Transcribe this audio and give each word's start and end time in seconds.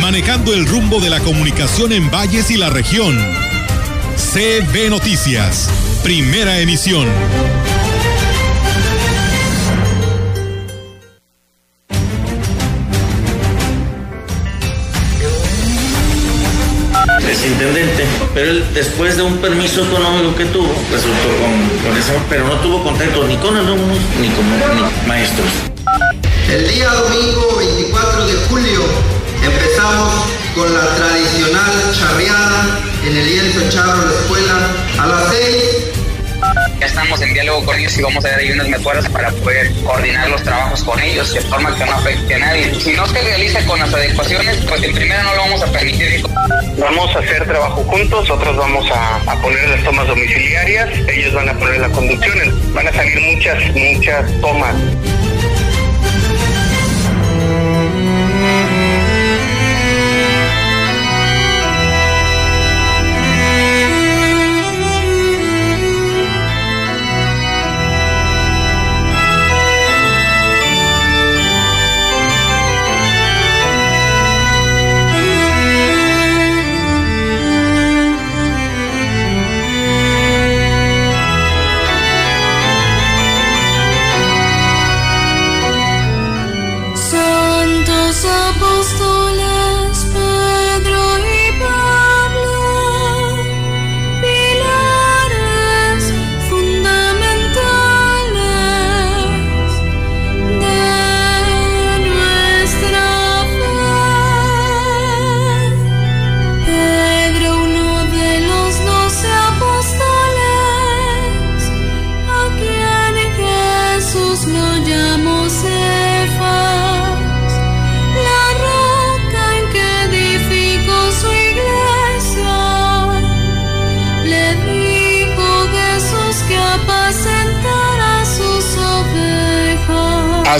manejando 0.00 0.54
el 0.54 0.66
rumbo 0.66 1.00
de 1.00 1.10
la 1.10 1.20
comunicación 1.20 1.92
en 1.92 2.10
valles 2.10 2.50
y 2.50 2.56
la 2.56 2.70
región. 2.70 3.16
CB 4.16 4.90
Noticias, 4.90 5.68
primera 6.02 6.58
emisión. 6.60 7.08
es 17.30 17.44
intendente, 17.44 18.06
pero 18.32 18.50
él 18.50 18.64
después 18.72 19.16
de 19.16 19.22
un 19.22 19.36
permiso 19.38 19.84
económico 19.84 20.34
que 20.34 20.46
tuvo, 20.46 20.72
resultó 20.90 21.28
con, 21.40 21.90
con 21.90 21.98
eso, 21.98 22.12
pero 22.28 22.46
no 22.48 22.54
tuvo 22.60 22.82
contacto 22.82 23.26
ni 23.28 23.36
con 23.36 23.54
alumnos 23.54 23.98
ni 24.20 24.28
con 24.30 24.46
ni 24.48 25.06
maestros. 25.06 25.48
El 26.50 26.66
día 26.68 26.90
domingo 26.90 27.56
24 27.58 28.26
de 28.26 28.34
julio 28.48 29.17
empezamos 29.48 30.14
con 30.54 30.74
la 30.74 30.94
tradicional 30.96 31.94
charreada 31.98 32.80
en 33.04 33.16
el 33.16 33.24
lienzo 33.26 33.60
charro 33.70 34.00
de 34.00 34.06
la 34.06 34.20
escuela 34.20 34.70
a 34.98 35.06
las 35.06 35.28
6 35.30 35.88
ya 36.78 36.86
estamos 36.86 37.20
en 37.20 37.34
diálogo 37.34 37.64
con 37.64 37.76
ellos 37.78 37.98
y 37.98 38.02
vamos 38.02 38.24
a 38.24 38.28
dar 38.28 38.38
ahí 38.38 38.50
unas 38.52 38.68
mejoras 38.68 39.08
para 39.08 39.30
poder 39.30 39.72
coordinar 39.82 40.30
los 40.30 40.42
trabajos 40.42 40.84
con 40.84 41.00
ellos 41.00 41.32
de 41.34 41.40
forma 41.40 41.76
que 41.76 41.84
no 41.84 41.92
afecte 41.92 42.34
a 42.34 42.38
nadie. 42.38 42.80
Si 42.80 42.92
no 42.92 43.06
se 43.06 43.20
realiza 43.20 43.64
con 43.66 43.80
las 43.80 43.92
adecuaciones, 43.92 44.58
pues 44.68 44.82
en 44.84 44.94
primera 44.94 45.22
no 45.24 45.34
lo 45.34 45.40
vamos 45.42 45.62
a 45.62 45.66
permitir. 45.72 46.22
Vamos 46.78 47.16
a 47.16 47.18
hacer 47.18 47.44
trabajo 47.46 47.82
juntos, 47.82 48.28
nosotros 48.28 48.56
vamos 48.56 48.88
a, 48.92 49.16
a 49.16 49.42
poner 49.42 49.68
las 49.68 49.82
tomas 49.82 50.06
domiciliarias, 50.06 50.88
ellos 51.08 51.34
van 51.34 51.48
a 51.48 51.58
poner 51.58 51.80
la 51.80 51.88
conducción, 51.88 52.74
van 52.74 52.86
a 52.86 52.92
salir 52.92 53.20
muchas, 53.20 53.74
muchas 53.74 54.40
tomas. 54.40 54.74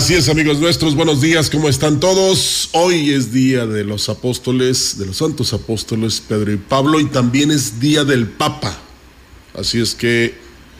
Así 0.09 0.17
es, 0.17 0.27
amigos 0.27 0.57
nuestros, 0.57 0.95
buenos 0.95 1.21
días, 1.21 1.51
¿cómo 1.51 1.69
están 1.69 1.99
todos? 1.99 2.69
Hoy 2.71 3.11
es 3.11 3.31
día 3.31 3.67
de 3.67 3.83
los 3.83 4.09
apóstoles, 4.09 4.97
de 4.97 5.05
los 5.05 5.17
santos 5.17 5.53
apóstoles 5.53 6.19
Pedro 6.19 6.51
y 6.51 6.57
Pablo, 6.57 6.99
y 6.99 7.05
también 7.05 7.51
es 7.51 7.79
día 7.79 8.03
del 8.03 8.25
Papa. 8.25 8.75
Así 9.53 9.79
es 9.79 9.93
que, 9.93 10.33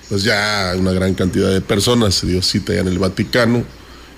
pues 0.09 0.23
ya 0.23 0.73
una 0.75 0.93
gran 0.93 1.13
cantidad 1.13 1.51
de 1.51 1.61
personas 1.61 2.15
se 2.15 2.25
dio 2.25 2.41
cita 2.41 2.73
ya 2.73 2.79
en 2.79 2.87
el 2.87 2.97
Vaticano 2.97 3.63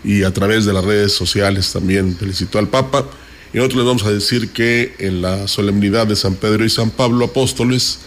y 0.02 0.24
a 0.24 0.34
través 0.34 0.64
de 0.64 0.72
las 0.72 0.86
redes 0.86 1.12
sociales 1.12 1.74
también 1.74 2.16
felicitó 2.16 2.58
al 2.58 2.70
Papa. 2.70 3.06
Y 3.54 3.58
nosotros 3.58 3.80
les 3.80 3.88
vamos 3.88 4.04
a 4.04 4.14
decir 4.14 4.52
que 4.52 4.96
en 4.98 5.22
la 5.22 5.50
solemnidad 5.50 6.08
de 6.08 6.16
San 6.16 6.36
Pedro 6.36 6.64
y 6.64 6.70
San 6.70 6.90
Pablo 6.90 7.26
apóstoles, 7.26 8.00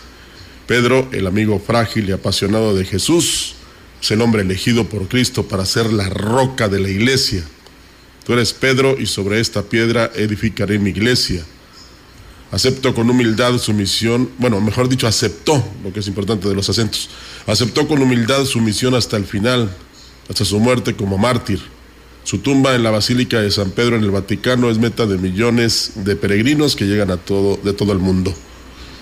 Pedro, 0.67 1.07
el 1.13 1.27
amigo 1.27 1.61
frágil 1.61 2.09
y 2.09 2.13
apasionado 2.13 2.75
de 2.75 2.87
Jesús, 2.87 3.57
es 4.05 4.11
el 4.11 4.21
hombre 4.21 4.43
elegido 4.43 4.87
por 4.87 5.09
Cristo 5.09 5.49
para 5.49 5.65
ser 5.65 5.91
la 5.91 6.11
roca 6.11 6.69
de 6.69 6.79
la 6.79 6.91
iglesia. 6.91 7.43
Tú 8.27 8.35
eres 8.35 8.53
Pedro 8.53 9.01
y 9.01 9.07
sobre 9.07 9.41
esta 9.41 9.63
piedra 9.63 10.13
edificaré 10.15 10.79
mi 10.79 10.91
iglesia. 10.91 11.43
Aceptó 12.51 12.95
con 12.95 13.09
humildad 13.09 13.57
su 13.57 13.73
misión, 13.73 14.29
bueno, 14.37 14.61
mejor 14.61 14.91
dicho, 14.91 15.07
aceptó, 15.07 15.65
lo 15.83 15.91
que 15.91 16.01
es 16.01 16.07
importante 16.07 16.47
de 16.51 16.55
los 16.55 16.69
acentos, 16.69 17.09
aceptó 17.47 17.89
con 17.89 18.03
humildad 18.03 18.45
su 18.45 18.61
misión 18.61 18.95
hasta 18.95 19.17
el 19.17 19.25
final, 19.25 19.75
hasta 20.29 20.45
su 20.45 20.61
muerte 20.61 20.95
como 20.95 21.17
mártir. 21.17 21.63
Su 22.25 22.41
tumba 22.41 22.75
en 22.75 22.83
la 22.83 22.91
Basílica 22.91 23.41
de 23.41 23.51
San 23.51 23.71
Pedro 23.71 23.97
en 23.97 24.05
el 24.05 24.11
Vaticano 24.11 24.69
es 24.69 24.77
meta 24.77 25.07
de 25.07 25.17
millones 25.17 25.93
de 25.97 26.15
peregrinos 26.15 26.77
que 26.77 26.85
llegan 26.85 27.11
a 27.11 27.17
todo, 27.17 27.59
de 27.65 27.73
todo 27.73 27.95
el 27.95 28.01
mundo. 28.01 28.35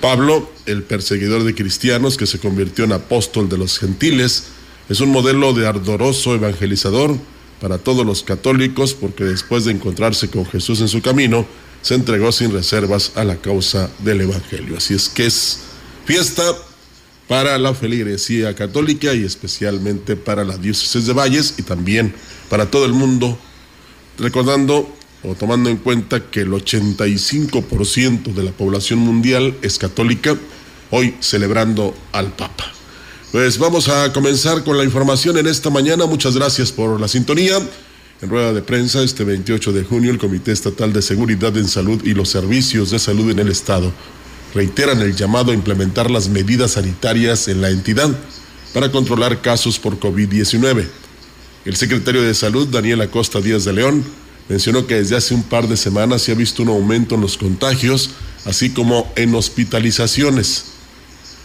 Pablo, 0.01 0.49
el 0.67 0.85
perseguidor 0.85 1.43
de 1.43 1.57
cristianos 1.57 2.17
que 2.17 2.27
se 2.27 2.39
convirtió 2.39 2.85
en 2.85 2.93
apóstol 2.93 3.49
de 3.49 3.59
los 3.59 3.81
gentiles, 3.81 4.45
es 4.89 5.01
un 5.01 5.11
modelo 5.11 5.53
de 5.53 5.67
ardoroso 5.67 6.35
evangelizador 6.35 7.17
para 7.61 7.79
todos 7.79 8.05
los 8.05 8.23
católicos 8.23 8.95
porque 8.95 9.25
después 9.25 9.65
de 9.65 9.73
encontrarse 9.73 10.29
con 10.29 10.45
Jesús 10.47 10.81
en 10.81 10.89
su 10.89 11.01
camino, 11.01 11.47
se 11.83 11.95
entregó 11.95 12.31
sin 12.33 12.53
reservas 12.53 13.13
a 13.17 13.25
la 13.25 13.37
causa 13.37 13.91
del 13.99 14.23
Evangelio. 14.23 14.77
Así 14.77 14.95
es 14.95 15.09
que 15.09 15.27
es 15.27 15.61
fiesta 16.05 16.43
para 17.29 17.59
la 17.59 17.75
feligresía 17.75 18.55
católica 18.55 19.15
y 19.15 19.25
especialmente 19.25 20.17
para 20.17 20.45
la 20.45 20.57
diócesis 20.57 21.07
de 21.07 21.13
Valles 21.13 21.55
y 21.59 21.63
también 21.63 22.15
para 22.49 22.71
todo 22.71 22.85
el 22.85 22.93
mundo, 22.93 23.39
recordando 24.19 24.95
o 25.23 25.35
tomando 25.35 25.71
en 25.71 25.77
cuenta 25.77 26.31
que 26.31 26.41
el 26.41 26.51
85% 26.51 28.35
de 28.35 28.43
la 28.43 28.53
población 28.53 28.99
mundial 28.99 29.57
es 29.63 29.79
católica, 29.79 30.37
hoy 30.91 31.15
celebrando 31.21 31.95
al 32.13 32.33
Papa. 32.33 32.73
Pues 33.33 33.57
vamos 33.57 33.89
a 33.89 34.13
comenzar 34.13 34.63
con 34.63 34.77
la 34.77 34.85
información 34.85 35.39
en 35.39 35.47
esta 35.47 35.71
mañana. 35.71 36.05
Muchas 36.05 36.37
gracias 36.37 36.71
por 36.71 37.01
la 37.01 37.09
sintonía. 37.09 37.57
En 38.21 38.29
rueda 38.29 38.53
de 38.53 38.61
prensa, 38.61 39.03
este 39.03 39.25
28 39.25 39.73
de 39.73 39.85
junio, 39.85 40.11
el 40.11 40.19
Comité 40.19 40.53
Estatal 40.53 40.93
de 40.93 41.01
Seguridad 41.01 41.57
en 41.57 41.67
Salud 41.67 42.05
y 42.05 42.13
los 42.13 42.29
Servicios 42.29 42.91
de 42.91 42.99
Salud 42.99 43.31
en 43.31 43.39
el 43.39 43.49
Estado 43.49 43.91
reiteran 44.55 45.01
el 45.01 45.17
llamado 45.17 45.51
a 45.51 45.55
implementar 45.55 46.11
las 46.11 46.29
medidas 46.29 46.73
sanitarias 46.73 47.49
en 47.49 47.63
la 47.63 47.71
entidad 47.71 48.11
para 48.75 48.93
controlar 48.93 49.41
casos 49.41 49.79
por 49.79 49.99
COVID-19. 49.99 50.87
El 51.65 51.77
secretario 51.77 52.21
de 52.21 52.35
Salud, 52.35 52.69
Daniel 52.69 53.01
Acosta 53.01 53.41
Díaz 53.41 53.65
de 53.65 53.73
León, 53.73 54.05
mencionó 54.51 54.87
que 54.87 54.97
desde 54.97 55.17
hace 55.17 55.33
un 55.33 55.45
par 55.45 55.69
de 55.69 55.79
semanas 55.79 56.21
se 56.21 56.33
ha 56.33 56.35
visto 56.35 56.63
un 56.65 56.69
aumento 56.69 57.15
en 57.15 57.23
los 57.23 57.39
contagios, 57.39 58.11
así 58.45 58.75
como 58.75 59.11
en 59.17 59.35
hospitalizaciones. 59.35 60.72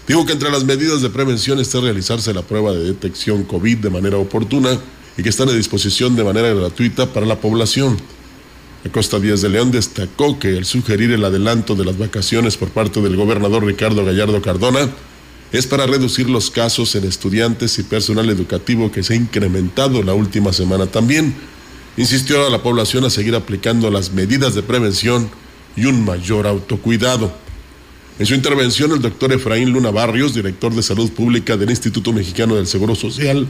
Digo 0.07 0.25
que 0.25 0.31
entre 0.31 0.49
las 0.49 0.63
medidas 0.63 1.01
de 1.01 1.09
prevención 1.09 1.59
está 1.59 1.81
realizarse 1.81 2.33
la 2.33 2.41
prueba 2.41 2.71
de 2.71 2.85
detección 2.85 3.43
COVID 3.43 3.77
de 3.79 3.89
manera 3.89 4.17
oportuna 4.17 4.79
y 5.17 5.23
que 5.23 5.29
están 5.29 5.49
a 5.49 5.53
disposición 5.53 6.15
de 6.15 6.23
manera 6.23 6.53
gratuita 6.53 7.11
para 7.11 7.25
la 7.25 7.41
población. 7.41 7.97
Acosta 8.85 9.19
Díaz 9.19 9.41
de 9.41 9.49
León 9.49 9.69
destacó 9.71 10.39
que 10.39 10.55
el 10.55 10.63
sugerir 10.63 11.11
el 11.11 11.25
adelanto 11.25 11.75
de 11.75 11.83
las 11.83 11.97
vacaciones 11.97 12.55
por 12.55 12.69
parte 12.69 13.01
del 13.01 13.17
gobernador 13.17 13.65
Ricardo 13.65 14.05
Gallardo 14.05 14.41
Cardona 14.41 14.89
es 15.51 15.67
para 15.67 15.85
reducir 15.85 16.29
los 16.29 16.51
casos 16.51 16.95
en 16.95 17.03
estudiantes 17.03 17.77
y 17.77 17.83
personal 17.83 18.29
educativo 18.29 18.91
que 18.91 19.03
se 19.03 19.13
ha 19.13 19.17
incrementado 19.17 20.03
la 20.03 20.13
última 20.13 20.53
semana 20.53 20.87
también. 20.87 21.33
Insistió 21.97 22.45
a 22.45 22.49
la 22.49 22.63
población 22.63 23.03
a 23.03 23.09
seguir 23.09 23.35
aplicando 23.35 23.91
las 23.91 24.13
medidas 24.13 24.55
de 24.55 24.63
prevención 24.63 25.29
y 25.75 25.85
un 25.85 26.05
mayor 26.05 26.47
autocuidado. 26.47 27.46
En 28.19 28.25
su 28.25 28.33
intervención, 28.33 28.91
el 28.91 29.01
doctor 29.01 29.31
Efraín 29.31 29.69
Luna 29.69 29.91
Barrios, 29.91 30.33
director 30.33 30.73
de 30.73 30.81
Salud 30.81 31.11
Pública 31.11 31.55
del 31.55 31.69
Instituto 31.69 32.11
Mexicano 32.11 32.55
del 32.55 32.65
Seguro 32.65 32.95
Social, 32.95 33.47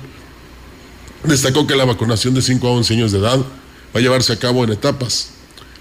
destacó 1.24 1.66
que 1.66 1.75
la 1.75 1.86
vacunación 1.86 2.34
de 2.34 2.42
5 2.42 2.68
a 2.68 2.72
11 2.72 2.94
años 2.96 3.12
de 3.14 3.19
edad 3.19 3.38
va 3.40 3.46
a 3.94 4.00
llevarse 4.00 4.34
a 4.34 4.40
cabo 4.40 4.66
en 4.66 4.72
etapas. 4.72 5.30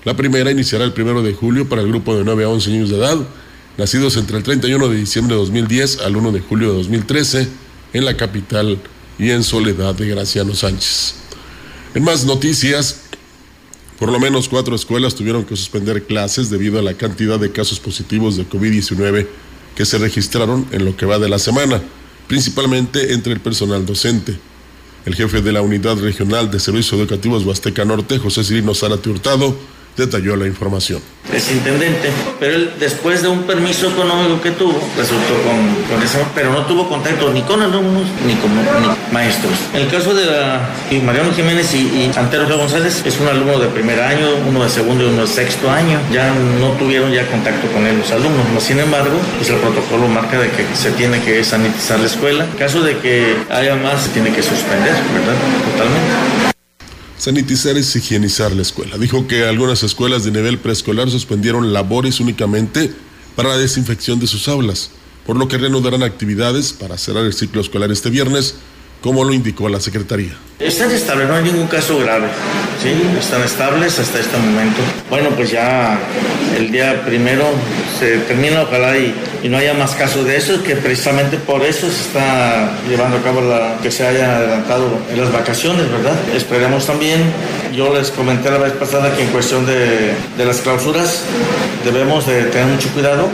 La 0.05 0.15
primera 0.15 0.53
iniciará 0.53 0.85
el 0.85 0.93
primero 0.93 1.21
de 1.21 1.35
julio 1.35 1.69
para 1.69 1.83
el 1.83 1.89
grupo 1.89 2.17
de 2.17 2.23
9 2.23 2.45
a 2.45 2.49
11 2.49 2.71
años 2.71 2.91
de 2.91 2.97
edad, 2.97 3.19
nacidos 3.77 4.17
entre 4.17 4.37
el 4.37 4.45
31 4.45 4.89
de 4.89 4.97
diciembre 4.97 5.35
de 5.35 5.41
2010 5.41 6.03
al 6.03 6.17
1 6.17 6.31
de 6.31 6.41
julio 6.41 6.69
de 6.69 6.75
2013 6.75 7.49
en 7.93 8.05
la 8.05 8.17
capital 8.17 8.79
y 9.19 9.31
en 9.31 9.43
Soledad 9.43 9.97
de 9.97 10.07
Graciano 10.07 10.55
Sánchez. 10.55 11.15
En 11.95 12.05
más 12.05 12.25
noticias, 12.25 13.06
por 13.99 14.13
lo 14.13 14.21
menos 14.21 14.49
cuatro 14.49 14.75
escuelas 14.77 15.15
tuvieron 15.15 15.45
que 15.45 15.57
suspender 15.57 16.05
clases 16.05 16.51
debido 16.51 16.79
a 16.79 16.83
la 16.83 16.95
cantidad 16.95 17.39
de 17.39 17.53
casos 17.53 17.81
positivos 17.81 18.37
de 18.37 18.49
COVID-19 18.49 19.27
que 19.75 19.87
se 19.87 19.99
registraron 19.99 20.67
en 20.73 20.85
lo 20.85 20.97
que 20.97 21.07
va 21.07 21.19
de 21.19 21.29
la 21.29 21.39
semana, 21.39 21.83
principalmente 22.29 23.13
entre 23.13 23.33
el 23.33 23.41
personal 23.41 23.87
docente. 23.87 24.39
El 25.05 25.15
jefe 25.15 25.41
de 25.41 25.53
la 25.53 25.63
Unidad 25.63 25.99
Regional 25.99 26.51
de 26.51 26.59
Servicios 26.59 26.99
Educativos 26.99 27.45
Huasteca 27.45 27.85
Norte, 27.85 28.19
José 28.19 28.43
Cirino 28.43 28.75
Zárate 28.75 29.09
Hurtado, 29.09 29.57
detalló 29.97 30.37
la 30.37 30.47
información. 30.47 31.01
Es 31.33 31.51
intendente, 31.51 32.11
pero 32.39 32.55
él 32.55 32.71
después 32.79 33.21
de 33.21 33.29
un 33.29 33.43
permiso 33.43 33.91
económico 33.91 34.41
que 34.41 34.53
tuvo, 34.53 34.79
resultó 34.97 35.35
con, 35.43 35.75
con 35.91 36.03
eso, 36.03 36.19
pero 36.37 36.53
no 36.53 36.65
tuvo 36.67 36.89
contacto 36.89 37.33
ni 37.33 37.43
con 37.43 37.61
alumnos 37.61 38.05
ni 38.25 38.35
con 38.37 38.51
maestros. 39.13 39.53
En 39.75 39.83
el 39.83 39.89
caso 39.89 40.15
de 40.15 40.25
la, 40.25 40.71
Mariano 41.05 41.33
Jiménez 41.33 41.75
y, 41.75 41.79
y 41.79 42.13
Antero 42.17 42.47
González, 42.57 43.03
es 43.05 43.19
un 43.19 43.27
alumno 43.27 43.59
de 43.59 43.67
primer 43.69 44.01
año, 44.01 44.29
uno 44.49 44.63
de 44.63 44.71
segundo 44.71 45.05
y 45.05 45.09
uno 45.09 45.23
de 45.23 45.27
sexto 45.27 45.69
año, 45.69 45.99
ya 46.13 46.33
no 46.33 46.71
tuvieron 46.79 47.13
ya 47.13 47.27
contacto 47.27 47.67
con 47.73 47.85
él 47.87 47.99
los 47.99 48.11
alumnos, 48.13 48.63
sin 48.63 48.79
embargo, 48.79 49.19
pues 49.37 49.51
el 49.51 49.57
protocolo 49.57 50.07
marca 50.07 50.39
de 50.39 50.49
que 50.51 50.65
se 50.77 50.93
tiene 50.93 51.21
que 51.23 51.43
sanitizar 51.43 51.99
la 51.99 52.07
escuela. 52.07 52.45
En 52.45 52.57
caso 52.57 52.83
de 52.83 52.99
que 52.99 53.37
haya 53.51 53.75
más, 53.75 54.03
se 54.03 54.11
tiene 54.11 54.31
que 54.31 54.43
suspender, 54.43 54.95
¿verdad? 55.13 55.35
Totalmente. 55.73 56.26
Sanitizar 57.19 57.77
es 57.79 57.97
higienizar 57.97 58.53
la 58.53 58.63
escuela. 58.63 58.99
Dijo 58.99 59.27
que 59.27 59.45
algunas 59.45 59.83
escuelas 59.83 60.25
de 60.25 60.33
nivel 60.33 60.59
preescolar 60.59 61.11
suspendieron 61.11 61.73
labores 61.73 62.21
únicamente 62.21 62.93
para 63.35 63.49
la 63.51 63.59
desinfección 63.59 64.21
de 64.21 64.27
sus 64.27 64.49
aulas, 64.49 64.91
por 65.25 65.37
lo 65.37 65.49
que 65.49 65.59
reanudarán 65.59 66.03
actividades 66.03 66.73
para 66.73 66.99
cerrar 66.99 67.25
el 67.25 67.33
ciclo 67.33 67.61
escolar 67.63 67.91
este 67.91 68.11
viernes, 68.11 68.57
como 69.01 69.25
lo 69.25 69.33
indicó 69.33 69.69
la 69.69 69.81
Secretaría. 69.81 70.37
Están 70.59 70.91
estables, 70.91 71.29
no 71.29 71.35
hay 71.35 71.45
ningún 71.45 71.67
caso 71.67 71.99
grave, 71.99 72.29
¿sí? 72.83 72.91
Están 73.19 73.43
estables 73.43 73.99
hasta 73.99 74.21
este 74.21 74.39
momento. 74.39 74.81
Bueno, 75.11 75.29
pues 75.37 75.51
ya 75.51 75.99
el 76.57 76.73
día 76.73 77.03
primero 77.05 77.45
se 77.99 78.17
termina, 78.21 78.63
ojalá 78.63 78.97
y, 78.97 79.15
y 79.43 79.51
no 79.51 79.59
haya 79.59 79.75
más 79.75 79.95
casos 79.95 80.25
de 80.25 80.39
eso, 80.39 80.63
que 80.63 80.75
precisamente 80.77 81.37
por 81.37 81.63
eso 81.63 81.91
se 81.91 82.01
está 82.01 82.71
llevando 82.89 83.19
a 83.19 83.23
cabo 83.23 83.43
la, 83.43 83.77
que 83.83 83.91
se 83.91 84.07
haya 84.07 84.39
adelantado 84.39 84.99
en 85.13 85.21
las 85.21 85.31
vacaciones, 85.31 85.93
¿verdad? 85.93 86.17
Esperemos 86.35 86.87
también, 86.87 87.21
yo 87.75 87.93
les 87.93 88.11
comenté 88.11 88.51
la 88.51 88.57
vez 88.59 88.73
pasada 88.73 89.15
que 89.15 89.25
en 89.25 89.29
cuestión 89.29 89.67
de, 89.67 90.15
de 90.39 90.45
las 90.47 90.63
clausuras 90.63 91.23
debemos 91.85 92.27
de 92.27 92.45
tener 92.45 92.67
mucho 92.67 92.89
cuidado. 92.95 93.29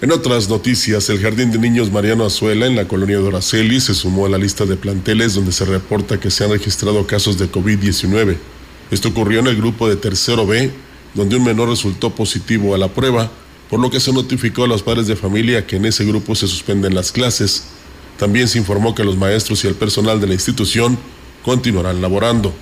En 0.00 0.12
otras 0.12 0.48
noticias, 0.48 1.10
el 1.10 1.18
Jardín 1.18 1.50
de 1.50 1.58
Niños 1.58 1.90
Mariano 1.90 2.24
Azuela 2.24 2.68
en 2.68 2.76
la 2.76 2.86
colonia 2.86 3.18
Doraceli 3.18 3.80
se 3.80 3.94
sumó 3.94 4.26
a 4.26 4.28
la 4.28 4.38
lista 4.38 4.64
de 4.64 4.76
planteles 4.76 5.34
donde 5.34 5.50
se 5.50 5.64
reporta 5.64 6.20
que 6.20 6.30
se 6.30 6.44
han 6.44 6.52
registrado 6.52 7.04
casos 7.04 7.36
de 7.36 7.50
COVID-19. 7.50 8.36
Esto 8.92 9.08
ocurrió 9.08 9.40
en 9.40 9.48
el 9.48 9.56
grupo 9.56 9.88
de 9.88 9.96
tercero 9.96 10.46
B, 10.46 10.70
donde 11.14 11.34
un 11.34 11.42
menor 11.42 11.68
resultó 11.68 12.14
positivo 12.14 12.76
a 12.76 12.78
la 12.78 12.86
prueba, 12.86 13.32
por 13.68 13.80
lo 13.80 13.90
que 13.90 13.98
se 13.98 14.12
notificó 14.12 14.62
a 14.62 14.68
los 14.68 14.84
padres 14.84 15.08
de 15.08 15.16
familia 15.16 15.66
que 15.66 15.74
en 15.74 15.84
ese 15.84 16.04
grupo 16.04 16.36
se 16.36 16.46
suspenden 16.46 16.94
las 16.94 17.10
clases. 17.10 17.64
También 18.18 18.46
se 18.46 18.58
informó 18.58 18.94
que 18.94 19.02
los 19.02 19.16
maestros 19.16 19.64
y 19.64 19.66
el 19.66 19.74
personal 19.74 20.20
de 20.20 20.28
la 20.28 20.34
institución 20.34 20.96
continuarán 21.42 22.00
laborando. 22.00 22.54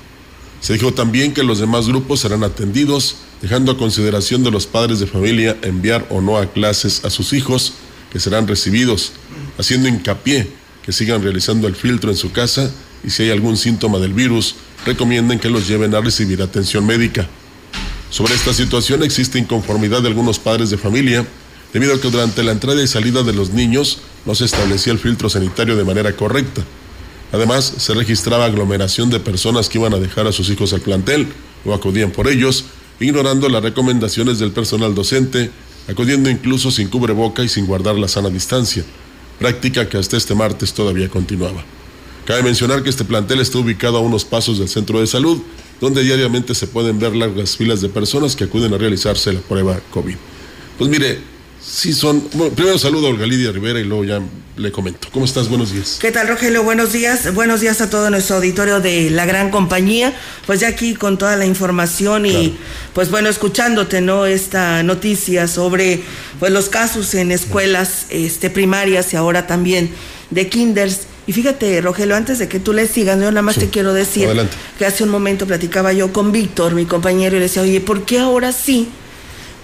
Se 0.67 0.73
dijo 0.73 0.93
también 0.93 1.33
que 1.33 1.45
los 1.45 1.61
demás 1.61 1.87
grupos 1.87 2.19
serán 2.19 2.43
atendidos, 2.43 3.15
dejando 3.41 3.71
a 3.71 3.79
consideración 3.79 4.43
de 4.43 4.51
los 4.51 4.67
padres 4.67 4.99
de 4.99 5.07
familia 5.07 5.57
enviar 5.63 6.05
o 6.11 6.21
no 6.21 6.39
a 6.39 6.47
clases 6.47 7.05
a 7.05 7.11
sus 7.11 7.35
hijos, 7.35 7.75
que 8.11 8.19
serán 8.19 8.49
recibidos, 8.49 9.13
haciendo 9.59 9.87
hincapié 9.87 10.51
que 10.85 10.93
sigan 10.93 11.23
realizando 11.23 11.69
el 11.69 11.77
filtro 11.77 12.11
en 12.11 12.17
su 12.17 12.33
casa 12.33 12.73
y 13.05 13.11
si 13.11 13.23
hay 13.23 13.31
algún 13.31 13.57
síntoma 13.57 14.01
del 14.01 14.13
virus, 14.13 14.57
recomienden 14.85 15.39
que 15.39 15.51
los 15.51 15.69
lleven 15.69 15.95
a 15.95 16.01
recibir 16.01 16.43
atención 16.43 16.85
médica. 16.85 17.29
Sobre 18.11 18.35
esta 18.35 18.53
situación 18.53 19.05
existe 19.05 19.39
inconformidad 19.39 20.03
de 20.03 20.09
algunos 20.09 20.41
padres 20.41 20.71
de 20.71 20.79
familia, 20.79 21.25
debido 21.73 21.95
a 21.95 22.01
que 22.01 22.11
durante 22.11 22.43
la 22.43 22.51
entrada 22.51 22.83
y 22.83 22.89
salida 22.89 23.23
de 23.23 23.35
los 23.35 23.51
niños 23.51 24.01
no 24.25 24.35
se 24.35 24.47
establecía 24.47 24.93
el 24.93 24.99
filtro 24.99 25.31
sanitario 25.31 25.77
de 25.77 25.85
manera 25.85 26.17
correcta. 26.17 26.65
Además, 27.33 27.73
se 27.79 27.95
registraba 27.95 28.45
aglomeración 28.45 29.11
de 29.11 29.21
personas 29.21 29.69
que 29.69 29.79
iban 29.79 29.95
a 29.95 29.99
dejar 29.99 30.27
a 30.27 30.33
sus 30.33 30.49
hijos 30.51 30.73
al 30.73 30.81
plantel 30.81 31.27
o 31.65 31.75
acudían 31.75 32.11
por 32.11 32.29
ellos, 32.29 32.65
ignorando 33.01 33.49
las 33.49 33.63
recomendaciones 33.63 34.39
del 34.39 34.53
personal 34.53 34.95
docente, 34.95 35.51
acudiendo 35.89 36.31
incluso 36.31 36.71
sin 36.71 36.89
cubreboca 36.89 37.43
y 37.43 37.49
sin 37.49 37.67
guardar 37.67 37.97
la 37.97 38.09
sana 38.09 38.31
distancia, 38.31 38.85
práctica 39.39 39.89
que 39.89 39.99
hasta 39.99 40.17
este 40.17 40.35
martes 40.35 40.73
todavía 40.73 41.09
continuaba. 41.09 41.65
Cabe 42.25 42.43
mencionar 42.43 42.83
que 42.83 42.91
este 42.91 43.05
plantel 43.05 43.41
está 43.41 43.59
ubicado 43.59 43.99
a 43.99 44.01
unos 44.01 44.25
pasos 44.25 44.59
del 44.59 44.69
centro 44.69 45.01
de 45.01 45.07
salud, 45.07 45.41
donde 45.81 46.03
diariamente 46.03 46.55
se 46.55 46.67
pueden 46.67 46.99
ver 46.99 47.15
largas 47.15 47.57
filas 47.57 47.81
de 47.81 47.89
personas 47.89 48.35
que 48.35 48.45
acuden 48.45 48.73
a 48.75 48.79
realizarse 48.79 49.33
la 49.33 49.41
prueba 49.41 49.79
COVID. 49.91 50.17
Pues 50.79 50.91
mire, 50.91 51.21
sí 51.67 51.93
son. 51.93 52.23
Bueno, 52.35 52.55
primero 52.55 52.79
saludo 52.79 53.07
a 53.09 53.11
Olga 53.11 53.27
Lidia 53.27 53.53
Rivera 53.53 53.81
y 53.81 53.85
luego 53.85 54.05
ya 54.05 54.21
le 54.57 54.73
comento. 54.73 55.09
¿Cómo 55.13 55.25
estás? 55.25 55.49
Buenos 55.49 55.73
días. 55.73 55.99
¿Qué 56.01 56.11
tal, 56.13 56.29
Rogelio? 56.29 56.63
Buenos 56.63 56.93
días. 56.93 57.33
Buenos 57.35 57.61
días 57.61 57.81
a 57.81 57.91
todo 57.91 58.09
nuestro 58.11 58.37
auditorio 58.37 58.81
de 58.81 59.11
la 59.11 59.27
gran 59.27 59.51
compañía. 59.51 60.15
Pues 60.47 60.61
ya 60.61 60.69
aquí 60.69 60.95
con 60.95 61.19
toda 61.19 61.37
la 61.37 61.45
información 61.47 62.27
y 62.27 62.31
Claro. 62.31 62.51
pues 62.95 63.11
bueno, 63.11 63.29
escuchándote, 63.29 64.01
¿no? 64.01 64.27
Esta 64.27 64.83
noticia 64.83 65.49
sobre 65.49 66.03
pues 66.39 66.53
los 66.53 66.69
casos 66.69 67.15
en 67.15 67.33
escuelas 67.33 68.07
este, 68.11 68.49
primarias 68.51 69.13
y 69.13 69.17
ahora 69.17 69.47
también 69.47 69.91
de 70.31 70.49
kinders. 70.49 71.01
Y 71.27 71.33
fíjate, 71.33 71.81
Rogelio, 71.81 72.15
antes 72.15 72.39
de 72.39 72.47
que 72.49 72.61
tú 72.61 72.73
le 72.73 72.87
sigas, 72.87 73.17
yo 73.19 73.31
nada 73.31 73.43
más 73.43 73.57
Sí. 73.57 73.63
te 73.63 73.69
quiero 73.71 73.93
decir 73.93 74.27
Adelante. 74.27 74.57
que 74.79 74.87
hace 74.87 75.03
un 75.03 75.11
momento 75.11 75.45
platicaba 75.47 75.93
yo 75.93 76.13
con 76.13 76.31
Víctor, 76.31 76.75
mi 76.75 76.85
compañero, 76.87 77.35
y 77.35 77.41
le 77.41 77.47
decía, 77.47 77.63
oye, 77.63 77.81
¿por 77.81 78.05
qué 78.05 78.21
ahora 78.21 78.53
sí 78.53 78.89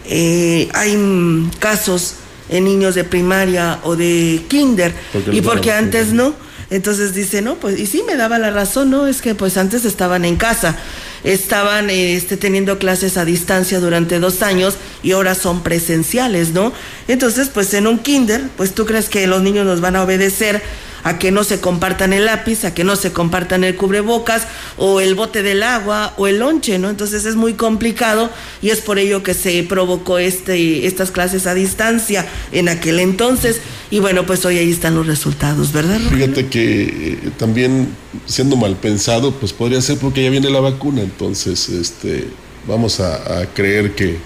eh, 0.07 0.69
hay 0.75 1.51
casos 1.59 2.17
en 2.49 2.65
niños 2.65 2.95
de 2.95 3.05
primaria 3.05 3.81
o 3.83 3.97
de 3.97 4.43
kinder 4.49 4.95
Porque 5.13 5.37
y 5.37 5.41
porque 5.41 5.73
antes 5.73 6.13
no. 6.13 6.35
Entonces 6.71 7.13
dice, 7.13 7.43
no, 7.43 7.57
pues, 7.57 7.79
y 7.79 7.85
sí 7.85 8.03
me 8.07 8.17
daba 8.17 8.39
la 8.39 8.51
razón, 8.51 8.91
¿no? 8.91 9.07
Es 9.07 9.21
que 9.21 9.35
pues 9.35 9.59
antes 9.59 9.85
estaban 9.85 10.25
en 10.25 10.37
casa, 10.37 10.79
estaban 11.23 11.91
este, 11.91 12.39
teniendo 12.39 12.79
clases 12.79 13.19
a 13.19 13.27
distancia 13.27 13.79
durante 13.79 14.19
dos 14.19 14.41
años 14.41 14.77
y 15.03 15.13
ahora 15.13 15.35
son 15.35 15.63
presenciales, 15.63 16.53
¿no? 16.55 16.73
Entonces, 17.09 17.51
pues 17.53 17.75
en 17.75 17.87
un 17.87 17.99
kinder, 17.99 18.49
pues 18.57 18.75
tú 18.75 18.87
crees 18.87 19.11
que 19.11 19.27
los 19.27 19.43
niños 19.43 19.67
nos 19.67 19.83
van 19.83 19.97
a 19.97 20.03
obedecer 20.03 20.63
a 21.05 21.19
que 21.19 21.31
no 21.31 21.45
se 21.45 21.61
compartan 21.61 22.13
el 22.13 22.27
lápiz, 22.27 22.65
a 22.65 22.75
que 22.75 22.85
no 22.85 22.97
se 22.97 23.13
compartan 23.13 23.65
el 23.65 23.77
cubrebocas 23.77 24.47
o 24.77 25.01
el 25.01 25.15
bote 25.15 25.43
del 25.43 25.63
agua 25.63 26.15
o 26.17 26.27
el 26.27 26.39
lonche, 26.39 26.79
¿no? 26.79 26.91
Entonces 26.91 27.25
es 27.25 27.37
muy 27.37 27.55
complicado 27.55 28.31
y 28.61 28.71
es 28.71 28.81
por 28.81 28.99
ello 28.99 29.23
que 29.23 29.35
se 29.35 29.63
provocó 29.65 30.19
este, 30.19 30.87
estas 30.87 31.11
clases 31.11 31.47
a 31.47 31.55
distancia 31.55 32.27
en 32.53 32.69
aquel 32.69 33.01
entonces 33.01 33.61
y 33.91 33.99
bueno, 33.99 34.27
pues 34.27 34.45
hoy 34.45 34.59
ahí 34.59 34.71
están 34.71 34.95
los 34.95 35.07
resultados, 35.07 35.73
¿verdad? 35.73 36.01
Fíjate 36.11 36.47
que 36.47 36.83
eh, 36.83 37.31
también 37.37 37.89
siendo 38.27 38.57
mal 38.57 38.77
pensado, 38.77 39.33
pues 39.33 39.53
podría 39.53 39.81
ser 39.81 39.99
porque 39.99 40.23
ya 40.23 40.31
viene 40.31 40.51
la 40.51 40.61
vacuna, 40.61 41.03
entonces 41.03 41.69
este, 41.69 42.29
vamos 42.67 43.01
a, 43.01 43.41
a 43.41 43.47
creer 43.47 43.95
que, 43.95 44.19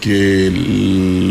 que 0.00 0.50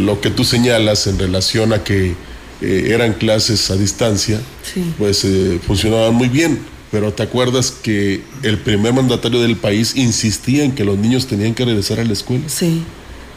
lo 0.05 0.21
que 0.21 0.29
tú 0.29 0.43
señalas 0.43 1.07
en 1.07 1.17
relación 1.17 1.73
a 1.73 1.83
que 1.83 2.15
eh, 2.61 2.91
eran 2.93 3.13
clases 3.13 3.69
a 3.71 3.75
distancia, 3.75 4.39
Sí. 4.63 4.93
pues 4.97 5.23
eh, 5.25 5.59
funcionaban 5.65 6.13
muy 6.15 6.27
bien. 6.29 6.59
Pero 6.91 7.13
te 7.13 7.21
acuerdas 7.21 7.69
que 7.71 8.21
el 8.41 8.57
primer 8.57 8.93
mandatario 8.93 9.39
del 9.41 9.55
país 9.57 9.95
insistía 9.95 10.63
en 10.63 10.71
que 10.71 10.83
los 10.83 10.97
niños 10.97 11.27
tenían 11.27 11.53
que 11.53 11.63
regresar 11.63 11.99
a 11.99 12.03
la 12.03 12.13
escuela. 12.13 12.43
Sí, 12.47 12.81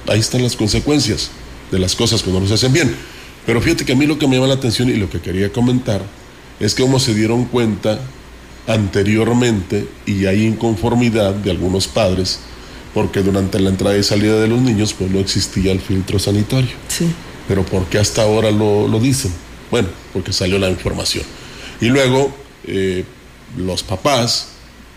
ahí 0.08 0.18
están 0.20 0.42
las 0.42 0.56
consecuencias 0.56 1.30
de 1.70 1.78
las 1.78 1.94
cosas 1.94 2.22
cuando 2.22 2.40
no 2.40 2.46
se 2.48 2.54
hacen 2.54 2.72
bien. 2.72 2.94
Pero 3.44 3.60
fíjate 3.60 3.84
que 3.84 3.92
a 3.92 3.96
mí 3.96 4.06
lo 4.06 4.18
que 4.18 4.26
me 4.26 4.36
llama 4.36 4.46
la 4.48 4.54
atención 4.54 4.88
y 4.88 4.94
lo 4.94 5.10
que 5.10 5.20
quería 5.20 5.52
comentar 5.52 6.00
es 6.60 6.74
que 6.74 6.82
como 6.82 6.98
se 6.98 7.12
dieron 7.14 7.44
cuenta 7.44 7.98
anteriormente 8.66 9.86
y 10.06 10.26
hay 10.26 10.46
inconformidad 10.46 11.34
de 11.34 11.50
algunos 11.50 11.88
padres 11.88 12.38
porque 12.94 13.22
durante 13.22 13.58
la 13.60 13.70
entrada 13.70 13.96
y 13.96 14.02
salida 14.02 14.40
de 14.40 14.48
los 14.48 14.60
niños 14.60 14.94
pues 14.94 15.10
no 15.10 15.18
existía 15.18 15.72
el 15.72 15.80
filtro 15.80 16.18
sanitario. 16.18 16.70
sí. 16.88 17.06
Pero 17.48 17.64
¿por 17.64 17.86
qué 17.86 17.98
hasta 17.98 18.22
ahora 18.22 18.50
lo, 18.50 18.88
lo 18.88 18.98
dicen? 19.00 19.32
Bueno, 19.70 19.88
porque 20.12 20.32
salió 20.32 20.58
la 20.58 20.70
información. 20.70 21.24
Y 21.80 21.86
luego 21.86 22.32
eh, 22.64 23.04
los 23.56 23.82
papás, 23.82 24.48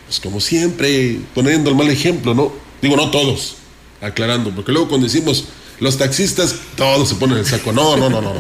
pues 0.06 0.20
como 0.20 0.40
siempre, 0.40 1.20
poniendo 1.34 1.70
el 1.70 1.76
mal 1.76 1.90
ejemplo, 1.90 2.34
¿no? 2.34 2.52
Digo, 2.82 2.96
no 2.96 3.10
todos, 3.10 3.56
aclarando, 4.02 4.52
porque 4.52 4.72
luego 4.72 4.90
cuando 4.90 5.08
decimos 5.08 5.46
los 5.80 5.98
taxistas, 5.98 6.56
todos 6.78 7.10
se 7.10 7.16
ponen 7.16 7.38
el 7.38 7.46
saco. 7.46 7.72
No, 7.74 7.98
no, 7.98 8.10
no, 8.10 8.22
no. 8.22 8.34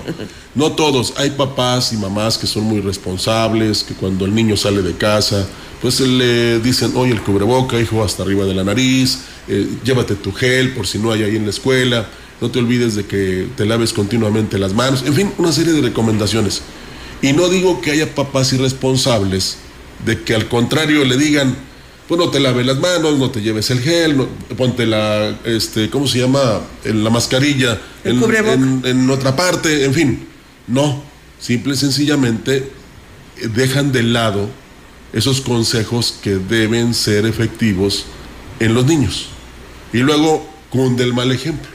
No 0.53 0.71
todos. 0.71 1.13
Hay 1.17 1.31
papás 1.31 1.91
y 1.91 1.97
mamás 1.97 2.37
que 2.37 2.47
son 2.47 2.63
muy 2.63 2.79
responsables, 2.79 3.83
que 3.83 3.93
cuando 3.93 4.25
el 4.25 4.33
niño 4.33 4.55
sale 4.55 4.81
de 4.81 4.95
casa, 4.95 5.45
pues 5.81 5.99
le 5.99 6.59
dicen, 6.59 6.93
oye, 6.95 7.11
el 7.11 7.21
cubreboca, 7.21 7.79
hijo, 7.79 8.03
hasta 8.03 8.23
arriba 8.23 8.45
de 8.45 8.53
la 8.53 8.63
nariz, 8.63 9.19
eh, 9.47 9.67
llévate 9.83 10.15
tu 10.15 10.31
gel 10.31 10.73
por 10.73 10.87
si 10.87 10.97
no 10.97 11.11
hay 11.11 11.23
ahí 11.23 11.35
en 11.35 11.43
la 11.43 11.49
escuela, 11.49 12.07
no 12.41 12.51
te 12.51 12.59
olvides 12.59 12.95
de 12.95 13.05
que 13.05 13.47
te 13.55 13.65
laves 13.65 13.93
continuamente 13.93 14.59
las 14.59 14.73
manos, 14.73 15.03
en 15.05 15.13
fin, 15.13 15.31
una 15.37 15.51
serie 15.51 15.73
de 15.73 15.81
recomendaciones. 15.81 16.61
Y 17.21 17.33
no 17.33 17.49
digo 17.49 17.81
que 17.81 17.91
haya 17.91 18.13
papás 18.13 18.53
irresponsables 18.53 19.57
de 20.05 20.21
que 20.21 20.35
al 20.35 20.47
contrario 20.47 21.05
le 21.05 21.17
digan, 21.17 21.55
pues 22.07 22.19
no 22.19 22.29
te 22.29 22.39
laves 22.39 22.65
las 22.65 22.79
manos, 22.79 23.17
no 23.17 23.31
te 23.31 23.41
lleves 23.41 23.71
el 23.71 23.79
gel, 23.79 24.27
ponte 24.55 24.85
la, 24.85 25.39
este, 25.43 25.89
¿cómo 25.89 26.07
se 26.07 26.19
llama? 26.19 26.61
En 26.83 27.03
la 27.03 27.09
mascarilla 27.09 27.81
en, 28.03 28.81
en, 28.83 29.09
otra 29.09 29.35
parte, 29.35 29.85
en 29.85 29.93
fin. 29.93 30.27
No, 30.67 31.03
simple 31.39 31.73
y 31.73 31.77
sencillamente 31.77 32.57
eh, 33.37 33.47
dejan 33.55 33.91
de 33.91 34.03
lado 34.03 34.49
esos 35.13 35.41
consejos 35.41 36.19
que 36.21 36.35
deben 36.35 36.93
ser 36.93 37.25
efectivos 37.25 38.05
en 38.59 38.73
los 38.73 38.85
niños. 38.85 39.27
Y 39.93 39.99
luego 39.99 40.47
cunde 40.69 41.03
el 41.03 41.13
mal 41.13 41.31
ejemplo. 41.31 41.74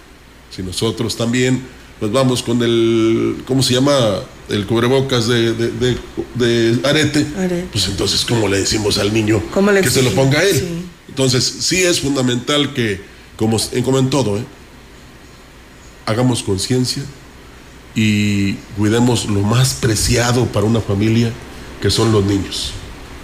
Si 0.51 0.63
nosotros 0.63 1.17
también 1.17 1.63
nos 2.01 2.11
vamos 2.13 2.43
con 2.43 2.63
el, 2.63 3.43
¿cómo 3.47 3.63
se 3.63 3.75
llama? 3.75 4.21
El 4.49 4.67
cubrebocas 4.67 5.29
de, 5.29 5.53
de, 5.55 6.81
arete, 6.83 7.25
pues 7.71 7.87
entonces, 7.87 8.25
¿cómo 8.25 8.49
le 8.49 8.59
decimos 8.59 8.99
al 8.99 9.13
niño 9.13 9.41
que 9.83 9.91
se 9.91 10.03
lo 10.03 10.11
ponga 10.13 10.41
a 10.41 10.45
él? 10.45 10.83
Entonces, 11.09 11.45
sí 11.61 11.83
es 11.83 12.01
fundamental 12.01 12.73
que, 12.73 13.01
como 13.37 13.59
en, 13.99 14.11
todo, 14.11 14.39
¿eh? 14.39 14.45
hagamos 16.07 16.43
conciencia 16.43 17.03
y 17.95 18.55
cuidemos 18.77 19.27
lo 19.27 19.41
más 19.41 19.75
preciado 19.75 20.47
para 20.47 20.67
una 20.67 20.81
familia, 20.81 21.33
que 21.81 21.91
son 21.91 22.13
los 22.13 22.25
niños. 22.25 22.73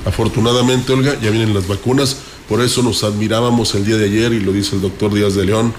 Afortunadamente, 0.04 0.92
Olga, 0.92 1.18
ya 1.20 1.30
vienen 1.30 1.54
las 1.54 1.66
vacunas, 1.66 2.18
por 2.48 2.60
eso 2.60 2.82
nos 2.82 3.02
admirábamos 3.02 3.74
el 3.74 3.84
día 3.84 3.96
de 3.96 4.04
ayer, 4.04 4.32
y 4.32 4.40
lo 4.40 4.52
dice 4.52 4.76
el 4.76 4.82
doctor 4.82 5.12
Díaz 5.12 5.34
de 5.34 5.44
León, 5.44 5.74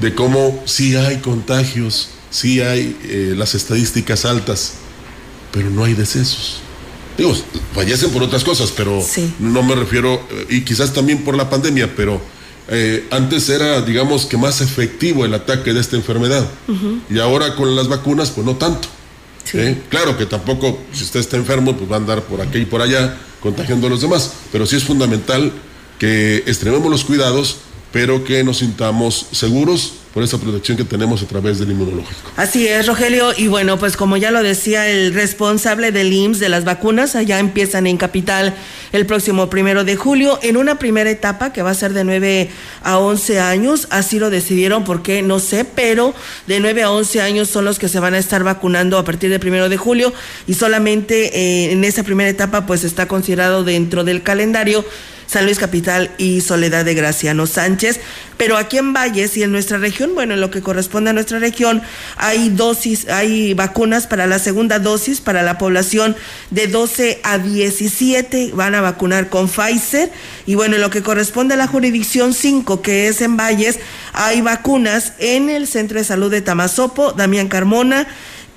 de 0.00 0.14
cómo 0.14 0.62
sí 0.66 0.96
hay 0.96 1.18
contagios, 1.18 2.10
sí 2.30 2.60
hay 2.60 2.96
eh, 3.04 3.34
las 3.36 3.54
estadísticas 3.54 4.24
altas, 4.24 4.74
pero 5.52 5.70
no 5.70 5.84
hay 5.84 5.94
decesos. 5.94 6.60
Digo, 7.18 7.34
fallecen 7.74 8.10
por 8.10 8.22
otras 8.22 8.44
cosas, 8.44 8.72
pero 8.74 9.04
no 9.40 9.62
me 9.62 9.74
refiero, 9.74 10.14
eh, 10.30 10.46
y 10.50 10.60
quizás 10.62 10.92
también 10.92 11.24
por 11.24 11.36
la 11.36 11.50
pandemia, 11.50 11.94
pero 11.94 12.20
eh, 12.68 13.06
antes 13.10 13.48
era, 13.48 13.82
digamos, 13.82 14.26
que 14.26 14.36
más 14.36 14.60
efectivo 14.60 15.24
el 15.24 15.34
ataque 15.34 15.72
de 15.72 15.80
esta 15.80 15.96
enfermedad. 15.96 16.48
Y 17.10 17.18
ahora 17.18 17.56
con 17.56 17.74
las 17.74 17.88
vacunas, 17.88 18.30
pues 18.30 18.46
no 18.46 18.56
tanto. 18.56 18.88
Claro 19.88 20.16
que 20.16 20.26
tampoco, 20.26 20.78
si 20.92 21.02
usted 21.02 21.20
está 21.20 21.36
enfermo, 21.36 21.76
pues 21.76 21.90
va 21.90 21.96
a 21.96 21.98
andar 21.98 22.22
por 22.22 22.40
aquí 22.40 22.58
y 22.58 22.64
por 22.66 22.80
allá 22.80 23.16
contagiando 23.40 23.88
a 23.88 23.90
los 23.90 24.00
demás, 24.00 24.32
pero 24.52 24.66
sí 24.66 24.76
es 24.76 24.84
fundamental 24.84 25.52
que 25.98 26.36
extrememos 26.46 26.90
los 26.90 27.04
cuidados, 27.04 27.56
pero 27.92 28.24
que 28.24 28.44
nos 28.44 28.58
sintamos 28.58 29.26
seguros 29.32 29.94
por 30.12 30.24
esa 30.24 30.38
protección 30.38 30.76
que 30.76 30.84
tenemos 30.84 31.22
a 31.22 31.26
través 31.26 31.60
del 31.60 31.70
inmunológico. 31.70 32.32
Así 32.36 32.66
es, 32.66 32.86
Rogelio, 32.86 33.32
y 33.36 33.46
bueno, 33.46 33.78
pues 33.78 33.96
como 33.96 34.16
ya 34.16 34.32
lo 34.32 34.42
decía 34.42 34.88
el 34.88 35.14
responsable 35.14 35.92
del 35.92 36.12
IMSS 36.12 36.40
de 36.40 36.48
las 36.48 36.64
vacunas, 36.64 37.14
allá 37.14 37.38
empiezan 37.38 37.86
en 37.86 37.96
Capital 37.96 38.54
el 38.92 39.06
próximo 39.06 39.48
primero 39.48 39.84
de 39.84 39.94
julio, 39.94 40.40
en 40.42 40.56
una 40.56 40.80
primera 40.80 41.08
etapa 41.10 41.52
que 41.52 41.62
va 41.62 41.70
a 41.70 41.74
ser 41.74 41.92
de 41.92 42.02
9 42.02 42.50
a 42.82 42.98
11 42.98 43.38
años, 43.38 43.86
así 43.90 44.18
lo 44.18 44.30
decidieron, 44.30 44.82
porque 44.82 45.22
no 45.22 45.38
sé, 45.38 45.64
pero 45.64 46.12
de 46.48 46.58
9 46.58 46.82
a 46.82 46.90
11 46.90 47.20
años 47.20 47.48
son 47.48 47.64
los 47.64 47.78
que 47.78 47.88
se 47.88 48.00
van 48.00 48.14
a 48.14 48.18
estar 48.18 48.42
vacunando 48.42 48.98
a 48.98 49.04
partir 49.04 49.30
del 49.30 49.38
primero 49.38 49.68
de 49.68 49.76
julio, 49.76 50.12
y 50.48 50.54
solamente 50.54 51.38
eh, 51.38 51.72
en 51.72 51.84
esa 51.84 52.02
primera 52.02 52.28
etapa 52.28 52.66
pues 52.66 52.82
está 52.82 53.06
considerado 53.06 53.62
dentro 53.62 54.02
del 54.02 54.24
calendario 54.24 54.84
San 55.30 55.44
Luis 55.44 55.60
Capital 55.60 56.10
y 56.18 56.40
Soledad 56.40 56.84
de 56.84 56.94
Graciano 56.94 57.46
Sánchez. 57.46 58.00
Pero 58.36 58.56
aquí 58.56 58.78
en 58.78 58.92
Valles 58.92 59.36
y 59.36 59.44
en 59.44 59.52
nuestra 59.52 59.78
región, 59.78 60.14
bueno, 60.14 60.34
en 60.34 60.40
lo 60.40 60.50
que 60.50 60.60
corresponde 60.60 61.10
a 61.10 61.12
nuestra 61.12 61.38
región, 61.38 61.82
hay 62.16 62.48
dosis, 62.48 63.08
hay 63.08 63.54
vacunas 63.54 64.08
para 64.08 64.26
la 64.26 64.40
segunda 64.40 64.80
dosis 64.80 65.20
para 65.20 65.44
la 65.44 65.56
población 65.56 66.16
de 66.50 66.66
12 66.66 67.20
a 67.22 67.38
17, 67.38 68.50
van 68.54 68.74
a 68.74 68.80
vacunar 68.80 69.28
con 69.28 69.48
Pfizer. 69.48 70.10
Y 70.46 70.56
bueno, 70.56 70.74
en 70.74 70.80
lo 70.80 70.90
que 70.90 71.02
corresponde 71.02 71.54
a 71.54 71.58
la 71.58 71.68
jurisdicción 71.68 72.34
5, 72.34 72.82
que 72.82 73.06
es 73.06 73.20
en 73.20 73.36
Valles, 73.36 73.78
hay 74.12 74.40
vacunas 74.40 75.12
en 75.20 75.48
el 75.48 75.68
Centro 75.68 75.98
de 75.98 76.04
Salud 76.04 76.30
de 76.30 76.40
Tamazopo, 76.40 77.12
Damián 77.12 77.46
Carmona, 77.46 78.08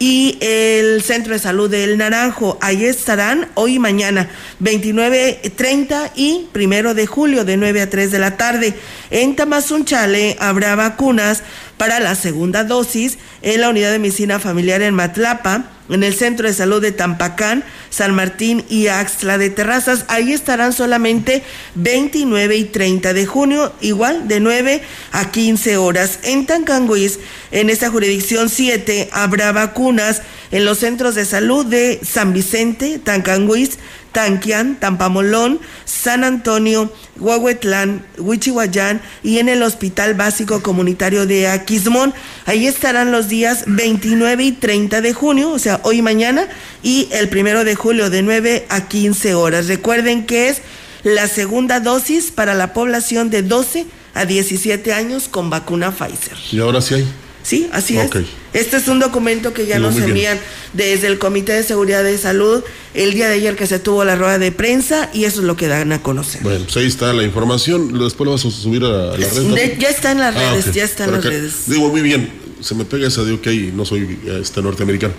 y 0.05 0.38
el 0.41 1.01
Centro 1.01 1.31
de 1.31 1.39
Salud 1.39 1.69
del 1.69 1.98
Naranjo. 1.98 2.57
Ahí 2.60 2.83
estarán 2.83 3.48
hoy 3.53 3.75
y 3.75 3.79
mañana, 3.79 4.27
29, 4.60 5.53
30 5.55 6.12
y 6.13 6.50
primero 6.51 6.93
de 6.93 7.07
julio, 7.07 7.45
de 7.45 7.55
9 7.55 7.83
a 7.83 7.89
3 7.89 8.12
de 8.12 8.19
la 8.19 8.36
tarde. 8.36 8.74
En 9.12 9.38
Tamazunchale 9.38 10.36
habrá 10.41 10.75
vacunas 10.75 11.41
para 11.77 12.01
la 12.01 12.15
segunda 12.15 12.65
dosis 12.65 13.17
en 13.41 13.62
la 13.62 13.69
unidad 13.69 13.93
de 13.93 14.00
medicina 14.00 14.39
familiar 14.39 14.81
en 14.81 14.93
Matlapa 14.93 15.73
en 15.89 16.03
el 16.03 16.13
Centro 16.13 16.47
de 16.47 16.53
Salud 16.53 16.81
de 16.81 16.91
Tampacán, 16.91 17.63
San 17.89 18.15
Martín 18.15 18.63
y 18.69 18.87
Axtla 18.87 19.37
de 19.37 19.49
Terrazas. 19.49 20.05
Ahí 20.07 20.31
estarán 20.31 20.73
solamente 20.73 21.43
29 21.75 22.55
y 22.55 22.63
30 22.65 23.13
de 23.13 23.25
junio, 23.25 23.73
igual 23.81 24.27
de 24.27 24.39
9 24.39 24.81
a 25.11 25.31
15 25.31 25.77
horas. 25.77 26.19
En 26.23 26.45
Tancanguis, 26.45 27.19
en 27.51 27.69
esta 27.69 27.89
jurisdicción 27.89 28.49
7, 28.49 29.09
habrá 29.11 29.51
vacunas 29.51 30.21
en 30.51 30.65
los 30.65 30.79
centros 30.79 31.15
de 31.15 31.25
salud 31.25 31.65
de 31.65 31.99
San 32.03 32.33
Vicente, 32.33 32.99
Tancanguis, 33.03 33.79
Tanquián, 34.13 34.79
Tampamolón, 34.79 35.60
San 35.84 36.24
Antonio, 36.24 36.93
Huehuetlán, 37.20 38.05
Huichihuayán 38.17 39.01
y 39.24 39.39
en 39.39 39.50
el 39.50 39.63
Hospital 39.63 40.13
Básico 40.13 40.62
Comunitario 40.62 41.25
de 41.25 41.48
Aquismón. 41.48 42.13
Ahí 42.46 42.67
estarán 42.67 43.12
los 43.12 43.27
días 43.27 43.65
29 43.67 44.43
y 44.43 44.51
30 44.53 45.01
de 45.01 45.13
junio, 45.13 45.51
o 45.51 45.60
sea, 45.60 45.82
hoy 45.84 45.98
y 45.98 46.01
mañana, 46.01 46.48
y 46.82 47.10
el 47.12 47.27
primero 47.27 47.63
de 47.63 47.75
julio 47.75 48.10
de 48.10 48.22
9 48.22 48.67
a 48.70 48.88
15 48.88 49.34
horas. 49.36 49.67
Recuerden 49.67 50.25
que 50.25 50.50
es 50.50 50.62
la 51.03 51.27
segunda 51.27 51.79
dosis 51.79 52.32
para 52.32 52.53
la 52.53 52.74
población 52.74 53.29
de 53.29 53.41
12 53.41 53.86
a 54.13 54.25
17 54.25 54.93
años 54.93 55.27
con 55.27 55.50
vacuna 55.50 55.91
Pfizer. 55.91 56.38
¿Y 56.51 56.60
ahora 56.60 56.82
sí 56.82 56.96
hay? 56.96 57.08
Sí, 57.43 57.69
así 57.73 57.97
es. 57.97 58.09
Este 58.53 58.77
es 58.77 58.88
un 58.88 59.00
documento 59.00 59.53
que 59.53 59.67
ya 59.67 59.77
nos 59.77 59.97
envían 59.97 60.39
desde 60.71 61.07
el 61.07 61.19
Comité 61.19 61.51
de 61.53 61.63
Seguridad 61.63 62.03
de 62.03 62.17
Salud 62.17 62.63
el 62.93 63.13
día 63.13 63.27
de 63.27 63.35
ayer 63.35 63.55
que 63.57 63.67
se 63.67 63.79
tuvo 63.79 64.05
la 64.05 64.15
rueda 64.15 64.39
de 64.39 64.51
prensa 64.51 65.09
y 65.13 65.25
eso 65.25 65.41
es 65.41 65.45
lo 65.45 65.57
que 65.57 65.67
dan 65.67 65.91
a 65.91 66.01
conocer. 66.01 66.41
Bueno, 66.41 66.63
pues 66.63 66.77
ahí 66.77 66.88
está 66.88 67.12
la 67.12 67.23
información. 67.23 68.00
Después 68.00 68.25
lo 68.25 68.31
vas 68.31 68.45
a 68.45 68.51
subir 68.51 68.83
a, 68.85 68.88
la 68.88 69.17
red. 69.17 69.77
ya 69.77 69.89
está 69.89 70.12
en 70.12 70.19
las 70.19 70.35
ah, 70.35 70.39
redes, 70.39 70.73
ya 70.73 70.85
está 70.85 71.03
en 71.03 71.12
las 71.12 71.25
redes. 71.25 71.63
Digo, 71.67 71.89
muy 71.89 72.01
bien, 72.01 72.31
se 72.62 72.75
me 72.75 72.85
pega 72.85 73.07
esa 73.07 73.23
de 73.23 73.33
ok, 73.33 73.47
no 73.73 73.83
soy 73.83 74.17
este, 74.39 74.62
norteamericano. 74.62 75.13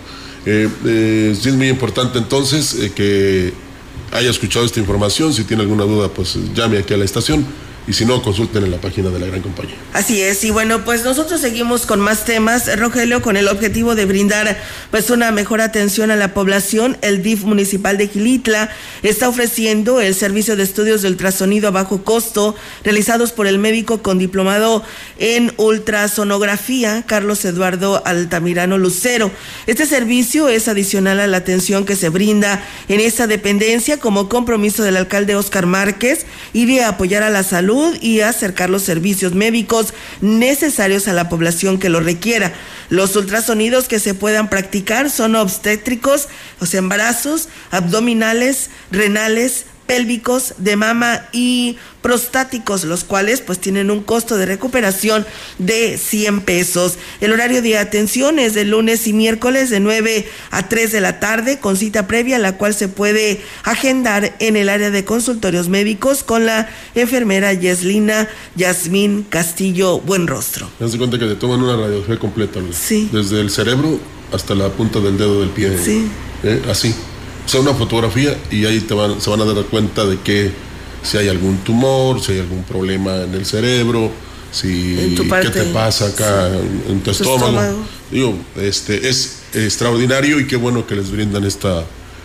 Eh, 0.47 0.67
eh, 0.85 1.35
sí 1.39 1.49
es 1.49 1.55
muy 1.55 1.69
importante 1.69 2.17
entonces 2.17 2.75
eh, 2.79 2.91
que 2.95 3.53
haya 4.11 4.31
escuchado 4.31 4.65
esta 4.65 4.79
información. 4.79 5.31
Si 5.31 5.43
tiene 5.43 5.61
alguna 5.61 5.83
duda, 5.83 6.09
pues 6.09 6.37
llame 6.55 6.79
aquí 6.79 6.93
a 6.95 6.97
la 6.97 7.05
estación 7.05 7.45
y 7.87 7.93
si 7.93 8.03
no, 8.03 8.21
consulten 8.21 8.63
en 8.63 8.71
la 8.71 8.77
página 8.77 9.09
de 9.11 9.19
la 9.19 9.27
gran 9.27 9.41
compañía. 9.41 9.75
Así 9.93 10.19
es, 10.19 10.43
y 10.43 10.49
bueno, 10.49 10.83
pues 10.83 11.03
nosotros 11.03 11.39
seguimos 11.39 11.85
con 11.85 11.99
más 11.99 12.25
temas, 12.25 12.79
Rogelio, 12.79 13.21
con 13.21 13.37
el 13.37 13.47
objetivo 13.47 13.93
de 13.93 14.05
brindar 14.05 14.57
pues 14.89 15.11
una 15.11 15.31
mejor 15.31 15.61
atención 15.61 16.09
a 16.09 16.15
la 16.15 16.33
población. 16.33 16.97
El 17.01 17.21
DIF 17.21 17.43
municipal 17.43 17.97
de 17.97 18.07
Gilitla 18.07 18.71
está 19.03 19.29
ofreciendo 19.29 20.01
el 20.01 20.15
servicio 20.15 20.55
de 20.55 20.63
estudios 20.63 21.03
de 21.03 21.09
ultrasonido 21.09 21.67
a 21.67 21.71
bajo 21.71 22.03
costo 22.03 22.55
realizados 22.83 23.31
por 23.31 23.45
el 23.45 23.59
médico 23.59 24.01
con 24.01 24.17
diplomado 24.17 24.83
en 25.19 25.53
ultrasonografía, 25.57 27.03
Carlos 27.05 27.45
Eduardo 27.45 28.01
Altamirano 28.05 28.79
Lucero. 28.79 29.29
Este 29.67 29.85
servicio 29.85 30.49
es 30.49 30.67
adicional 30.67 31.19
a 31.19 31.27
la 31.27 31.37
atención 31.37 31.85
que 31.85 31.95
se 31.95 32.09
brinda 32.09 32.65
en 32.87 32.99
esta 32.99 33.27
dependencia 33.27 33.99
como 33.99 34.27
compromiso 34.27 34.81
del 34.81 34.97
alcalde 34.97 35.35
Oscar 35.35 35.67
Márquez 35.67 36.25
y 36.51 36.65
de 36.65 36.83
apoyar 36.83 37.21
a 37.21 37.29
la 37.29 37.43
salud 37.43 37.74
y 38.01 38.21
acercar 38.21 38.69
los 38.69 38.83
servicios 38.83 39.33
médicos 39.33 39.93
necesarios 40.21 41.07
a 41.07 41.13
la 41.13 41.29
población 41.29 41.79
que 41.79 41.89
lo 41.89 41.99
requiera. 41.99 42.53
Los 42.89 43.15
ultrasonidos 43.15 43.87
que 43.87 43.99
se 43.99 44.13
puedan 44.13 44.49
practicar 44.49 45.09
son 45.09 45.35
obstétricos, 45.35 46.27
sea, 46.65 46.79
embarazos, 46.79 47.49
abdominales, 47.71 48.69
renales, 48.91 49.65
pélvicos, 49.85 50.53
de 50.57 50.75
mama 50.75 51.27
y 51.31 51.77
prostáticos, 52.01 52.83
los 52.83 53.03
cuales 53.03 53.41
pues 53.41 53.59
tienen 53.59 53.89
un 53.89 54.03
costo 54.03 54.37
de 54.37 54.45
recuperación 54.45 55.25
de 55.57 55.97
100 55.97 56.41
pesos. 56.41 56.97
El 57.21 57.31
horario 57.31 57.61
de 57.61 57.77
atención 57.77 58.37
es 58.39 58.53
de 58.53 58.65
lunes 58.65 59.07
y 59.07 59.13
miércoles 59.13 59.69
de 59.69 59.79
9 59.79 60.27
a 60.51 60.69
3 60.69 60.91
de 60.91 61.01
la 61.01 61.19
tarde 61.19 61.59
con 61.59 61.77
cita 61.77 62.07
previa, 62.07 62.37
la 62.37 62.57
cual 62.57 62.73
se 62.73 62.87
puede 62.87 63.41
agendar 63.63 64.35
en 64.39 64.55
el 64.55 64.69
área 64.69 64.91
de 64.91 65.05
consultorios 65.05 65.69
médicos 65.69 66.23
con 66.23 66.45
la 66.45 66.69
enfermera 66.93 67.53
Yeslina 67.53 68.27
Yasmín 68.55 69.23
Castillo 69.23 69.99
Buenrostro. 69.99 70.69
Me 70.79 70.85
das 70.87 70.95
cuenta 70.95 71.17
que 71.17 71.25
te 71.25 71.35
toman 71.35 71.61
una 71.61 71.75
radiografía 71.75 72.19
completa, 72.19 72.59
Sí. 72.71 73.09
Desde 73.11 73.41
el 73.41 73.49
cerebro 73.49 73.99
hasta 74.31 74.55
la 74.55 74.69
punta 74.69 74.99
del 74.99 75.17
dedo 75.17 75.39
del 75.39 75.49
pie. 75.49 75.77
Sí. 75.83 76.07
¿eh? 76.43 76.61
Así. 76.69 76.93
Sea, 77.45 77.59
una 77.59 77.73
fotografía 77.73 78.37
y 78.49 78.65
ahí 78.65 78.79
te 78.81 78.93
van, 78.93 79.21
se 79.21 79.29
van 79.29 79.41
a 79.41 79.45
dar 79.45 79.63
cuenta 79.65 80.05
de 80.05 80.19
que 80.19 80.51
si 81.03 81.17
hay 81.17 81.27
algún 81.29 81.57
tumor, 81.59 82.21
si 82.21 82.33
hay 82.33 82.39
algún 82.39 82.63
problema 82.63 83.23
en 83.23 83.33
el 83.33 83.45
cerebro, 83.45 84.11
si 84.51 85.15
parte, 85.29 85.51
qué 85.51 85.59
te 85.59 85.65
pasa 85.65 86.07
acá 86.07 86.47
en, 86.47 86.83
en 86.89 86.99
tu, 87.01 87.05
tu 87.05 87.11
estómago. 87.11 87.47
estómago. 87.47 87.77
Digo, 88.11 88.37
este 88.57 89.09
es 89.09 89.39
extraordinario 89.53 90.39
y 90.39 90.47
qué 90.47 90.55
bueno 90.55 90.87
que 90.87 90.95
les 90.95 91.11
brindan 91.11 91.43
esta 91.43 91.83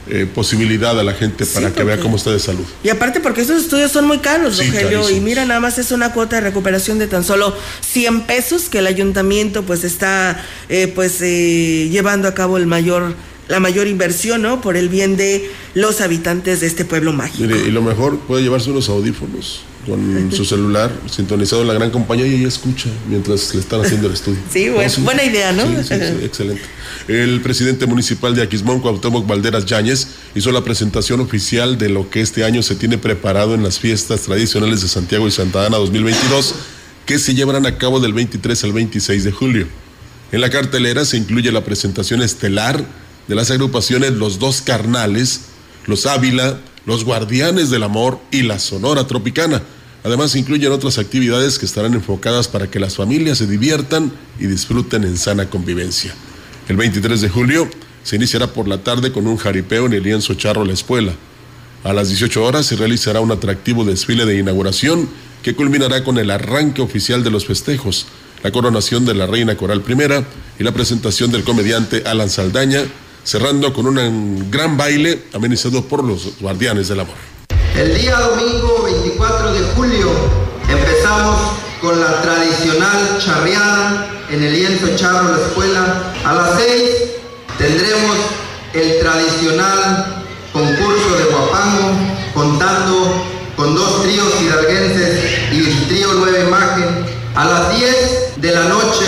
eh, 0.09 0.27
posibilidad 0.33 0.99
a 0.99 1.05
la 1.05 1.13
gente 1.13 1.45
Sí, 1.45 1.55
para 1.55 1.73
que 1.73 1.85
vea 1.85 1.99
cómo 1.99 2.17
está 2.17 2.31
de 2.31 2.39
salud. 2.41 2.65
Y 2.83 2.89
aparte 2.89 3.21
porque 3.21 3.43
estos 3.43 3.63
estudios 3.63 3.93
son 3.93 4.07
muy 4.07 4.19
caros, 4.19 4.57
Sí, 4.57 4.67
Rogelio, 4.71 5.09
y 5.11 5.21
mira, 5.21 5.45
nada 5.45 5.61
más 5.61 5.79
es 5.79 5.93
una 5.93 6.13
cuota 6.13 6.37
de 6.37 6.43
recuperación 6.43 6.99
de 6.99 7.07
tan 7.07 7.23
solo 7.25 7.55
100 7.81 8.23
pesos 8.23 8.69
que 8.71 8.79
el 8.79 8.87
ayuntamiento 8.87 9.63
pues 9.63 9.85
está 9.85 10.43
eh, 10.69 10.91
pues 10.95 11.21
eh, 11.21 11.89
llevando 11.91 12.29
a 12.29 12.35
cabo 12.35 12.57
el 12.57 12.67
mayor 12.67 13.15
la 13.51 13.59
mayor 13.59 13.89
inversión, 13.89 14.43
¿no? 14.43 14.61
Por 14.61 14.77
el 14.77 14.89
bien 14.89 15.17
de 15.17 15.51
los 15.75 16.01
habitantes 16.01 16.61
de 16.61 16.69
este 16.69 16.85
pueblo 16.85 17.13
mágico. 17.13 17.43
Mire, 17.43 17.67
y 17.67 17.73
lo 17.73 17.83
mejor 17.83 18.19
puede 18.21 18.45
llevarse 18.45 18.71
unos 18.71 18.89
audífonos 18.89 19.63
con 19.85 20.31
su 20.33 20.45
celular 20.45 20.93
sintonizado 21.11 21.63
en 21.63 21.69
la 21.69 21.75
gran 21.75 21.91
compañía 21.91 22.27
y 22.29 22.35
ella 22.37 22.49
escucha 22.49 22.89
mientras 23.09 23.53
le 23.53 23.61
están 23.61 23.81
haciendo 23.81 24.07
el 24.07 24.15
estudio. 24.15 24.39
Sí, 24.53 24.69
bueno, 24.69 24.93
buena 25.01 25.25
idea, 25.25 25.53
¿no? 25.53 25.65
Sí, 25.83 25.95
excelente. 26.23 26.63
El 27.09 27.41
presidente 27.41 27.87
municipal 27.87 28.37
de 28.37 28.43
Aquismón, 28.43 28.81
Cuauhtémoc 28.81 29.27
Valderas 29.27 29.67
Yáñez, 29.67 30.07
hizo 30.37 30.53
la 30.53 30.63
presentación 30.63 31.19
oficial 31.19 31.77
de 31.77 31.89
lo 31.89 32.09
que 32.09 32.21
este 32.21 32.45
año 32.45 32.63
se 32.63 32.77
tiene 32.77 32.99
preparado 32.99 33.55
en 33.55 33.65
las 33.65 33.81
fiestas 33.81 34.21
tradicionales 34.23 34.81
de 34.83 34.89
Santiago 34.89 35.27
y 35.27 35.33
Santa 35.33 35.67
Ana 35.67 35.79
2022, 35.79 36.55
que 37.05 37.19
se 37.19 37.35
llevarán 37.35 37.67
a 37.67 37.79
cabo 37.79 37.99
del 37.99 38.13
23 38.13 38.63
al 38.63 38.73
26 38.73 39.25
de 39.25 39.33
julio. 39.33 39.67
En 40.31 40.41
la 40.41 40.51
cartelera 40.51 41.05
se 41.05 41.17
incluye 41.17 41.51
la 41.51 41.65
presentación 41.65 42.23
estelar 42.23 42.85
de 43.31 43.37
las 43.37 43.53
agrupaciones 43.53 44.15
Los 44.15 44.41
Dos 44.41 44.61
Carnales, 44.61 45.43
Los 45.87 46.05
Ávila, 46.07 46.59
Los 46.85 47.05
Guardianes 47.05 47.71
del 47.71 47.85
Amor 47.85 48.19
y 48.33 48.43
la 48.43 48.59
Sonora 48.59 49.07
Tropicana. 49.07 49.63
Además, 50.03 50.35
incluyen 50.35 50.73
otras 50.73 50.99
actividades 50.99 51.57
que 51.57 51.65
estarán 51.65 51.95
enfocadas 51.95 52.49
para 52.49 52.69
que 52.69 52.81
las 52.81 52.97
familias 52.97 53.39
se 53.39 53.47
diviertan 53.47 54.11
y 54.41 54.47
disfruten 54.47 55.05
en 55.05 55.17
sana 55.17 55.49
convivencia. 55.49 56.13
El 56.69 56.77
23 56.77 57.21
de 57.21 57.29
julio 57.29 57.71
se 58.03 58.17
iniciará 58.17 58.49
por 58.49 58.67
la 58.67 58.79
tarde 58.79 59.13
con 59.13 59.29
un 59.29 59.37
jaripeo 59.37 59.87
en 59.87 59.93
el 59.93 60.03
lienzo 60.03 60.35
charro 60.35 60.65
La 60.65 60.73
Espuela. 60.73 61.13
A 61.85 61.93
las 61.93 62.09
18 62.09 62.45
horas 62.45 62.67
se 62.67 62.75
realizará 62.75 63.21
un 63.21 63.31
atractivo 63.31 63.85
desfile 63.85 64.27
de 64.27 64.39
inauguración 64.39 65.09
que 65.45 65.55
culminará 65.55 66.03
con 66.03 66.19
el 66.19 66.33
arranque 66.33 66.83
oficial 66.83 67.23
de 67.23 67.31
los 67.31 67.47
festejos, 67.47 68.07
la 68.43 68.51
coronación 68.51 69.05
de 69.05 69.15
la 69.15 69.27
Reina 69.29 69.57
Coral 69.57 69.85
I 69.89 70.25
y 70.59 70.65
la 70.65 70.73
presentación 70.73 71.31
del 71.31 71.45
comediante 71.45 72.03
Alan 72.07 72.29
Saldaña, 72.29 72.83
cerrando 73.25 73.73
con 73.73 73.87
un 73.87 74.51
gran 74.51 74.77
baile 74.77 75.25
amenizado 75.33 75.85
por 75.85 76.05
los 76.05 76.39
Guardianes 76.41 76.89
del 76.89 77.01
Amor. 77.01 77.15
El 77.77 77.95
día 77.99 78.19
domingo 78.19 78.83
24 78.85 79.53
de 79.53 79.61
julio 79.75 80.11
empezamos 80.69 81.39
con 81.81 81.99
la 82.01 82.21
tradicional 82.21 83.19
charreada 83.19 84.11
en 84.31 84.43
el 84.43 84.53
lienzo 84.53 84.97
charro 84.97 85.33
la 85.33 85.47
escuela. 85.47 86.13
A 86.25 86.35
las 86.35 86.59
6 86.59 86.91
tendremos 87.59 88.17
el 88.75 89.01
tradicional 89.01 90.25
concurso 90.53 91.17
de 91.17 91.25
guapango 91.25 91.93
contando 92.35 93.25
con 93.57 93.75
dos 93.75 94.03
tríos 94.03 94.29
hidalguenses 94.43 95.21
y 95.53 95.71
el 95.71 95.89
trío 95.89 96.13
Nueva 96.15 96.39
Imagen. 96.39 97.21
A 97.35 97.45
las 97.45 97.77
10 97.79 98.41
de 98.43 98.53
la 98.53 98.65
noche 98.65 99.07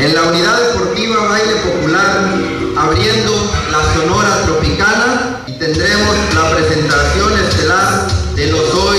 en 0.00 0.14
la 0.14 0.22
unidad 0.22 0.60
deportiva 0.60 1.28
Baile 1.28 1.54
Popular 1.56 2.57
abriendo 2.78 3.32
la 3.72 3.92
Sonora 3.92 4.42
Tropicana 4.46 5.42
y 5.48 5.52
tendremos 5.58 6.16
la 6.34 6.54
presentación 6.54 7.38
estelar 7.40 8.06
de 8.36 8.52
los 8.52 8.74
hoy 8.74 8.98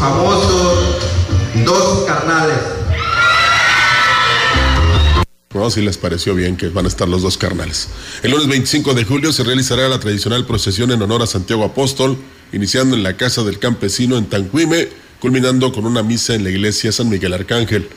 famosos 0.00 0.96
dos 1.66 2.04
carnales. 2.06 2.56
No, 5.52 5.70
si 5.70 5.82
les 5.82 5.98
pareció 5.98 6.34
bien 6.34 6.56
que 6.56 6.68
van 6.68 6.86
a 6.86 6.88
estar 6.88 7.08
los 7.08 7.22
dos 7.22 7.36
carnales. 7.36 7.88
El 8.22 8.30
lunes 8.30 8.48
25 8.48 8.94
de 8.94 9.04
julio 9.04 9.32
se 9.32 9.44
realizará 9.44 9.88
la 9.88 9.98
tradicional 9.98 10.46
procesión 10.46 10.90
en 10.90 11.02
honor 11.02 11.22
a 11.22 11.26
Santiago 11.26 11.64
Apóstol, 11.64 12.16
iniciando 12.52 12.96
en 12.96 13.02
la 13.02 13.16
Casa 13.16 13.42
del 13.42 13.58
Campesino 13.58 14.16
en 14.16 14.26
Tancuime, 14.26 14.88
culminando 15.20 15.72
con 15.72 15.84
una 15.84 16.02
misa 16.02 16.34
en 16.34 16.44
la 16.44 16.50
iglesia 16.50 16.92
San 16.92 17.08
Miguel 17.10 17.34
Arcángel. 17.34 17.88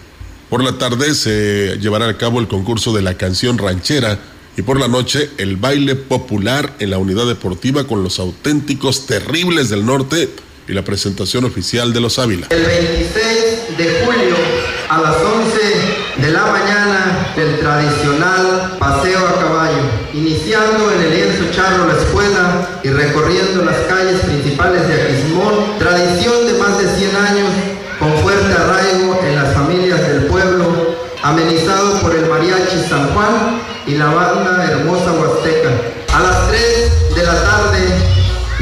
Por 0.50 0.64
la 0.64 0.78
tarde 0.78 1.14
se 1.16 1.78
llevará 1.80 2.10
a 2.10 2.18
cabo 2.18 2.42
el 2.42 2.50
concurso 2.50 2.94
de 2.94 3.02
la 3.02 3.14
canción 3.14 3.58
ranchera 3.58 4.20
y 4.58 4.62
por 4.62 4.80
la 4.80 4.88
noche 4.88 5.30
el 5.38 5.58
baile 5.58 5.96
popular 5.96 6.74
en 6.80 6.90
la 6.90 6.98
unidad 6.98 7.26
deportiva 7.26 7.86
con 7.86 8.04
los 8.04 8.20
auténticos 8.20 9.06
terribles 9.06 9.70
del 9.70 9.86
norte 9.86 10.30
y 10.68 10.74
la 10.74 10.84
presentación 10.84 11.46
oficial 11.46 11.94
de 11.94 12.02
los 12.02 12.20
Ávila. 12.20 12.48
El 12.50 12.66
26 12.66 13.78
de 13.78 14.06
julio 14.06 14.36
a 14.90 15.02
las 15.02 15.16
11 15.18 16.22
de 16.22 16.32
la 16.32 16.46
mañana 16.46 17.34
el 17.36 17.60
tradicional 17.60 18.76
paseo 18.78 19.20
a 19.28 19.40
caballo, 19.40 19.84
iniciando 20.14 20.92
en 20.92 21.02
el 21.02 21.12
lienzo 21.12 21.52
charro 21.52 21.88
la 21.88 21.98
escuela 21.98 22.82
y 22.84 22.90
recorriendo 22.90 23.64
las 23.64 23.78
calles 23.88 24.20
principales 24.22 24.88
de 24.88 25.02
Aquismón, 25.02 25.80
tradición 25.80 26.46
de 26.46 26.54
más 26.60 26.78
de 26.78 26.88
100 26.96 27.16
años 27.16 27.50
con 28.00 28.18
fuerte 28.20 28.54
arraigo 28.54 29.20
en 29.24 29.36
las 29.36 29.54
familias 29.54 30.02
del 30.08 30.26
pueblo, 30.26 30.96
amenizado 31.24 32.02
por 32.02 32.16
el 32.16 32.26
mariachi 32.28 32.84
San 32.90 33.14
Juan 33.14 33.61
y 33.88 33.96
la 33.96 34.06
banda 34.08 34.66
Hermosa 34.70 35.12
Huasteca. 35.14 35.70
A 36.14 36.20
las 36.20 36.50
3 36.50 37.16
de 37.16 37.24
la 37.24 37.44
tarde 37.44 37.80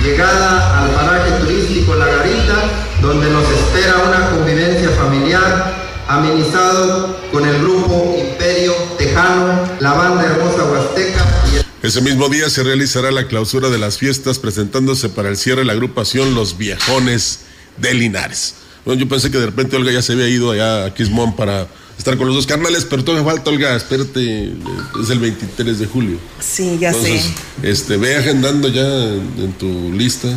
llegada 0.04 0.82
al 0.82 0.90
paraje 0.92 1.32
turístico 1.44 1.96
La 1.96 2.06
Garita, 2.06 2.56
donde 3.02 3.30
nos 3.30 3.44
espera 3.50 3.96
una 4.08 4.30
convivencia 4.30 4.90
familiar, 4.92 5.74
amenizado 6.08 7.18
con 7.32 7.48
el 7.48 7.60
grupo 7.60 8.16
Imperio 8.20 8.74
Tejano, 8.98 9.68
la 9.80 9.94
banda 9.94 10.26
Hermosa 10.26 10.64
Huasteca 10.66 11.26
y 11.52 11.58
el 11.58 11.66
Ese 11.82 12.02
mismo 12.02 12.30
día 12.30 12.50
se 12.50 12.64
realizará 12.64 13.12
la 13.12 13.28
clausura 13.28 13.70
de 13.70 13.78
las 13.78 13.98
fiestas 13.98 14.40
presentándose 14.40 15.10
para 15.10 15.30
el 15.30 15.38
cierre 15.38 15.66
la 15.66 15.74
agrupación 15.74 16.34
Los 16.36 16.58
Viejones 16.58 17.42
de 17.78 17.94
Linares. 17.94 18.56
Bueno, 18.86 19.02
yo 19.02 19.10
pensé 19.10 19.30
que 19.30 19.38
de 19.38 19.48
repente 19.48 19.76
Olga 19.76 19.92
ya 19.92 20.02
se 20.02 20.14
había 20.14 20.28
ido 20.28 20.52
allá 20.52 20.86
a 20.86 20.94
Quismón 20.94 21.36
para 21.36 21.68
estar 22.00 22.18
con 22.18 22.28
los 22.28 22.36
dos 22.36 22.48
carnales, 22.48 22.86
pero 22.90 23.04
todavía 23.04 23.30
falta, 23.30 23.52
Olga, 23.52 23.76
espérate, 23.76 24.54
es 25.02 25.10
el 25.10 25.20
23 25.20 25.78
de 25.78 25.86
julio. 25.86 26.18
Sí, 26.40 26.78
ya 26.80 26.90
Entonces, 26.90 27.24
sé. 27.62 27.70
este, 27.70 27.98
ve 27.98 28.16
agendando 28.16 28.70
ya 28.70 28.88
en, 28.88 29.34
en 29.38 29.54
tu 29.54 29.92
lista 29.92 30.30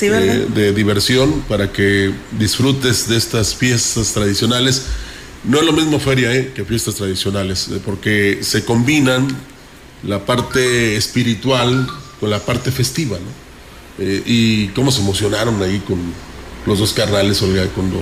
eh, 0.00 0.46
de 0.52 0.72
diversión 0.72 1.44
para 1.48 1.70
que 1.70 2.12
disfrutes 2.38 3.08
de 3.08 3.16
estas 3.18 3.54
fiestas 3.54 4.12
tradicionales. 4.14 4.86
No 5.44 5.60
es 5.60 5.66
lo 5.66 5.72
mismo 5.72 6.00
feria 6.00 6.34
eh, 6.34 6.52
que 6.54 6.64
fiestas 6.64 6.96
tradicionales, 6.96 7.68
eh, 7.68 7.80
porque 7.84 8.38
se 8.40 8.64
combinan 8.64 9.28
la 10.02 10.24
parte 10.24 10.96
espiritual 10.96 11.86
con 12.18 12.30
la 12.30 12.40
parte 12.40 12.72
festiva, 12.72 13.18
¿no? 13.18 13.48
Eh, 14.04 14.22
y 14.24 14.68
cómo 14.68 14.90
se 14.92 15.00
emocionaron 15.00 15.60
ahí 15.62 15.80
con 15.80 15.98
los 16.68 16.78
dos 16.78 16.92
carnales, 16.92 17.42
cuando 17.74 18.00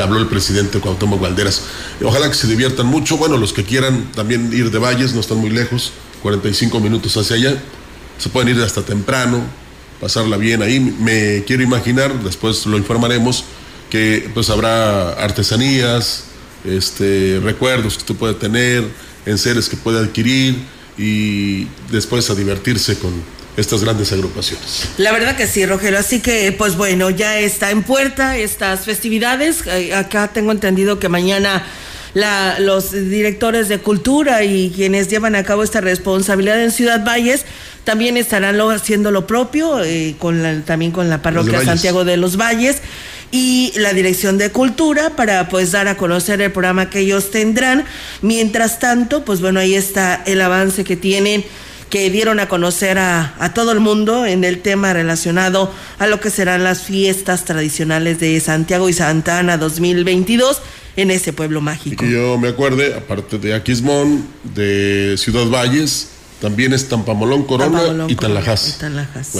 habló 0.00 0.18
el 0.18 0.26
presidente 0.26 0.78
Cuauhtémoc 0.78 1.20
Valderas. 1.20 1.62
Ojalá 2.02 2.28
que 2.28 2.34
se 2.34 2.46
diviertan 2.46 2.86
mucho. 2.86 3.16
Bueno, 3.16 3.36
los 3.36 3.52
que 3.52 3.64
quieran 3.64 4.12
también 4.14 4.52
ir 4.52 4.70
de 4.70 4.78
Valles, 4.78 5.14
no 5.14 5.20
están 5.20 5.38
muy 5.38 5.50
lejos, 5.50 5.92
45 6.22 6.78
minutos 6.80 7.16
hacia 7.16 7.36
allá. 7.36 7.62
Se 8.18 8.28
pueden 8.28 8.56
ir 8.56 8.62
hasta 8.62 8.82
temprano, 8.82 9.42
pasarla 10.00 10.36
bien 10.36 10.62
ahí. 10.62 10.80
Me 10.80 11.44
quiero 11.44 11.62
imaginar, 11.62 12.22
después 12.22 12.66
lo 12.66 12.76
informaremos, 12.76 13.44
que 13.90 14.30
pues 14.34 14.50
habrá 14.50 15.12
artesanías, 15.12 16.24
este, 16.64 17.40
recuerdos 17.42 17.94
que 17.94 18.00
usted 18.00 18.14
puede 18.14 18.34
tener, 18.34 18.84
enseres 19.24 19.68
que 19.68 19.76
puede 19.76 19.98
adquirir 20.00 20.56
y 20.98 21.66
después 21.90 22.28
a 22.30 22.34
divertirse 22.34 22.98
con 22.98 23.12
estas 23.56 23.82
grandes 23.82 24.12
agrupaciones. 24.12 24.88
La 24.98 25.12
verdad 25.12 25.36
que 25.36 25.46
sí, 25.46 25.64
Rogelio. 25.64 25.98
Así 25.98 26.20
que, 26.20 26.52
pues 26.52 26.76
bueno, 26.76 27.10
ya 27.10 27.38
está 27.38 27.70
en 27.70 27.82
puerta 27.82 28.36
estas 28.36 28.84
festividades. 28.84 29.66
Eh, 29.66 29.94
Acá 29.94 30.28
tengo 30.28 30.52
entendido 30.52 30.98
que 30.98 31.08
mañana 31.08 31.64
la, 32.14 32.58
los 32.60 32.92
directores 32.92 33.68
de 33.68 33.78
cultura 33.78 34.44
y 34.44 34.70
quienes 34.74 35.08
llevan 35.08 35.36
a 35.36 35.44
cabo 35.44 35.62
esta 35.62 35.80
responsabilidad 35.80 36.62
en 36.62 36.70
Ciudad 36.70 37.04
Valles 37.04 37.44
también 37.84 38.16
estarán 38.16 38.58
haciendo 38.60 39.10
lo 39.10 39.26
propio, 39.26 39.82
eh, 39.84 40.16
con 40.18 40.62
también 40.64 40.90
con 40.90 41.08
la 41.08 41.22
parroquia 41.22 41.64
Santiago 41.64 42.04
de 42.04 42.16
los 42.16 42.36
Valles 42.36 42.78
y 43.30 43.72
la 43.76 43.92
Dirección 43.92 44.38
de 44.38 44.50
Cultura 44.50 45.10
para 45.10 45.48
pues 45.48 45.72
dar 45.72 45.88
a 45.88 45.96
conocer 45.96 46.40
el 46.40 46.50
programa 46.52 46.90
que 46.90 47.00
ellos 47.00 47.30
tendrán. 47.30 47.84
Mientras 48.22 48.78
tanto, 48.78 49.24
pues 49.24 49.40
bueno, 49.40 49.60
ahí 49.60 49.74
está 49.74 50.22
el 50.26 50.40
avance 50.40 50.84
que 50.84 50.96
tienen 50.96 51.44
que 51.90 52.10
dieron 52.10 52.40
a 52.40 52.48
conocer 52.48 52.98
a, 52.98 53.34
a, 53.38 53.54
todo 53.54 53.72
el 53.72 53.80
mundo 53.80 54.26
en 54.26 54.44
el 54.44 54.60
tema 54.60 54.92
relacionado 54.92 55.72
a 55.98 56.06
lo 56.06 56.20
que 56.20 56.30
serán 56.30 56.64
las 56.64 56.82
fiestas 56.82 57.44
tradicionales 57.44 58.18
de 58.18 58.38
Santiago 58.40 58.88
y 58.88 58.92
Santa 58.92 59.38
Ana 59.38 59.56
2022 59.56 60.60
en 60.96 61.10
ese 61.10 61.32
pueblo 61.32 61.60
mágico. 61.60 62.04
Y 62.04 62.08
que 62.08 62.12
yo 62.12 62.38
me 62.38 62.48
acuerde, 62.48 62.94
aparte 62.94 63.38
de 63.38 63.54
Aquismón, 63.54 64.26
de 64.54 65.14
Ciudad 65.18 65.46
Valles, 65.46 66.08
también 66.40 66.72
es 66.72 66.88
Tampamolón, 66.88 67.44
Corona 67.44 68.06
y 68.08 68.16
Tanlajas. 68.16 68.78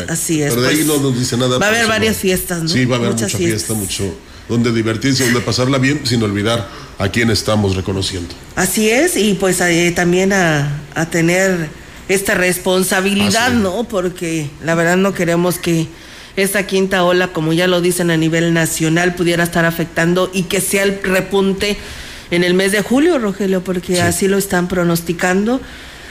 Así 0.09 0.43
es. 0.43 0.51
Pero 0.51 0.63
de 0.63 0.69
ahí 0.69 0.77
pues, 0.77 0.87
no 0.87 0.99
nos 0.99 1.19
dice 1.19 1.37
nada. 1.37 1.59
Va 1.59 1.67
a 1.67 1.69
haber 1.71 1.87
varias 1.89 2.17
fiestas, 2.17 2.63
¿no? 2.63 2.69
Sí, 2.69 2.85
va 2.85 2.97
a 2.97 2.99
haber 2.99 3.13
mucha 3.13 3.29
fiesta, 3.29 3.75
mucho 3.75 4.15
donde 4.49 4.73
divertirse, 4.73 5.25
donde 5.25 5.41
pasarla 5.41 5.79
bien, 5.79 6.07
sin 6.07 6.23
olvidar 6.23 6.69
a 6.99 7.09
quién 7.09 7.31
estamos 7.31 7.75
reconociendo. 7.75 8.35
Así 8.55 8.89
es, 8.89 9.17
y 9.17 9.35
pues 9.35 9.61
eh, 9.61 9.93
también 9.95 10.33
a, 10.33 10.83
a, 10.95 11.07
tener 11.07 11.69
esta 12.09 12.35
responsabilidad, 12.35 13.53
¿no? 13.53 13.85
Porque 13.85 14.49
la 14.65 14.75
verdad 14.75 14.97
no 14.97 15.13
queremos 15.13 15.59
que 15.59 15.89
esta 16.37 16.67
quinta 16.67 17.03
ola, 17.05 17.29
como 17.29 17.53
ya 17.53 17.67
lo 17.67 17.81
dicen 17.81 18.11
a 18.11 18.17
nivel 18.17 18.53
nacional, 18.53 19.15
pudiera 19.15 19.45
estar 19.45 19.65
afectando 19.65 20.31
y 20.33 20.45
que 20.45 20.61
sea 20.61 20.83
el 20.83 21.01
repunte 21.03 21.77
en 22.31 22.45
el 22.45 22.55
mes 22.55 22.73
de 22.73 22.83
julio, 22.83 23.19
Rogelio, 23.19 23.63
porque 23.63 24.01
así 24.03 24.29
lo 24.29 24.37
están 24.37 24.69
pronosticando 24.69 25.61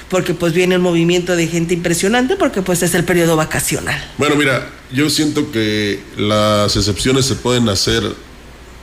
porque 0.09 0.33
pues 0.33 0.53
viene 0.53 0.75
un 0.77 0.81
movimiento 0.81 1.35
de 1.35 1.47
gente 1.47 1.73
impresionante 1.73 2.35
porque 2.35 2.61
pues 2.61 2.83
es 2.83 2.93
el 2.93 3.03
periodo 3.03 3.35
vacacional. 3.35 4.01
Bueno, 4.17 4.35
mira, 4.35 4.69
yo 4.91 5.09
siento 5.09 5.51
que 5.51 5.99
las 6.17 6.75
excepciones 6.75 7.25
se 7.25 7.35
pueden 7.35 7.69
hacer 7.69 8.03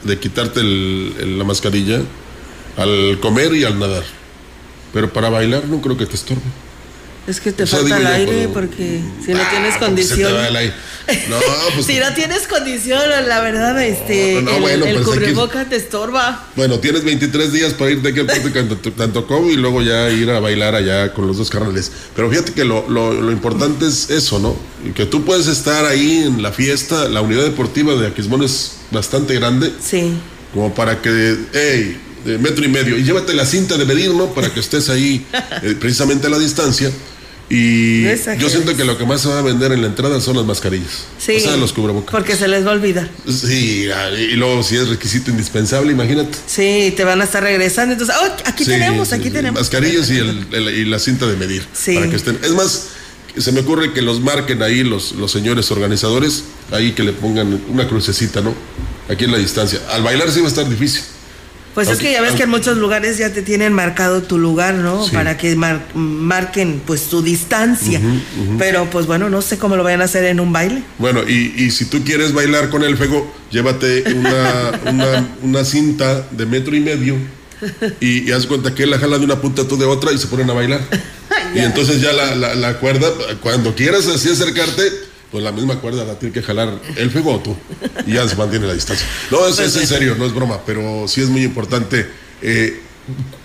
de 0.02 0.18
quitarte 0.18 0.60
el, 0.60 1.38
la 1.38 1.44
mascarilla 1.44 2.00
al 2.76 3.18
comer 3.20 3.54
y 3.54 3.64
al 3.64 3.78
nadar, 3.78 4.04
pero 4.92 5.12
para 5.12 5.30
bailar 5.30 5.66
no 5.66 5.80
creo 5.80 5.96
que 5.96 6.06
te 6.06 6.16
estorbe. 6.16 6.42
Es 7.26 7.40
que 7.40 7.52
te 7.52 7.66
falta 7.66 7.98
el 7.98 8.06
aire 8.06 8.48
porque 8.52 9.00
si 9.24 9.32
no 9.32 9.40
ah, 9.40 9.50
tienes 9.50 9.76
condición. 9.76 10.32
No, 11.28 11.36
pues, 11.74 11.86
si 11.86 11.98
no 11.98 12.12
tienes 12.14 12.46
condición, 12.46 13.00
la 13.28 13.40
verdad, 13.40 13.80
este, 13.82 14.38
el, 14.38 14.44
bueno, 14.60 14.86
el 14.86 15.02
cubreboca 15.02 15.64
te 15.68 15.76
estorba. 15.76 16.48
Bueno, 16.56 16.78
tienes 16.78 17.04
23 17.04 17.52
días 17.52 17.74
para 17.74 17.90
irte 17.90 18.08
aquí 18.08 18.20
al 18.20 18.26
puerto 18.26 18.92
tanto 18.92 19.26
como 19.26 19.48
y 19.48 19.56
luego 19.56 19.82
ya 19.82 20.10
ir 20.10 20.30
a 20.30 20.40
bailar 20.40 20.74
allá 20.74 21.12
con 21.12 21.26
los 21.26 21.38
dos 21.38 21.50
carnales. 21.50 21.90
Pero 22.14 22.30
fíjate 22.30 22.52
que 22.52 22.64
lo, 22.64 22.88
lo, 22.88 23.12
lo, 23.12 23.32
importante 23.32 23.86
es 23.86 24.10
eso, 24.10 24.38
¿no? 24.38 24.56
Que 24.94 25.06
tú 25.06 25.24
puedes 25.24 25.46
estar 25.48 25.84
ahí 25.86 26.24
en 26.26 26.42
la 26.42 26.52
fiesta. 26.52 27.08
La 27.08 27.20
unidad 27.20 27.44
deportiva 27.44 27.94
de 27.94 28.08
Aquismón 28.08 28.42
es 28.42 28.76
bastante 28.90 29.34
grande. 29.34 29.72
Sí. 29.80 30.14
Como 30.54 30.74
para 30.74 31.02
que, 31.02 31.36
hey, 31.52 32.00
metro 32.38 32.64
y 32.64 32.68
medio. 32.68 32.96
Y 32.96 33.02
llévate 33.02 33.34
la 33.34 33.46
cinta 33.46 33.76
de 33.76 33.84
medir, 33.84 34.12
¿no? 34.12 34.26
Para 34.34 34.52
que 34.52 34.60
estés 34.60 34.88
ahí 34.88 35.26
eh, 35.62 35.76
precisamente 35.78 36.26
a 36.26 36.30
la 36.30 36.38
distancia. 36.38 36.90
Y 37.54 38.04
yo 38.38 38.48
siento 38.48 38.74
que 38.74 38.82
lo 38.82 38.96
que 38.96 39.04
más 39.04 39.20
se 39.20 39.28
va 39.28 39.40
a 39.40 39.42
vender 39.42 39.72
en 39.72 39.82
la 39.82 39.88
entrada 39.88 40.18
son 40.22 40.36
las 40.36 40.46
mascarillas. 40.46 41.04
Sí. 41.18 41.36
O 41.36 41.40
sea, 41.40 41.56
los 41.58 41.74
cubrebocas. 41.74 42.10
Porque 42.10 42.34
se 42.34 42.48
les 42.48 42.64
va 42.64 42.70
a 42.70 42.72
olvidar. 42.72 43.10
Sí, 43.28 43.90
y 44.16 44.36
luego 44.36 44.62
si 44.62 44.76
es 44.76 44.88
requisito 44.88 45.30
indispensable, 45.30 45.92
imagínate. 45.92 46.38
Sí, 46.46 46.94
te 46.96 47.04
van 47.04 47.20
a 47.20 47.24
estar 47.24 47.42
regresando. 47.42 47.92
Entonces, 47.92 48.16
oh, 48.18 48.26
aquí 48.46 48.64
tenemos, 48.64 49.12
aquí 49.12 49.28
tenemos. 49.28 49.60
Mascarillas 49.60 50.08
y, 50.08 50.14
y, 50.14 50.84
la 50.86 50.98
cinta 50.98 51.26
de 51.26 51.36
medir. 51.36 51.62
Sí. 51.74 51.94
Para 51.94 52.08
que 52.08 52.16
estén. 52.16 52.38
Es 52.42 52.52
más, 52.52 52.86
se 53.36 53.52
me 53.52 53.60
ocurre 53.60 53.92
que 53.92 54.00
los 54.00 54.20
marquen 54.20 54.62
ahí 54.62 54.82
los, 54.82 55.12
los 55.12 55.30
señores 55.30 55.70
organizadores, 55.70 56.44
ahí 56.70 56.92
que 56.92 57.02
le 57.02 57.12
pongan 57.12 57.60
una 57.68 57.86
crucecita, 57.86 58.40
¿no? 58.40 58.54
Aquí 59.10 59.24
en 59.24 59.32
la 59.32 59.36
distancia. 59.36 59.78
Al 59.90 60.02
bailar 60.02 60.30
sí 60.30 60.40
va 60.40 60.46
a 60.46 60.48
estar 60.48 60.66
difícil. 60.66 61.02
Pues 61.74 61.88
es 61.88 61.98
que 61.98 62.12
ya 62.12 62.20
ves 62.20 62.34
que 62.34 62.42
en 62.42 62.50
muchos 62.50 62.76
lugares 62.76 63.16
ya 63.16 63.32
te 63.32 63.40
tienen 63.40 63.72
marcado 63.72 64.22
tu 64.22 64.38
lugar, 64.38 64.74
¿no? 64.74 65.06
Para 65.12 65.38
que 65.38 65.56
marquen 65.94 66.82
pues 66.86 67.04
tu 67.04 67.22
distancia. 67.22 68.00
Pero 68.58 68.90
pues 68.90 69.06
bueno, 69.06 69.30
no 69.30 69.40
sé 69.40 69.58
cómo 69.58 69.76
lo 69.76 69.82
vayan 69.82 70.02
a 70.02 70.04
hacer 70.04 70.24
en 70.24 70.40
un 70.40 70.52
baile. 70.52 70.82
Bueno, 70.98 71.22
y, 71.26 71.54
y 71.56 71.70
si 71.70 71.86
tú 71.86 72.04
quieres 72.04 72.32
bailar 72.32 72.68
con 72.68 72.82
el 72.82 72.96
fuego, 72.96 73.32
llévate 73.50 74.04
una, 74.12 75.28
una, 75.42 75.64
cinta 75.64 76.26
de 76.30 76.46
metro 76.46 76.76
y 76.76 76.80
medio 76.80 77.16
y, 78.00 78.30
haz 78.32 78.46
cuenta 78.46 78.74
que 78.74 78.82
él 78.82 78.90
la 78.90 78.98
jala 78.98 79.18
de 79.18 79.24
una 79.24 79.40
punta 79.40 79.66
tú 79.66 79.76
de 79.78 79.86
otra 79.86 80.12
y 80.12 80.18
se 80.18 80.26
ponen 80.26 80.50
a 80.50 80.52
bailar. 80.52 80.80
y 81.54 81.60
entonces 81.60 82.00
ya 82.00 82.12
la, 82.12 82.34
la, 82.34 82.54
la 82.54 82.78
cuerda, 82.78 83.08
cuando 83.40 83.74
quieras 83.74 84.06
así 84.08 84.28
acercarte, 84.28 85.11
pues 85.32 85.42
la 85.42 85.50
misma 85.50 85.80
cuerda 85.80 86.04
la 86.04 86.18
tiene 86.18 86.32
que 86.32 86.42
jalar 86.42 86.78
el 86.96 87.10
fuego 87.10 87.36
o 87.36 87.40
tú. 87.40 87.56
Y 88.06 88.12
ya 88.12 88.28
se 88.28 88.36
mantiene 88.36 88.66
la 88.66 88.74
distancia. 88.74 89.06
No, 89.30 89.48
es, 89.48 89.58
es 89.58 89.74
en 89.76 89.86
serio, 89.86 90.14
no 90.16 90.26
es 90.26 90.34
broma, 90.34 90.60
pero 90.66 91.08
sí 91.08 91.22
es 91.22 91.28
muy 91.28 91.42
importante 91.42 92.06
eh, 92.42 92.80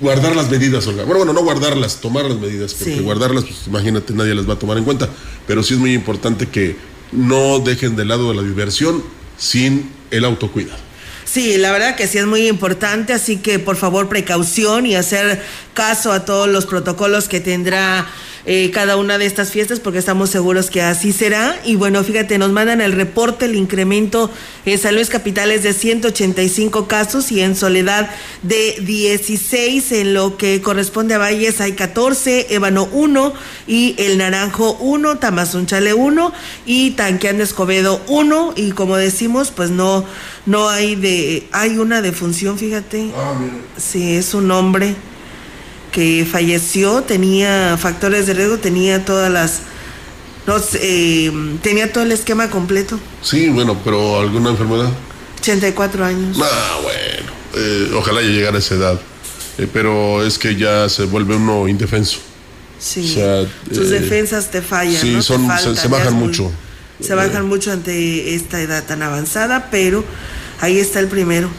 guardar 0.01 0.35
las 0.35 0.49
medidas, 0.49 0.85
Olga. 0.85 1.03
Bueno, 1.05 1.19
bueno, 1.19 1.33
no 1.33 1.43
guardarlas, 1.43 2.01
tomar 2.01 2.25
las 2.25 2.37
medidas, 2.37 2.73
porque 2.73 2.99
guardarlas, 2.99 3.45
pues 3.45 3.67
imagínate, 3.67 4.13
nadie 4.13 4.35
las 4.35 4.47
va 4.47 4.55
a 4.55 4.59
tomar 4.59 4.77
en 4.77 4.83
cuenta. 4.83 5.09
Pero 5.47 5.63
sí 5.63 5.75
es 5.75 5.79
muy 5.79 5.93
importante 5.93 6.47
que 6.47 6.75
no 7.13 7.59
dejen 7.59 7.95
de 7.95 8.03
lado 8.03 8.33
la 8.33 8.43
diversión 8.43 9.01
sin 9.37 9.89
el 10.11 10.25
autocuidado. 10.25 10.87
Sí, 11.23 11.57
la 11.57 11.71
verdad 11.71 11.95
que 11.95 12.07
sí 12.07 12.17
es 12.17 12.25
muy 12.25 12.47
importante, 12.47 13.13
así 13.13 13.37
que 13.37 13.59
por 13.59 13.77
favor 13.77 14.09
precaución 14.09 14.85
y 14.85 14.95
hacer 14.95 15.41
caso 15.73 16.11
a 16.11 16.25
todos 16.25 16.49
los 16.49 16.65
protocolos 16.65 17.27
que 17.27 17.39
tendrá 17.39 18.07
eh, 18.49 18.71
cada 18.71 18.95
una 18.95 19.17
de 19.17 19.25
estas 19.25 19.51
fiestas 19.51 19.81
porque 19.81 19.99
estamos 19.99 20.29
seguros 20.29 20.69
que 20.69 20.81
así 20.81 21.11
será. 21.11 21.59
Y 21.65 21.75
bueno, 21.75 22.01
fíjate, 22.01 22.37
nos 22.37 22.53
mandan 22.53 22.79
el 22.79 22.93
reporte, 22.93 23.43
el 23.43 23.55
incremento 23.55 24.31
en 24.65 24.79
San 24.79 24.95
Luis 24.95 25.09
Capital 25.09 25.51
es 25.51 25.63
de 25.63 25.73
185 25.73 26.87
casos 26.87 27.29
y 27.33 27.41
en 27.41 27.57
Soledad 27.57 28.09
de 28.43 28.77
16, 28.79 29.91
en 29.91 30.13
lo 30.13 30.37
que 30.37 30.61
corresponde 30.61 31.15
a 31.15 31.17
Valles 31.17 31.59
hay 31.59 31.73
14, 31.73 32.47
Ébano 32.55 32.87
1 32.93 33.33
y 33.67 33.95
El 33.97 34.17
Naranjo 34.17 34.77
1, 34.79 35.17
Tamazunchale 35.17 35.93
1 35.93 36.31
y 36.65 36.91
Tanqueán 36.91 37.39
de 37.39 37.43
Escobedo 37.43 38.01
1 38.07 38.53
y 38.55 38.71
como 38.71 38.95
decimos, 38.95 39.51
pues 39.53 39.71
no, 39.71 40.05
no 40.45 40.69
hay 40.69 40.95
de, 40.95 41.49
hay 41.51 41.79
una 41.79 42.01
defunción, 42.01 42.57
fíjate. 42.57 43.11
Ah, 43.13 43.33
Sí, 43.75 44.15
es 44.15 44.33
un 44.33 44.49
hombre 44.51 44.95
que 45.97 46.27
falleció 46.31 47.01
tenía 47.01 47.75
factores 47.75 48.27
de 48.27 48.35
riesgo, 48.35 48.59
tenía 48.59 49.03
todas 49.03 49.31
las... 49.31 49.61
Eh, 50.75 51.31
tenía 51.63 51.91
todo 51.91 52.03
el 52.03 52.11
esquema 52.11 52.51
completo. 52.51 52.99
Sí, 53.23 53.49
bueno, 53.49 53.75
pero 53.83 54.19
¿alguna 54.19 54.51
enfermedad? 54.51 54.91
84 55.39 56.05
años. 56.05 56.37
Ah, 56.39 56.77
bueno, 56.83 57.31
eh, 57.55 57.91
ojalá 57.95 58.21
ya 58.21 58.27
llegara 58.27 58.57
a 58.57 58.59
esa 58.59 58.75
edad. 58.75 59.01
Eh, 59.57 59.67
pero 59.73 60.23
es 60.23 60.37
que 60.37 60.55
ya 60.55 60.87
se 60.87 61.05
vuelve 61.05 61.35
uno 61.35 61.67
indefenso. 61.67 62.19
Sí, 62.77 63.17
sus 63.73 63.89
defensas 63.89 64.51
te 64.51 64.61
fallan. 64.61 65.01
Sí, 65.01 65.19
son, 65.23 65.49
se, 65.75 65.87
bajan 65.87 66.13
mucho. 66.13 66.51
se 67.01 67.15
bajan 67.15 67.47
mucho 67.47 67.71
ante 67.71 68.35
esta 68.35 68.61
edad 68.61 68.83
tan 68.83 69.01
avanzada, 69.01 69.69
pero 69.71 70.05
ahí 70.61 70.77
está 70.77 70.99
el 70.99 71.07
primero. 71.07 71.49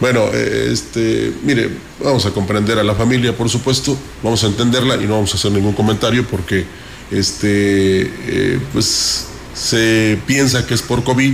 Bueno, 0.00 0.28
eh, 0.32 0.70
este, 0.72 1.32
mire, 1.44 1.70
vamos 2.02 2.26
a 2.26 2.32
comprender 2.32 2.78
a 2.78 2.82
la 2.82 2.94
familia, 2.94 3.36
por 3.36 3.48
supuesto, 3.48 3.96
vamos 4.22 4.42
a 4.42 4.48
entenderla 4.48 4.96
y 4.96 5.06
no 5.06 5.14
vamos 5.14 5.32
a 5.32 5.36
hacer 5.36 5.52
ningún 5.52 5.72
comentario 5.72 6.26
porque 6.26 6.64
este, 7.10 8.02
eh, 8.02 8.60
pues 8.72 9.26
se 9.54 10.18
piensa 10.26 10.66
que 10.66 10.74
es 10.74 10.82
por 10.82 11.04
COVID, 11.04 11.32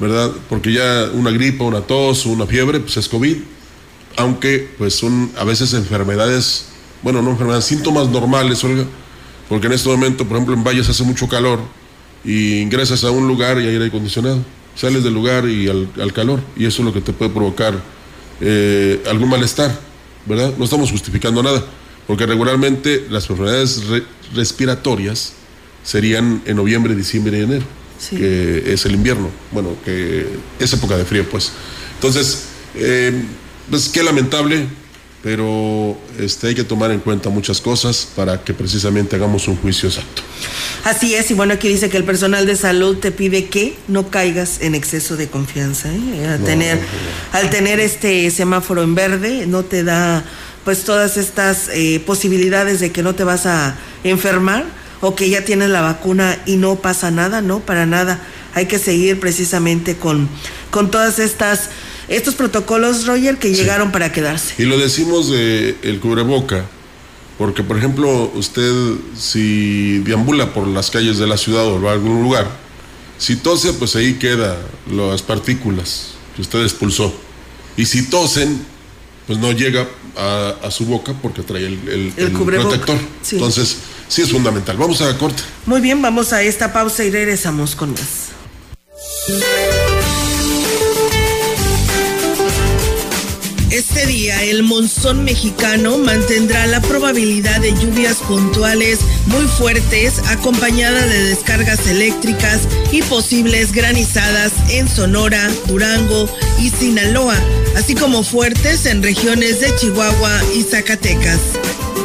¿verdad? 0.00 0.32
Porque 0.48 0.72
ya 0.72 1.08
una 1.14 1.30
gripa, 1.30 1.64
una 1.64 1.80
tos, 1.80 2.26
una 2.26 2.44
fiebre, 2.46 2.80
pues 2.80 2.96
es 2.96 3.08
COVID, 3.08 3.36
aunque 4.16 4.68
pues 4.78 4.94
son 4.94 5.30
a 5.38 5.44
veces 5.44 5.72
enfermedades, 5.72 6.66
bueno, 7.02 7.22
no 7.22 7.30
enfermedades, 7.30 7.66
síntomas 7.66 8.08
normales, 8.08 8.64
Olga, 8.64 8.84
porque 9.48 9.68
en 9.68 9.74
este 9.74 9.88
momento, 9.88 10.26
por 10.26 10.36
ejemplo, 10.36 10.54
en 10.56 10.64
Valles 10.64 10.88
hace 10.88 11.04
mucho 11.04 11.28
calor 11.28 11.60
y 12.24 12.58
ingresas 12.58 13.04
a 13.04 13.12
un 13.12 13.28
lugar 13.28 13.58
y 13.58 13.60
hay 13.60 13.74
aire 13.74 13.86
acondicionado 13.86 14.42
sales 14.76 15.02
del 15.02 15.14
lugar 15.14 15.48
y 15.48 15.68
al, 15.68 16.12
calor, 16.12 16.40
y 16.56 16.66
eso 16.66 16.82
es 16.82 16.86
lo 16.86 16.92
que 16.92 17.00
te 17.00 17.12
puede 17.12 17.32
provocar 17.32 17.74
eh, 18.40 19.02
algún 19.08 19.30
malestar, 19.30 19.76
¿verdad? 20.26 20.52
No 20.56 20.64
estamos 20.64 20.90
justificando 20.90 21.42
nada, 21.42 21.64
porque 22.06 22.26
regularmente 22.26 23.06
las 23.10 23.28
enfermedades 23.28 23.82
respiratorias 24.34 25.32
serían 25.82 26.42
en 26.44 26.56
noviembre, 26.56 26.94
diciembre 26.94 27.38
y 27.38 27.42
enero, 27.42 27.64
que 28.10 28.72
es 28.72 28.84
el 28.84 28.92
invierno, 28.92 29.30
bueno, 29.50 29.76
que 29.84 30.26
es 30.58 30.72
época 30.72 30.96
de 30.96 31.04
frío, 31.04 31.28
pues. 31.30 31.52
Entonces, 31.94 32.44
eh, 32.74 33.22
pues 33.70 33.88
qué 33.88 34.02
lamentable, 34.02 34.66
pero 35.26 35.98
este, 36.20 36.46
hay 36.46 36.54
que 36.54 36.62
tomar 36.62 36.92
en 36.92 37.00
cuenta 37.00 37.30
muchas 37.30 37.60
cosas 37.60 38.06
para 38.14 38.44
que 38.44 38.54
precisamente 38.54 39.16
hagamos 39.16 39.48
un 39.48 39.56
juicio 39.56 39.88
exacto. 39.88 40.22
Así 40.84 41.16
es, 41.16 41.28
y 41.32 41.34
bueno, 41.34 41.54
aquí 41.54 41.66
dice 41.66 41.90
que 41.90 41.96
el 41.96 42.04
personal 42.04 42.46
de 42.46 42.54
salud 42.54 42.98
te 42.98 43.10
pide 43.10 43.46
que 43.46 43.76
no 43.88 44.08
caigas 44.08 44.60
en 44.60 44.76
exceso 44.76 45.16
de 45.16 45.26
confianza. 45.26 45.88
¿eh? 45.92 46.28
Al, 46.28 46.44
tener, 46.44 46.78
al 47.32 47.50
tener 47.50 47.80
este 47.80 48.30
semáforo 48.30 48.84
en 48.84 48.94
verde, 48.94 49.48
no 49.48 49.64
te 49.64 49.82
da 49.82 50.24
pues 50.64 50.84
todas 50.84 51.16
estas 51.16 51.70
eh, 51.72 52.00
posibilidades 52.06 52.78
de 52.78 52.92
que 52.92 53.02
no 53.02 53.16
te 53.16 53.24
vas 53.24 53.46
a 53.46 53.76
enfermar 54.04 54.64
o 55.00 55.16
que 55.16 55.28
ya 55.28 55.44
tienes 55.44 55.70
la 55.70 55.80
vacuna 55.80 56.38
y 56.46 56.54
no 56.54 56.76
pasa 56.76 57.10
nada, 57.10 57.40
no, 57.40 57.58
para 57.58 57.84
nada. 57.84 58.20
Hay 58.54 58.66
que 58.66 58.78
seguir 58.78 59.18
precisamente 59.18 59.96
con, 59.96 60.28
con 60.70 60.88
todas 60.88 61.18
estas 61.18 61.70
estos 62.08 62.34
protocolos, 62.34 63.06
Roger, 63.06 63.38
que 63.38 63.52
llegaron 63.52 63.92
para 63.92 64.12
quedarse. 64.12 64.54
Y 64.58 64.64
lo 64.64 64.78
decimos 64.78 65.30
de 65.30 65.76
el 65.82 66.00
cubreboca, 66.00 66.64
porque 67.38 67.62
por 67.62 67.76
ejemplo, 67.78 68.30
usted 68.34 68.72
si 69.18 69.98
deambula 69.98 70.52
por 70.52 70.66
las 70.66 70.90
calles 70.90 71.18
de 71.18 71.26
la 71.26 71.36
ciudad 71.36 71.66
o 71.66 71.80
va 71.80 71.90
a 71.90 71.94
algún 71.94 72.22
lugar, 72.22 72.46
si 73.18 73.36
tose, 73.36 73.72
pues 73.72 73.96
ahí 73.96 74.14
queda 74.14 74.56
las 74.90 75.22
partículas 75.22 76.12
que 76.34 76.42
usted 76.42 76.62
expulsó. 76.62 77.14
Y 77.76 77.86
si 77.86 78.08
tosen, 78.08 78.64
pues 79.26 79.38
no 79.38 79.52
llega 79.52 79.86
a, 80.16 80.70
su 80.70 80.86
boca 80.86 81.14
porque 81.20 81.42
trae 81.42 81.66
el, 81.66 82.12
el, 82.16 82.32
protector. 82.32 82.98
Entonces, 83.32 83.76
sí 84.08 84.22
es 84.22 84.30
fundamental. 84.30 84.76
Vamos 84.76 85.00
a 85.00 85.06
la 85.06 85.18
corte. 85.18 85.42
Muy 85.66 85.80
bien, 85.80 86.00
vamos 86.00 86.32
a 86.32 86.42
esta 86.42 86.72
pausa 86.72 87.04
y 87.04 87.10
regresamos 87.10 87.74
con 87.74 87.92
más. 87.92 88.26
Este 93.70 94.06
día 94.06 94.44
el 94.44 94.62
monzón 94.62 95.24
mexicano 95.24 95.98
mantendrá 95.98 96.66
la 96.68 96.80
probabilidad 96.80 97.60
de 97.60 97.72
lluvias 97.72 98.18
puntuales 98.18 99.00
muy 99.26 99.44
fuertes 99.46 100.20
acompañada 100.28 101.04
de 101.06 101.24
descargas 101.24 101.86
eléctricas 101.88 102.60
y 102.92 103.02
posibles 103.02 103.72
granizadas 103.72 104.52
en 104.70 104.88
Sonora, 104.88 105.50
Durango 105.66 106.28
y 106.60 106.70
Sinaloa, 106.70 107.36
así 107.76 107.96
como 107.96 108.22
fuertes 108.22 108.86
en 108.86 109.02
regiones 109.02 109.60
de 109.60 109.74
Chihuahua 109.74 110.42
y 110.54 110.62
Zacatecas. 110.62 111.40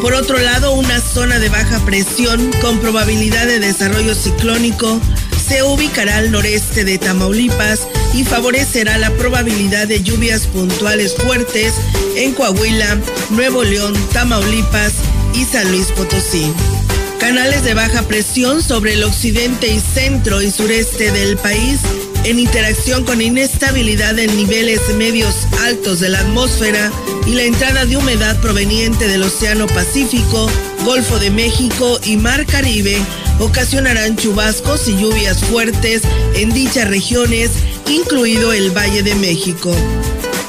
Por 0.01 0.15
otro 0.15 0.39
lado, 0.39 0.73
una 0.73 0.99
zona 0.99 1.37
de 1.37 1.49
baja 1.49 1.79
presión 1.85 2.51
con 2.61 2.79
probabilidad 2.79 3.45
de 3.45 3.59
desarrollo 3.59 4.15
ciclónico 4.15 4.99
se 5.47 5.61
ubicará 5.61 6.17
al 6.17 6.31
noreste 6.31 6.83
de 6.85 6.97
Tamaulipas 6.97 7.81
y 8.13 8.23
favorecerá 8.23 8.97
la 8.97 9.11
probabilidad 9.11 9.87
de 9.87 10.01
lluvias 10.01 10.47
puntuales 10.47 11.15
fuertes 11.15 11.73
en 12.15 12.33
Coahuila, 12.33 12.97
Nuevo 13.31 13.63
León, 13.63 13.93
Tamaulipas 14.13 14.93
y 15.33 15.45
San 15.45 15.69
Luis 15.71 15.87
Potosí. 15.87 16.51
Canales 17.19 17.63
de 17.63 17.73
baja 17.73 18.01
presión 18.03 18.63
sobre 18.63 18.93
el 18.93 19.03
occidente 19.03 19.67
y 19.67 19.79
centro 19.79 20.41
y 20.41 20.49
sureste 20.51 21.11
del 21.11 21.37
país 21.37 21.79
en 22.23 22.39
interacción 22.39 23.03
con 23.03 23.21
inestabilidad 23.21 24.17
en 24.19 24.35
niveles 24.35 24.81
medios 24.95 25.47
altos 25.63 25.99
de 25.99 26.09
la 26.09 26.19
atmósfera 26.19 26.91
y 27.25 27.31
la 27.31 27.43
entrada 27.43 27.85
de 27.85 27.97
humedad 27.97 28.39
proveniente 28.41 29.07
del 29.07 29.23
Océano 29.23 29.67
Pacífico, 29.67 30.49
Golfo 30.85 31.17
de 31.19 31.31
México 31.31 31.99
y 32.05 32.17
Mar 32.17 32.45
Caribe 32.45 32.97
ocasionarán 33.39 34.17
chubascos 34.17 34.87
y 34.87 34.97
lluvias 34.97 35.39
fuertes 35.39 36.03
en 36.35 36.53
dichas 36.53 36.87
regiones, 36.87 37.51
incluido 37.87 38.53
el 38.53 38.71
Valle 38.71 39.03
de 39.03 39.15
México. 39.15 39.75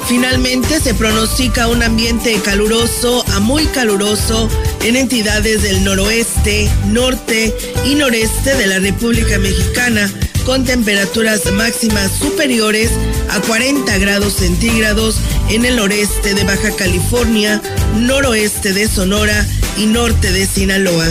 Finalmente 0.07 0.79
se 0.79 0.93
pronostica 0.93 1.67
un 1.67 1.81
ambiente 1.81 2.39
caluroso 2.43 3.23
a 3.33 3.39
muy 3.39 3.65
caluroso 3.67 4.49
en 4.83 4.97
entidades 4.97 5.63
del 5.63 5.83
noroeste, 5.83 6.69
norte 6.87 7.55
y 7.85 7.95
noreste 7.95 8.55
de 8.55 8.67
la 8.67 8.79
República 8.79 9.39
Mexicana, 9.39 10.11
con 10.45 10.65
temperaturas 10.65 11.49
máximas 11.53 12.11
superiores 12.11 12.91
a 13.29 13.39
40 13.41 13.97
grados 13.97 14.33
centígrados 14.33 15.15
en 15.49 15.65
el 15.65 15.77
noreste 15.77 16.33
de 16.33 16.43
Baja 16.43 16.75
California, 16.75 17.61
noroeste 17.97 18.73
de 18.73 18.89
Sonora 18.89 19.47
y 19.77 19.85
norte 19.85 20.31
de 20.33 20.45
Sinaloa. 20.45 21.07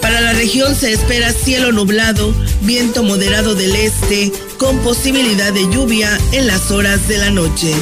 Para 0.00 0.20
la 0.20 0.32
región 0.32 0.74
se 0.74 0.92
espera 0.92 1.32
cielo 1.32 1.72
nublado, 1.72 2.34
viento 2.62 3.02
moderado 3.02 3.54
del 3.54 3.74
este, 3.76 4.32
con 4.58 4.78
posibilidad 4.80 5.52
de 5.52 5.68
lluvia 5.70 6.18
en 6.32 6.46
las 6.46 6.70
horas 6.70 7.08
de 7.08 7.18
la 7.18 7.30
noche. 7.30 7.72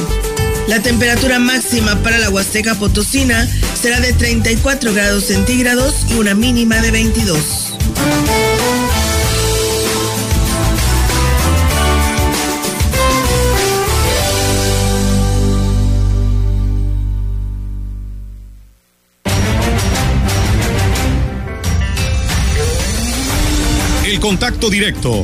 La 0.67 0.81
temperatura 0.81 1.39
máxima 1.39 2.01
para 2.01 2.17
la 2.17 2.29
Huasteca 2.29 2.75
Potosina 2.75 3.47
será 3.73 3.99
de 3.99 4.13
34 4.13 4.93
grados 4.93 5.25
centígrados 5.25 6.05
y 6.09 6.15
una 6.15 6.33
mínima 6.33 6.79
de 6.81 6.91
22. 6.91 7.65
contacto 24.25 24.71
directo 24.71 25.23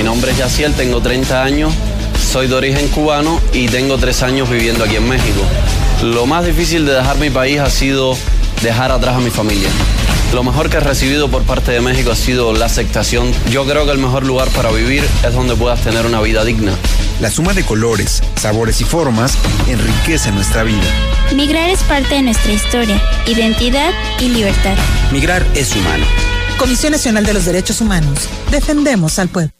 Mi 0.00 0.04
nombre 0.04 0.32
es 0.32 0.38
Yaciel, 0.38 0.72
tengo 0.72 1.02
30 1.02 1.42
años, 1.42 1.74
soy 2.32 2.48
de 2.48 2.54
origen 2.54 2.88
cubano 2.88 3.38
y 3.52 3.68
tengo 3.68 3.98
tres 3.98 4.22
años 4.22 4.48
viviendo 4.48 4.82
aquí 4.82 4.96
en 4.96 5.06
México. 5.06 5.42
Lo 6.02 6.24
más 6.24 6.46
difícil 6.46 6.86
de 6.86 6.94
dejar 6.94 7.18
mi 7.18 7.28
país 7.28 7.60
ha 7.60 7.68
sido 7.68 8.16
dejar 8.62 8.92
atrás 8.92 9.16
a 9.16 9.20
mi 9.20 9.28
familia. 9.28 9.68
Lo 10.32 10.42
mejor 10.42 10.70
que 10.70 10.78
he 10.78 10.80
recibido 10.80 11.30
por 11.30 11.42
parte 11.42 11.72
de 11.72 11.82
México 11.82 12.12
ha 12.12 12.16
sido 12.16 12.54
la 12.54 12.64
aceptación. 12.64 13.30
Yo 13.50 13.66
creo 13.66 13.84
que 13.84 13.92
el 13.92 13.98
mejor 13.98 14.24
lugar 14.24 14.48
para 14.48 14.70
vivir 14.70 15.04
es 15.22 15.34
donde 15.34 15.54
puedas 15.54 15.82
tener 15.82 16.06
una 16.06 16.22
vida 16.22 16.46
digna. 16.46 16.72
La 17.20 17.30
suma 17.30 17.52
de 17.52 17.62
colores, 17.62 18.22
sabores 18.36 18.80
y 18.80 18.84
formas 18.84 19.34
enriquece 19.68 20.32
nuestra 20.32 20.62
vida. 20.62 20.88
Migrar 21.34 21.68
es 21.68 21.82
parte 21.82 22.14
de 22.14 22.22
nuestra 22.22 22.50
historia, 22.50 23.02
identidad 23.26 23.90
y 24.18 24.30
libertad. 24.30 24.78
Migrar 25.12 25.46
es 25.54 25.76
humano. 25.76 26.06
Comisión 26.56 26.92
Nacional 26.92 27.26
de 27.26 27.34
los 27.34 27.44
Derechos 27.44 27.82
Humanos. 27.82 28.20
Defendemos 28.50 29.18
al 29.18 29.28
pueblo. 29.28 29.59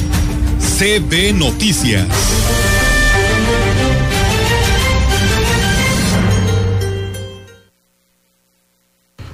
CB 0.81 1.33
Noticias. 1.33 2.07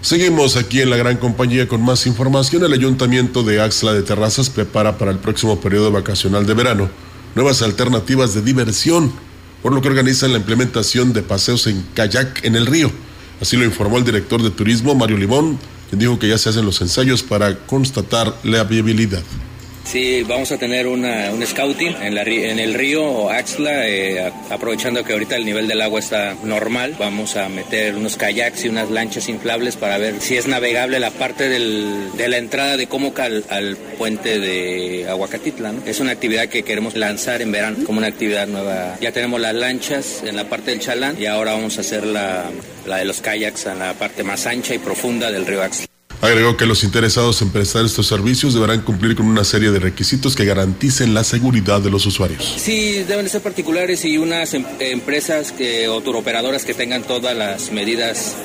Seguimos 0.01 0.57
aquí 0.57 0.81
en 0.81 0.89
la 0.89 0.97
gran 0.97 1.15
compañía 1.15 1.69
con 1.69 1.81
más 1.81 2.05
información. 2.05 2.65
El 2.65 2.73
Ayuntamiento 2.73 3.43
de 3.43 3.61
Axla 3.61 3.93
de 3.93 4.03
Terrazas 4.03 4.49
prepara 4.49 4.97
para 4.97 5.11
el 5.11 5.19
próximo 5.19 5.61
periodo 5.61 5.89
vacacional 5.89 6.45
de 6.45 6.53
verano 6.53 6.89
nuevas 7.33 7.61
alternativas 7.61 8.33
de 8.33 8.41
diversión, 8.41 9.13
por 9.63 9.71
lo 9.71 9.81
que 9.81 9.87
organizan 9.87 10.33
la 10.33 10.39
implementación 10.39 11.13
de 11.13 11.23
paseos 11.23 11.65
en 11.67 11.81
kayak 11.93 12.43
en 12.43 12.57
el 12.57 12.65
río. 12.65 12.91
Así 13.39 13.55
lo 13.55 13.63
informó 13.63 13.99
el 13.99 14.03
director 14.03 14.43
de 14.43 14.49
turismo, 14.49 14.95
Mario 14.95 15.15
Limón, 15.15 15.57
quien 15.89 15.99
dijo 15.99 16.19
que 16.19 16.27
ya 16.27 16.37
se 16.37 16.49
hacen 16.49 16.65
los 16.65 16.81
ensayos 16.81 17.23
para 17.23 17.57
constatar 17.59 18.35
la 18.43 18.65
viabilidad. 18.65 19.23
Sí, 19.87 20.21
vamos 20.23 20.51
a 20.51 20.57
tener 20.57 20.85
una, 20.85 21.31
un 21.31 21.47
scouting 21.47 21.95
en, 22.01 22.13
la, 22.13 22.23
en 22.23 22.59
el 22.59 22.73
río 22.73 23.29
Axla, 23.29 23.87
eh, 23.87 24.33
aprovechando 24.49 25.01
que 25.05 25.13
ahorita 25.13 25.37
el 25.37 25.45
nivel 25.45 25.65
del 25.69 25.81
agua 25.81 26.01
está 26.01 26.35
normal. 26.43 26.97
Vamos 26.99 27.37
a 27.37 27.47
meter 27.47 27.95
unos 27.95 28.17
kayaks 28.17 28.65
y 28.65 28.67
unas 28.67 28.91
lanchas 28.91 29.29
inflables 29.29 29.77
para 29.77 29.97
ver 29.97 30.19
si 30.19 30.35
es 30.35 30.45
navegable 30.45 30.99
la 30.99 31.11
parte 31.11 31.47
del, 31.47 32.11
de 32.17 32.27
la 32.27 32.37
entrada 32.37 32.75
de 32.75 32.87
Comoca 32.87 33.29
al, 33.49 33.77
puente 33.97 34.41
de 34.41 35.07
Aguacatitla. 35.07 35.73
Es 35.85 36.01
una 36.01 36.11
actividad 36.11 36.47
que 36.49 36.63
queremos 36.63 36.97
lanzar 36.97 37.41
en 37.41 37.53
verano 37.53 37.77
como 37.85 37.99
una 37.99 38.07
actividad 38.07 38.45
nueva. 38.45 38.97
Ya 38.99 39.13
tenemos 39.13 39.39
las 39.39 39.55
lanchas 39.55 40.21
en 40.25 40.35
la 40.35 40.49
parte 40.49 40.71
del 40.71 40.81
Chalán 40.81 41.15
y 41.17 41.27
ahora 41.27 41.53
vamos 41.53 41.77
a 41.77 41.81
hacer 41.81 42.05
la, 42.05 42.43
la 42.85 42.97
de 42.97 43.05
los 43.05 43.21
kayaks 43.21 43.67
en 43.67 43.79
la 43.79 43.93
parte 43.93 44.25
más 44.25 44.47
ancha 44.47 44.75
y 44.75 44.79
profunda 44.79 45.31
del 45.31 45.45
río 45.45 45.63
Axla. 45.63 45.87
Agregó 46.21 46.57
que 46.57 46.65
los 46.65 46.83
interesados 46.83 47.41
en 47.41 47.51
prestar 47.51 47.85
estos 47.85 48.07
servicios 48.07 48.53
deberán 48.53 48.81
cumplir 48.81 49.15
con 49.15 49.27
una 49.27 49.43
serie 49.43 49.69
de 49.69 49.79
requisitos 49.79 50.35
que 50.35 50.45
garanticen 50.45 51.13
la 51.13 51.23
seguridad 51.23 51.79
de 51.79 51.91
los 51.91 52.05
usuarios. 52.05 52.55
Sí, 52.57 53.03
deben 53.07 53.29
ser 53.29 53.41
particulares 53.41 54.03
y 54.03 54.17
unas 54.17 54.53
em 54.53 54.65
empresas 54.79 55.51
que, 55.51 55.87
o 55.87 56.01
turoperadoras 56.01 56.65
que 56.65 56.73
tengan 56.73 57.03
todas 57.03 57.37
las 57.37 57.71
medidas 57.71 58.35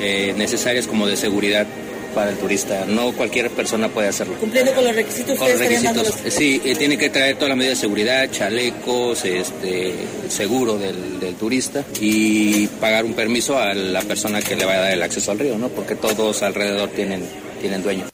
eh, 0.00 0.34
necesarias 0.36 0.86
como 0.86 1.06
de 1.06 1.16
seguridad 1.16 1.66
para 2.14 2.30
el 2.30 2.36
turista. 2.36 2.84
No 2.86 3.12
cualquier 3.12 3.50
persona 3.50 3.88
puede 3.88 4.08
hacerlo. 4.08 4.34
Cumpliendo 4.34 4.72
con 4.72 4.84
los 4.84 4.94
requisitos. 4.94 5.38
Con 5.38 5.48
los 5.48 5.58
requisitos. 5.58 6.14
Sí, 6.28 6.60
eh, 6.64 6.74
tiene 6.76 6.98
que 6.98 7.10
traer 7.10 7.36
toda 7.36 7.50
la 7.50 7.56
medida 7.56 7.70
de 7.70 7.76
seguridad, 7.76 8.30
chalecos, 8.30 9.24
este, 9.24 9.94
seguro 10.28 10.78
del, 10.78 11.20
del, 11.20 11.34
turista 11.34 11.84
y 12.00 12.66
pagar 12.66 13.04
un 13.04 13.14
permiso 13.14 13.58
a 13.58 13.72
la 13.74 14.02
persona 14.02 14.42
que 14.42 14.56
le 14.56 14.64
vaya 14.64 14.78
a 14.78 14.82
dar 14.82 14.92
el 14.92 15.02
acceso 15.02 15.30
al 15.30 15.38
río, 15.38 15.56
¿no? 15.56 15.68
Porque 15.68 15.94
todos 15.94 16.42
alrededor 16.42 16.90
tienen, 16.90 17.24
tienen 17.60 17.82
dueño. 17.82 18.10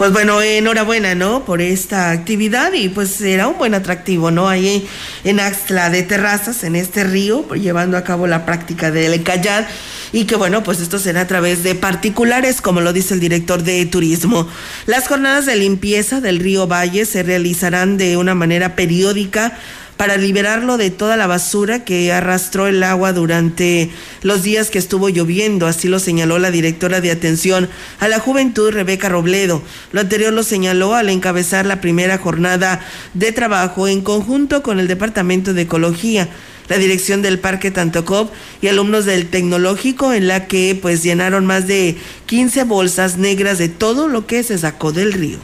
Pues 0.00 0.12
bueno, 0.12 0.40
enhorabuena, 0.40 1.14
¿no? 1.14 1.44
Por 1.44 1.60
esta 1.60 2.10
actividad 2.10 2.72
y 2.72 2.88
pues 2.88 3.10
será 3.10 3.48
un 3.48 3.58
buen 3.58 3.74
atractivo, 3.74 4.30
¿no? 4.30 4.48
Ahí 4.48 4.88
en 5.24 5.40
Axtla 5.40 5.90
de 5.90 6.02
Terrazas, 6.02 6.64
en 6.64 6.74
este 6.74 7.04
río, 7.04 7.46
llevando 7.52 7.98
a 7.98 8.02
cabo 8.02 8.26
la 8.26 8.46
práctica 8.46 8.90
del 8.90 9.22
kayak 9.22 9.68
y 10.12 10.24
que 10.24 10.36
bueno, 10.36 10.62
pues 10.62 10.80
esto 10.80 10.98
será 10.98 11.22
a 11.22 11.26
través 11.26 11.62
de 11.62 11.74
particulares, 11.74 12.60
como 12.60 12.80
lo 12.80 12.92
dice 12.92 13.14
el 13.14 13.20
director 13.20 13.62
de 13.62 13.84
turismo. 13.86 14.48
Las 14.86 15.08
jornadas 15.08 15.46
de 15.46 15.56
limpieza 15.56 16.20
del 16.20 16.40
río 16.40 16.66
Valle 16.66 17.04
se 17.06 17.22
realizarán 17.22 17.96
de 17.96 18.16
una 18.16 18.34
manera 18.34 18.74
periódica 18.76 19.58
para 20.00 20.16
liberarlo 20.16 20.78
de 20.78 20.88
toda 20.88 21.18
la 21.18 21.26
basura 21.26 21.84
que 21.84 22.10
arrastró 22.10 22.66
el 22.66 22.82
agua 22.82 23.12
durante 23.12 23.90
los 24.22 24.42
días 24.42 24.70
que 24.70 24.78
estuvo 24.78 25.10
lloviendo. 25.10 25.66
Así 25.66 25.88
lo 25.88 25.98
señaló 25.98 26.38
la 26.38 26.50
directora 26.50 27.02
de 27.02 27.10
atención 27.10 27.68
a 27.98 28.08
la 28.08 28.18
juventud, 28.18 28.70
Rebeca 28.70 29.10
Robledo. 29.10 29.62
Lo 29.92 30.00
anterior 30.00 30.32
lo 30.32 30.42
señaló 30.42 30.94
al 30.94 31.10
encabezar 31.10 31.66
la 31.66 31.82
primera 31.82 32.16
jornada 32.16 32.80
de 33.12 33.30
trabajo 33.32 33.88
en 33.88 34.00
conjunto 34.00 34.62
con 34.62 34.80
el 34.80 34.88
Departamento 34.88 35.52
de 35.52 35.62
Ecología 35.62 36.30
la 36.70 36.78
dirección 36.78 37.20
del 37.20 37.40
Parque 37.40 37.70
Tantocop 37.70 38.32
y 38.62 38.68
alumnos 38.68 39.04
del 39.04 39.28
Tecnológico 39.28 40.14
en 40.14 40.28
la 40.28 40.46
que 40.46 40.78
pues 40.80 41.02
llenaron 41.02 41.44
más 41.44 41.66
de 41.66 41.96
15 42.26 42.64
bolsas 42.64 43.18
negras 43.18 43.58
de 43.58 43.68
todo 43.68 44.08
lo 44.08 44.26
que 44.26 44.42
se 44.44 44.56
sacó 44.56 44.92
del 44.92 45.12
río 45.12 45.38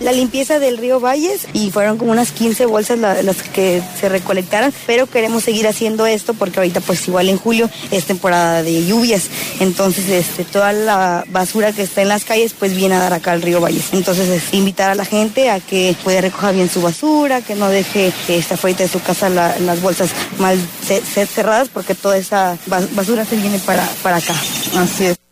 la 0.00 0.12
limpieza 0.12 0.58
del 0.58 0.78
río 0.78 1.00
Valles 1.00 1.46
y 1.52 1.70
fueron 1.70 1.98
como 1.98 2.12
unas 2.12 2.32
15 2.32 2.66
bolsas 2.66 2.98
las 2.98 3.42
que 3.42 3.82
se 3.98 4.08
recolectaron, 4.08 4.72
pero 4.86 5.06
queremos 5.06 5.44
seguir 5.44 5.66
haciendo 5.66 6.06
esto 6.06 6.34
porque 6.34 6.58
ahorita 6.58 6.80
pues 6.80 7.06
igual 7.08 7.28
en 7.28 7.38
julio 7.38 7.70
es 7.90 8.04
temporada 8.04 8.62
de 8.62 8.84
lluvias, 8.84 9.28
entonces 9.60 10.08
este, 10.08 10.44
toda 10.44 10.72
la 10.72 11.24
basura 11.28 11.72
que 11.72 11.82
está 11.82 12.02
en 12.02 12.08
las 12.08 12.24
calles 12.24 12.54
pues 12.58 12.74
viene 12.74 12.94
a 12.94 13.00
dar 13.00 13.12
acá 13.12 13.32
al 13.32 13.42
río 13.42 13.60
Valles. 13.60 13.92
Entonces 13.92 14.28
es 14.28 14.54
invitar 14.54 14.90
a 14.90 14.94
la 14.94 15.04
gente 15.04 15.50
a 15.50 15.60
que 15.60 15.96
pueda 16.04 16.20
recoger 16.20 16.54
bien 16.54 16.68
su 16.68 16.82
basura, 16.82 17.40
que 17.40 17.54
no 17.54 17.68
deje 17.68 18.12
que 18.26 18.38
está 18.38 18.56
fuera 18.56 18.78
de 18.78 18.88
su 18.88 19.00
casa 19.00 19.28
las 19.28 19.80
bolsas 19.80 20.10
mal 20.38 20.58
cerradas 21.34 21.68
porque 21.68 21.94
toda 21.94 22.16
esa 22.16 22.58
basura 22.66 23.24
se 23.24 23.36
viene 23.36 23.58
para, 23.60 23.88
para 24.02 24.16
acá. 24.16 24.34
Así 24.76 25.06
es. 25.06 25.25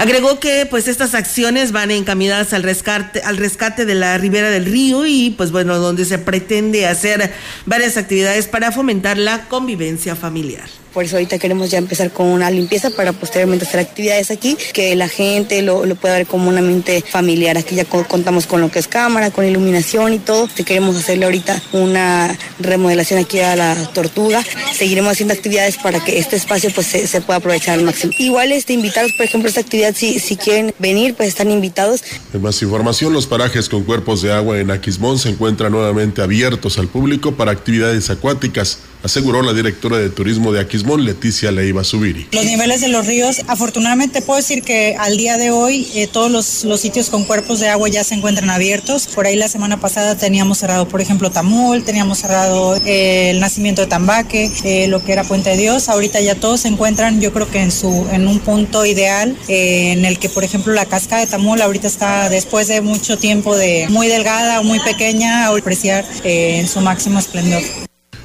Agregó 0.00 0.40
que 0.40 0.64
pues 0.64 0.88
estas 0.88 1.14
acciones 1.14 1.72
van 1.72 1.90
encaminadas 1.90 2.54
al 2.54 2.62
rescate, 2.62 3.20
al 3.20 3.36
rescate 3.36 3.84
de 3.84 3.94
la 3.94 4.16
ribera 4.16 4.48
del 4.48 4.64
río 4.64 5.04
y 5.04 5.34
pues 5.36 5.52
bueno, 5.52 5.78
donde 5.78 6.06
se 6.06 6.18
pretende 6.18 6.86
hacer 6.86 7.30
varias 7.66 7.98
actividades 7.98 8.48
para 8.48 8.72
fomentar 8.72 9.18
la 9.18 9.46
convivencia 9.48 10.16
familiar. 10.16 10.70
Por 10.92 11.04
eso 11.04 11.16
ahorita 11.16 11.38
queremos 11.38 11.70
ya 11.70 11.78
empezar 11.78 12.10
con 12.10 12.26
una 12.26 12.50
limpieza 12.50 12.90
para 12.90 13.12
posteriormente 13.12 13.64
hacer 13.64 13.80
actividades 13.80 14.30
aquí, 14.30 14.56
que 14.72 14.96
la 14.96 15.08
gente 15.08 15.62
lo, 15.62 15.82
pueda 15.94 16.16
ver 16.16 16.26
como 16.26 16.48
una 16.48 16.62
mente 16.62 17.02
familiar. 17.06 17.56
Aquí 17.56 17.76
ya 17.76 17.84
contamos 17.84 18.46
con 18.46 18.60
lo 18.60 18.70
que 18.70 18.80
es 18.80 18.88
cámara, 18.88 19.30
con 19.30 19.44
iluminación 19.44 20.12
y 20.12 20.18
todo. 20.18 20.48
Si 20.52 20.64
queremos 20.64 20.96
hacerle 20.96 21.26
ahorita 21.26 21.62
una 21.72 22.36
remodelación 22.58 23.20
aquí 23.20 23.38
a 23.38 23.54
la 23.54 23.76
tortuga, 23.92 24.42
seguiremos 24.74 25.12
haciendo 25.12 25.34
actividades 25.34 25.76
para 25.76 26.02
que 26.02 26.18
este 26.18 26.36
espacio 26.36 26.70
pues 26.74 26.88
se, 26.88 27.20
pueda 27.20 27.38
aprovechar 27.38 27.78
al 27.78 27.84
máximo. 27.84 28.12
Igual 28.18 28.50
este 28.50 28.72
invitados, 28.72 29.12
por 29.16 29.26
ejemplo, 29.26 29.48
esta 29.48 29.60
actividad, 29.60 29.94
si, 29.94 30.18
si 30.18 30.36
quieren 30.36 30.74
venir, 30.78 31.14
pues 31.14 31.28
están 31.28 31.50
invitados. 31.50 32.02
En 32.32 32.42
más 32.42 32.60
información, 32.62 33.12
los 33.12 33.26
parajes 33.26 33.68
con 33.68 33.84
cuerpos 33.84 34.22
de 34.22 34.32
agua 34.32 34.58
en 34.58 34.70
Aquismón 34.70 35.18
se 35.18 35.28
encuentran 35.28 35.72
nuevamente 35.72 36.22
abiertos 36.22 36.78
al 36.78 36.88
público 36.88 37.32
para 37.32 37.52
actividades 37.52 38.10
acuáticas 38.10 38.78
aseguró 39.02 39.42
la 39.42 39.52
directora 39.52 39.98
de 39.98 40.10
turismo 40.10 40.52
de 40.52 40.60
Aquismón, 40.60 41.04
Leticia 41.04 41.50
Leiva 41.50 41.84
Subiri. 41.84 42.28
Los 42.32 42.44
niveles 42.44 42.80
de 42.80 42.88
los 42.88 43.06
ríos, 43.06 43.42
afortunadamente 43.46 44.22
puedo 44.22 44.38
decir 44.38 44.62
que 44.62 44.96
al 44.98 45.16
día 45.16 45.36
de 45.36 45.50
hoy 45.50 45.86
eh, 45.94 46.06
todos 46.06 46.30
los, 46.30 46.80
sitios 46.80 47.10
con 47.10 47.24
cuerpos 47.24 47.60
de 47.60 47.68
agua 47.68 47.88
ya 47.88 48.04
se 48.04 48.14
encuentran 48.14 48.50
abiertos. 48.50 49.06
Por 49.08 49.26
ahí 49.26 49.36
la 49.36 49.48
semana 49.48 49.80
pasada 49.80 50.16
teníamos 50.16 50.58
cerrado, 50.58 50.88
por 50.88 51.00
ejemplo, 51.00 51.30
Tamul, 51.30 51.82
teníamos 51.82 52.18
cerrado 52.18 52.76
eh, 52.86 53.30
el 53.30 53.40
nacimiento 53.40 53.82
de 53.82 53.88
Tambaque, 53.88 54.50
eh, 54.64 54.88
lo 54.88 55.04
que 55.04 55.12
era 55.12 55.24
Puente 55.24 55.50
de 55.50 55.56
Dios. 55.56 55.88
Ahorita 55.88 56.20
ya 56.20 56.34
todos 56.34 56.60
se 56.60 56.68
encuentran, 56.68 57.20
yo 57.20 57.32
creo 57.32 57.50
que 57.50 57.60
en, 57.60 57.70
su, 57.70 58.06
en 58.12 58.28
un 58.28 58.38
punto 58.38 58.86
ideal 58.86 59.36
en 59.48 60.04
el 60.04 60.18
que, 60.18 60.28
por 60.28 60.44
ejemplo, 60.44 60.72
la 60.72 60.86
cascada 60.86 61.24
de 61.24 61.26
Tamul 61.26 61.60
ahorita 61.60 61.86
está 61.86 62.28
después 62.28 62.68
de 62.68 62.80
mucho 62.80 63.18
tiempo 63.18 63.56
de 63.56 63.86
muy 63.90 64.08
delgada 64.08 64.60
o 64.60 64.64
muy 64.64 64.80
pequeña, 64.80 65.46
a 65.46 65.56
apreciar 65.56 66.04
en 66.24 66.66
su 66.66 66.80
máximo 66.80 67.18
esplendor. 67.18 67.62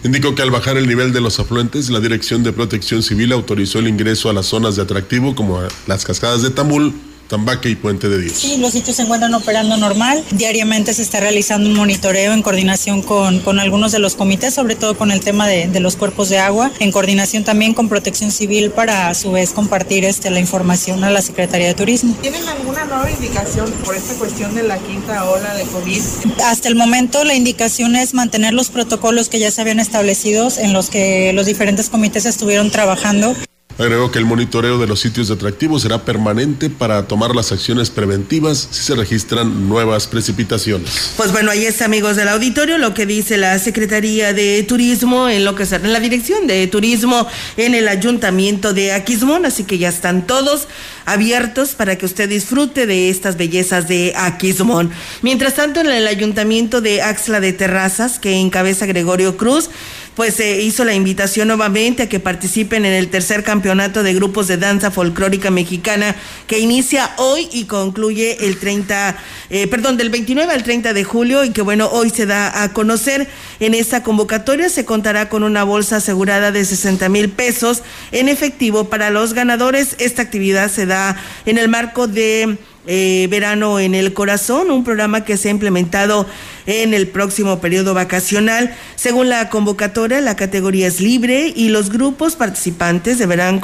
Indicó 0.06 0.36
que 0.36 0.44
al 0.44 0.52
bajar 0.52 0.78
el 0.78 0.88
nivel 0.88 1.14
de 1.14 1.20
los 1.20 1.40
afluentes, 1.40 1.90
la 1.90 2.00
Dirección 2.00 2.44
de 2.44 2.54
Protección 2.54 3.02
Civil 3.02 3.32
autorizó 3.32 3.80
el 3.80 3.88
ingreso 3.88 4.30
a 4.30 4.34
las 4.34 4.46
zonas 4.46 4.76
de 4.76 4.84
atractivo 4.84 5.34
como 5.34 5.60
las 5.88 6.06
cascadas 6.06 6.44
de 6.44 6.52
Tamul, 6.52 6.94
Tambaque 7.28 7.70
y 7.70 7.76
Puente 7.76 8.10
de 8.10 8.22
Dios. 8.22 8.34
Sí, 8.38 8.58
los 8.58 8.74
sitios 8.74 8.98
se 8.98 9.04
encuentran 9.04 9.34
operando 9.34 9.78
normal. 9.78 10.24
Diariamente 10.32 10.94
se 10.94 11.02
está 11.02 11.20
realizando 11.20 11.70
un 11.70 11.76
monitoreo 11.76 12.34
en 12.34 12.42
coordinación 12.42 13.02
con, 13.02 13.40
con 13.40 13.60
algunos 13.60 13.92
de 13.92 14.00
los 14.00 14.16
comités, 14.16 14.54
sobre 14.54 14.76
todo 14.76 14.98
con 14.98 15.12
el 15.12 15.22
tema 15.22 15.48
de, 15.48 15.68
de, 15.68 15.80
los 15.80 15.96
cuerpos 15.96 16.30
de 16.30 16.40
agua, 16.40 16.72
en 16.80 16.92
coordinación 16.92 17.44
también 17.44 17.74
con 17.74 17.90
Protección 17.90 18.32
Civil 18.32 18.72
para 18.72 19.10
a 19.10 19.16
su 19.16 19.32
vez 19.32 19.52
compartir 19.52 20.06
este, 20.06 20.30
la 20.30 20.40
información 20.40 21.04
a 21.04 21.10
la 21.10 21.22
Secretaría 21.22 21.68
de 21.68 21.74
Turismo. 21.74 22.16
¿Tienen 22.22 22.48
alguna 22.48 22.86
nueva 22.86 23.10
indicación 23.10 23.72
por 23.84 23.96
esta 23.96 24.14
cuestión 24.16 24.56
de 24.56 24.64
la 24.64 24.78
quinta 24.78 25.26
ola 25.26 25.54
de 25.56 25.64
COVID? 25.64 26.02
Hasta 26.44 26.68
el 26.68 26.76
momento 26.76 27.24
la 27.24 27.36
indicación 27.36 27.96
es 27.96 28.14
mantener 28.14 28.54
los 28.54 28.70
protocolos 28.70 29.30
que 29.30 29.40
ya 29.40 29.52
se 29.52 29.62
habían 29.62 29.80
establecido 29.80 30.48
en 30.58 30.74
los 30.74 30.90
que 30.90 31.34
los 31.34 31.46
diferentes 31.46 31.90
comités 31.90 32.26
estuvieron 32.26 32.72
trabajando. 32.72 33.36
Agregó 33.78 34.10
que 34.10 34.20
el 34.20 34.26
monitoreo 34.26 34.78
de 34.78 34.88
los 34.88 35.02
sitios 35.02 35.28
de 35.28 35.34
atractivos 35.34 35.82
será 35.82 36.06
permanente 36.06 36.70
para 36.70 37.08
tomar 37.08 37.36
las 37.36 37.52
acciones 37.52 37.90
preventivas 37.90 38.70
si 38.72 38.84
se 38.84 38.96
registran 38.96 39.68
nuevas 39.68 40.08
precipitaciones. 40.08 41.12
Pues 41.18 41.34
bueno, 41.34 41.52
ahí 41.52 41.66
está, 41.66 41.84
amigos 41.84 42.16
del 42.16 42.30
auditorio, 42.30 42.78
lo 42.78 42.94
que 42.94 43.06
dice 43.06 43.36
la 43.38 43.60
Secretaría 43.60 44.32
de 44.32 44.64
Turismo 44.64 45.28
en 45.28 45.44
lo 45.44 45.56
que 45.56 45.64
en 45.64 45.92
la 45.92 46.00
Dirección 46.00 46.48
de 46.48 46.68
Turismo 46.68 47.28
en 47.58 47.76
el 47.76 47.90
Ayuntamiento 47.90 48.74
de 48.74 48.94
Aquismón, 48.94 49.46
así 49.46 49.66
que 49.66 49.78
ya 49.78 49.90
están 49.90 50.26
todos 50.26 50.70
abiertos 51.06 51.76
para 51.76 51.98
que 51.98 52.06
usted 52.06 52.30
disfrute 52.30 52.86
de 52.88 53.10
estas 53.10 53.36
bellezas 53.36 53.90
de 53.90 54.14
Aquismón. 54.16 54.92
Mientras 55.22 55.56
tanto, 55.56 55.82
en 55.82 55.88
el 55.88 56.08
Ayuntamiento 56.08 56.80
de 56.80 57.02
Axla 57.02 57.40
de 57.42 57.52
Terrazas, 57.52 58.20
que 58.20 58.36
encabeza 58.40 58.86
Gregorio 58.86 59.36
Cruz, 59.36 59.70
pues 60.16 60.36
se 60.36 60.62
hizo 60.62 60.86
la 60.86 60.94
invitación 60.94 61.50
nuevamente 61.50 62.04
a 62.04 62.10
que 62.10 62.20
participen 62.20 62.86
en 62.86 62.94
el 62.94 63.10
tercer 63.10 63.44
campeonato 63.44 64.02
de 64.02 64.14
grupos 64.14 64.48
de 64.48 64.58
danza 64.58 64.92
folclórica 64.92 65.52
mexicana 65.52 66.16
que 66.48 66.60
inicia 66.60 67.12
hoy 67.18 67.50
y 67.52 67.66
concluye 67.66 68.46
el 68.48 68.58
30, 68.58 69.18
eh, 69.50 69.68
perdón, 69.68 69.98
del 69.98 70.10
29 70.10 70.54
al 70.54 70.64
30 70.64 70.94
de 70.94 71.04
julio 71.04 71.44
y 71.44 71.52
que 71.52 71.62
bueno, 71.62 71.90
hoy 71.92 72.10
se 72.10 72.26
da 72.26 72.64
a 72.64 72.72
conocer. 72.72 73.28
En 73.60 73.74
esta 73.74 74.04
convocatoria 74.04 74.70
se 74.70 74.86
contará 74.86 75.30
con 75.30 75.44
una 75.44 75.64
bolsa 75.64 75.98
asegurada 75.98 76.52
de 76.52 76.64
60 76.64 77.10
mil 77.10 77.30
pesos 77.30 77.84
en 78.12 78.30
efectivo 78.30 78.86
para 78.86 79.10
los 79.10 79.34
ganadores. 79.34 79.96
Esta 80.00 80.22
actividad 80.22 80.72
se 80.72 80.86
da 80.86 81.18
en 81.46 81.58
el 81.58 81.68
marco 81.68 82.08
de 82.08 82.58
eh, 82.88 83.28
Verano 83.30 83.80
en 83.80 83.96
el 83.96 84.14
Corazón, 84.14 84.72
un 84.72 84.84
programa 84.84 85.24
que 85.24 85.38
se 85.38 85.48
ha 85.48 85.52
implementado 85.52 86.28
en 86.66 86.94
el 86.94 87.08
próximo 87.08 87.60
periodo 87.60 87.94
vacacional. 87.94 88.76
Según 88.96 89.30
la 89.30 89.50
convocatoria, 89.50 90.22
la 90.22 90.36
categoría 90.36 90.88
es 90.88 91.00
libre 91.00 91.54
y 91.56 91.70
los 91.70 91.90
grupos 91.90 92.36
participantes 92.36 93.18
deberán 93.18 93.62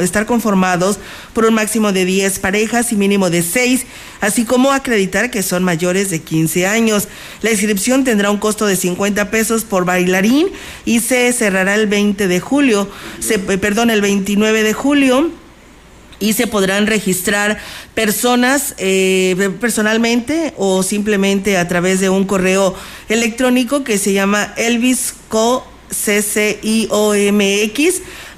estar 0.00 0.26
conformados 0.26 0.98
por 1.32 1.44
un 1.46 1.54
máximo 1.54 1.92
de 1.92 2.04
10 2.04 2.38
parejas 2.38 2.92
y 2.92 2.96
mínimo 2.96 3.30
de 3.30 3.42
6, 3.42 3.86
así 4.20 4.44
como 4.44 4.72
acreditar 4.72 5.30
que 5.30 5.42
son 5.42 5.64
mayores 5.64 6.10
de 6.10 6.20
15 6.20 6.66
años. 6.66 7.08
La 7.42 7.50
inscripción 7.50 8.04
tendrá 8.04 8.30
un 8.30 8.38
costo 8.38 8.66
de 8.66 8.76
50 8.76 9.30
pesos 9.30 9.64
por 9.64 9.84
bailarín 9.84 10.48
y 10.84 11.00
se 11.00 11.32
cerrará 11.32 11.74
el 11.74 11.86
20 11.86 12.28
de 12.28 12.40
julio, 12.40 12.88
se, 13.20 13.38
perdón, 13.38 13.90
el 13.90 14.00
29 14.00 14.62
de 14.62 14.72
julio 14.72 15.43
y 16.20 16.32
se 16.32 16.46
podrán 16.46 16.86
registrar 16.86 17.58
personas 17.94 18.74
eh, 18.78 19.50
personalmente 19.60 20.54
o 20.56 20.82
simplemente 20.82 21.56
a 21.56 21.68
través 21.68 22.00
de 22.00 22.08
un 22.08 22.24
correo 22.24 22.74
electrónico 23.08 23.84
que 23.84 23.98
se 23.98 24.12
llama 24.12 24.52
elvisco 24.56 25.66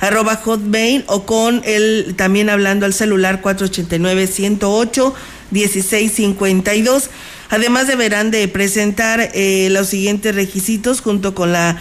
arroba 0.01 0.37
hotmail 0.37 1.05
o 1.07 1.25
con 1.25 1.63
el 1.65 2.15
también 2.17 2.51
hablando 2.51 2.87
al 2.87 2.93
celular 2.93 3.41
489 3.41 4.27
108 4.27 5.15
1652 5.51 7.11
además 7.49 7.87
deberán 7.87 8.31
de 8.31 8.47
presentar 8.49 9.31
eh, 9.33 9.69
los 9.71 9.89
siguientes 9.89 10.35
requisitos 10.35 11.01
junto 11.01 11.35
con 11.35 11.53
la 11.53 11.81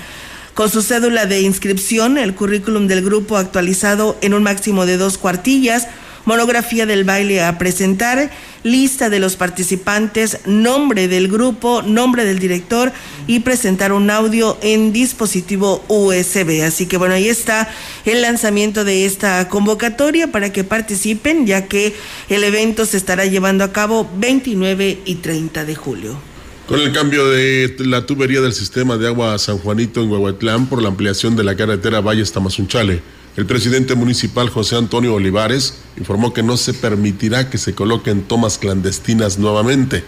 con 0.56 0.72
su 0.72 0.82
cédula 0.82 1.26
de 1.26 1.42
inscripción, 1.42 2.18
el 2.18 2.34
currículum 2.34 2.88
del 2.88 3.04
grupo 3.04 3.38
actualizado 3.38 4.18
en 4.22 4.34
un 4.34 4.42
máximo 4.42 4.86
de 4.86 4.96
dos 4.96 5.18
cuartillas, 5.18 5.88
monografía 6.24 6.86
del 6.86 7.04
baile 7.04 7.44
a 7.44 7.58
presentar, 7.58 8.32
lista 8.64 9.10
de 9.10 9.20
los 9.20 9.36
participantes, 9.36 10.40
nombre 10.46 11.10
del 11.10 11.28
grupo, 11.28 11.82
nombre 11.82 12.24
del 12.24 12.40
director 12.40 12.94
y 13.28 13.42
presentar 13.42 13.92
un 13.92 14.10
audio 14.10 14.58
en 14.62 14.94
dispositivo 14.94 15.84
USB. 15.90 16.64
Así 16.66 16.86
que 16.86 16.98
bueno, 16.98 17.16
ahí 17.16 17.28
está 17.28 17.70
el 18.06 18.22
lanzamiento 18.22 18.86
de 18.86 19.06
esta 19.06 19.50
convocatoria 19.50 20.32
para 20.32 20.54
que 20.54 20.64
participen, 20.64 21.46
ya 21.46 21.68
que 21.68 21.94
el 22.30 22.46
evento 22.46 22.86
se 22.86 22.96
estará 22.96 23.26
llevando 23.26 23.66
a 23.66 23.74
cabo 23.74 24.10
29 24.16 25.02
y 25.04 25.16
30 25.16 25.66
de 25.66 25.76
julio. 25.76 26.35
Con 26.68 26.80
el 26.80 26.92
cambio 26.94 27.28
de 27.30 27.76
la 27.78 28.08
tubería 28.08 28.42
del 28.42 28.54
sistema 28.54 28.98
de 28.98 29.06
agua 29.06 29.38
San 29.38 29.60
Juanito 29.60 30.02
en 30.02 30.10
Huehuetlán 30.10 30.66
por 30.66 30.82
la 30.82 30.88
ampliación 30.88 31.36
de 31.36 31.44
la 31.44 31.56
carretera 31.56 32.02
Valles 32.02 32.32
Tamazunchale, 32.32 33.04
el 33.38 33.46
presidente 33.46 33.94
municipal 33.94 34.50
José 34.50 34.76
Antonio 34.76 35.14
Olivares 35.14 35.76
informó 35.96 36.34
que 36.34 36.42
no 36.42 36.58
se 36.58 36.74
permitirá 36.74 37.52
que 37.52 37.60
se 37.60 37.76
coloquen 37.76 38.24
tomas 38.24 38.58
clandestinas 38.58 39.38
nuevamente. 39.38 40.04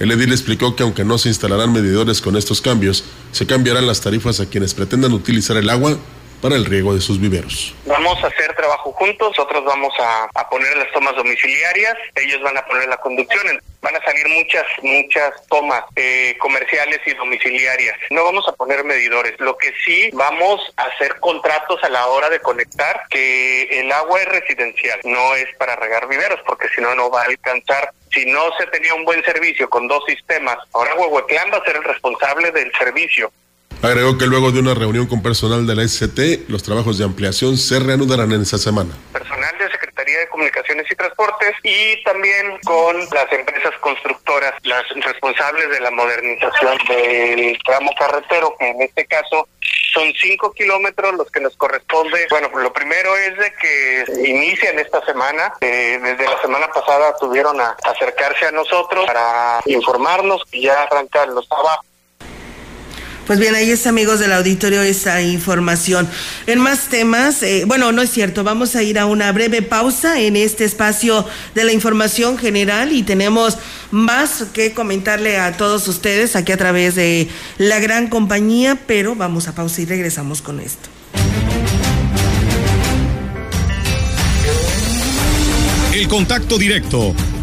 El 0.00 0.10
edil 0.10 0.32
explicó 0.32 0.74
que 0.74 0.82
aunque 0.82 1.04
no 1.04 1.16
se 1.16 1.28
instalarán 1.28 1.72
medidores 1.72 2.20
con 2.20 2.36
estos 2.36 2.60
cambios, 2.60 3.04
se 3.30 3.46
cambiarán 3.46 3.86
las 3.86 4.00
tarifas 4.00 4.40
a 4.40 4.46
quienes 4.46 4.74
pretendan 4.74 5.12
utilizar 5.12 5.56
el 5.56 5.70
agua 5.70 5.96
para 6.44 6.56
el 6.56 6.66
riego 6.66 6.94
de 6.94 7.00
sus 7.00 7.18
viveros. 7.18 7.74
Vamos 7.86 8.22
a 8.22 8.26
hacer 8.26 8.54
trabajo 8.54 8.92
juntos, 8.92 9.30
nosotros 9.30 9.64
vamos 9.64 9.94
a, 9.98 10.28
poner 10.50 10.76
las 10.76 10.92
tomas 10.92 11.16
domiciliarias, 11.16 11.96
ellos 12.16 12.42
van 12.42 12.58
a 12.58 12.66
poner 12.66 12.86
la 12.86 12.98
conducción, 12.98 13.58
van 13.80 13.96
a 13.96 14.04
salir 14.04 14.28
muchas, 14.28 14.66
muchas 14.82 15.32
tomas 15.48 15.84
eh, 15.96 16.36
comerciales 16.38 17.00
y 17.06 17.14
domiciliarias. 17.14 17.96
No 18.10 18.24
vamos 18.24 18.46
a 18.46 18.52
poner 18.52 18.84
medidores, 18.84 19.40
lo 19.40 19.56
que 19.56 19.72
sí 19.86 20.10
vamos 20.12 20.60
a 20.76 20.82
hacer 20.82 21.18
contratos 21.18 21.82
a 21.82 21.88
la 21.88 22.08
hora 22.08 22.28
de 22.28 22.40
conectar 22.40 23.04
que 23.08 23.62
el 23.80 23.90
agua 23.90 24.20
es 24.20 24.28
residencial, 24.28 25.00
no 25.04 25.34
es 25.36 25.46
para 25.56 25.76
regar 25.76 26.06
viveros, 26.08 26.40
porque 26.46 26.68
si 26.74 26.82
no, 26.82 26.94
no 26.94 27.10
va 27.10 27.22
a 27.22 27.24
alcanzar 27.24 27.90
si 28.12 28.26
no 28.26 28.42
se 28.58 28.66
tenía 28.66 28.94
un 28.94 29.06
buen 29.06 29.24
servicio 29.24 29.68
con 29.70 29.88
dos 29.88 30.04
sistemas, 30.06 30.58
ahora 30.74 30.94
Huehuetlán 30.94 31.50
va 31.52 31.56
a 31.56 31.64
ser 31.64 31.76
el 31.76 31.84
responsable 31.84 32.52
del 32.52 32.70
servicio. 32.78 33.32
Agregó 33.82 34.16
que 34.18 34.26
luego 34.26 34.50
de 34.50 34.60
una 34.60 34.74
reunión 34.74 35.06
con 35.06 35.22
personal 35.22 35.66
de 35.66 35.74
la 35.74 35.86
SCT, 35.86 36.48
los 36.48 36.62
trabajos 36.62 36.98
de 36.98 37.04
ampliación 37.04 37.56
se 37.56 37.78
reanudarán 37.80 38.32
en 38.32 38.42
esa 38.42 38.58
semana. 38.58 38.90
Personal 39.12 39.56
de 39.58 39.70
Secretaría 39.70 40.18
de 40.20 40.28
Comunicaciones 40.28 40.90
y 40.90 40.94
Transportes 40.94 41.54
y 41.62 42.02
también 42.04 42.58
con 42.64 42.98
las 42.98 43.32
empresas 43.32 43.72
constructoras, 43.80 44.54
las 44.62 44.84
responsables 45.04 45.70
de 45.70 45.80
la 45.80 45.90
modernización 45.90 46.78
del 46.88 47.58
tramo 47.64 47.90
carretero, 47.98 48.54
que 48.58 48.68
en 48.68 48.82
este 48.82 49.06
caso 49.06 49.48
son 49.94 50.12
cinco 50.20 50.52
kilómetros 50.52 51.14
los 51.14 51.30
que 51.30 51.40
nos 51.40 51.56
corresponde. 51.56 52.26
Bueno, 52.28 52.48
lo 52.54 52.72
primero 52.72 53.16
es 53.16 53.38
de 53.38 53.52
que 53.54 54.28
inician 54.28 54.78
esta 54.78 55.04
semana. 55.06 55.54
Eh, 55.60 55.98
desde 56.02 56.24
la 56.24 56.40
semana 56.42 56.68
pasada 56.68 57.16
tuvieron 57.16 57.60
a 57.60 57.76
acercarse 57.84 58.46
a 58.46 58.50
nosotros 58.50 59.06
para 59.06 59.60
informarnos 59.66 60.42
y 60.50 60.62
ya 60.62 60.82
arrancan 60.82 61.34
los 61.34 61.48
trabajos. 61.48 61.86
Pues 63.26 63.38
bien, 63.38 63.54
ahí 63.54 63.70
es 63.70 63.86
amigos 63.86 64.20
del 64.20 64.34
auditorio 64.34 64.82
esa 64.82 65.22
información. 65.22 66.06
En 66.46 66.58
más 66.58 66.88
temas, 66.88 67.42
eh, 67.42 67.64
bueno, 67.66 67.90
no 67.90 68.02
es 68.02 68.10
cierto, 68.10 68.44
vamos 68.44 68.76
a 68.76 68.82
ir 68.82 68.98
a 68.98 69.06
una 69.06 69.32
breve 69.32 69.62
pausa 69.62 70.20
en 70.20 70.36
este 70.36 70.64
espacio 70.64 71.26
de 71.54 71.64
la 71.64 71.72
información 71.72 72.36
general 72.36 72.92
y 72.92 73.02
tenemos 73.02 73.56
más 73.90 74.44
que 74.52 74.74
comentarle 74.74 75.38
a 75.38 75.56
todos 75.56 75.88
ustedes 75.88 76.36
aquí 76.36 76.52
a 76.52 76.58
través 76.58 76.96
de 76.96 77.28
la 77.56 77.80
gran 77.80 78.08
compañía, 78.08 78.78
pero 78.86 79.14
vamos 79.14 79.48
a 79.48 79.54
pausa 79.54 79.80
y 79.80 79.86
regresamos 79.86 80.42
con 80.42 80.60
esto. 80.60 80.90
El 85.94 86.08
contacto 86.08 86.58
directo 86.58 87.14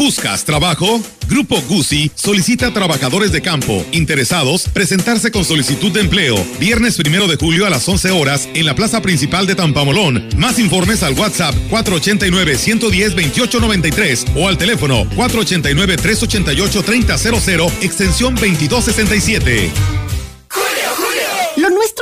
¿Buscas 0.00 0.44
trabajo? 0.46 1.02
Grupo 1.28 1.60
Gusi 1.68 2.10
solicita 2.14 2.72
trabajadores 2.72 3.32
de 3.32 3.42
campo 3.42 3.84
interesados 3.92 4.66
presentarse 4.72 5.30
con 5.30 5.44
solicitud 5.44 5.92
de 5.92 6.00
empleo 6.00 6.42
viernes 6.58 6.96
primero 6.96 7.28
de 7.28 7.36
julio 7.36 7.66
a 7.66 7.70
las 7.70 7.86
11 7.86 8.10
horas 8.12 8.48
en 8.54 8.64
la 8.64 8.74
plaza 8.74 9.02
principal 9.02 9.46
de 9.46 9.56
Tampamolón. 9.56 10.26
Más 10.38 10.58
informes 10.58 11.02
al 11.02 11.12
WhatsApp 11.12 11.54
489-110-2893 11.68 14.36
o 14.36 14.48
al 14.48 14.56
teléfono 14.56 15.04
489-388-3000 15.16 17.70
extensión 17.82 18.34
2267. 18.36 19.70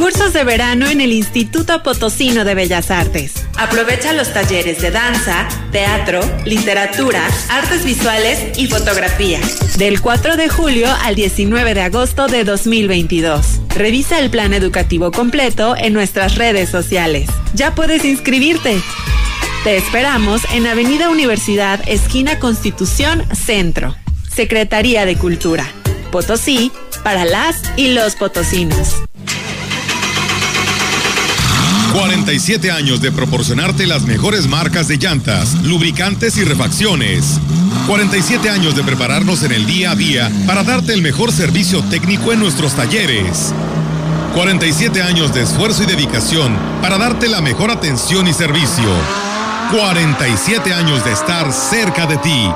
Cursos 0.00 0.32
de 0.32 0.44
verano 0.44 0.88
en 0.88 1.02
el 1.02 1.12
Instituto 1.12 1.82
Potosino 1.82 2.46
de 2.46 2.54
Bellas 2.54 2.90
Artes. 2.90 3.34
Aprovecha 3.58 4.14
los 4.14 4.32
talleres 4.32 4.80
de 4.80 4.90
danza, 4.90 5.46
teatro, 5.72 6.22
literatura, 6.46 7.22
artes 7.50 7.84
visuales 7.84 8.58
y 8.58 8.66
fotografía. 8.66 9.40
Del 9.76 10.00
4 10.00 10.38
de 10.38 10.48
julio 10.48 10.88
al 11.02 11.16
19 11.16 11.74
de 11.74 11.82
agosto 11.82 12.28
de 12.28 12.44
2022. 12.44 13.60
Revisa 13.76 14.18
el 14.18 14.30
plan 14.30 14.54
educativo 14.54 15.12
completo 15.12 15.76
en 15.76 15.92
nuestras 15.92 16.36
redes 16.36 16.70
sociales. 16.70 17.28
Ya 17.52 17.74
puedes 17.74 18.02
inscribirte. 18.06 18.80
Te 19.64 19.76
esperamos 19.76 20.40
en 20.54 20.66
Avenida 20.66 21.10
Universidad, 21.10 21.78
esquina 21.86 22.38
Constitución, 22.38 23.22
Centro. 23.34 23.94
Secretaría 24.34 25.04
de 25.04 25.18
Cultura. 25.18 25.70
Potosí, 26.10 26.72
para 27.04 27.26
las 27.26 27.62
y 27.76 27.92
los 27.92 28.16
potosinos. 28.16 28.96
47 31.92 32.70
años 32.70 33.00
de 33.00 33.10
proporcionarte 33.10 33.86
las 33.86 34.02
mejores 34.02 34.46
marcas 34.46 34.86
de 34.86 34.96
llantas, 34.96 35.54
lubricantes 35.64 36.36
y 36.36 36.44
refacciones. 36.44 37.40
47 37.86 38.48
años 38.48 38.76
de 38.76 38.84
prepararnos 38.84 39.42
en 39.42 39.52
el 39.52 39.66
día 39.66 39.90
a 39.90 39.94
día 39.96 40.30
para 40.46 40.62
darte 40.62 40.92
el 40.92 41.02
mejor 41.02 41.32
servicio 41.32 41.82
técnico 41.84 42.32
en 42.32 42.38
nuestros 42.38 42.74
talleres. 42.74 43.52
47 44.34 45.02
años 45.02 45.34
de 45.34 45.42
esfuerzo 45.42 45.82
y 45.82 45.86
dedicación 45.86 46.56
para 46.80 46.96
darte 46.96 47.28
la 47.28 47.40
mejor 47.40 47.70
atención 47.70 48.28
y 48.28 48.32
servicio. 48.32 48.88
47 49.72 50.72
años 50.72 51.04
de 51.04 51.12
estar 51.12 51.52
cerca 51.52 52.06
de 52.06 52.16
ti. 52.18 52.50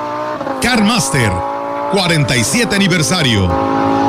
CarMaster, 0.63 1.33
47 1.93 2.75
aniversario. 2.75 4.04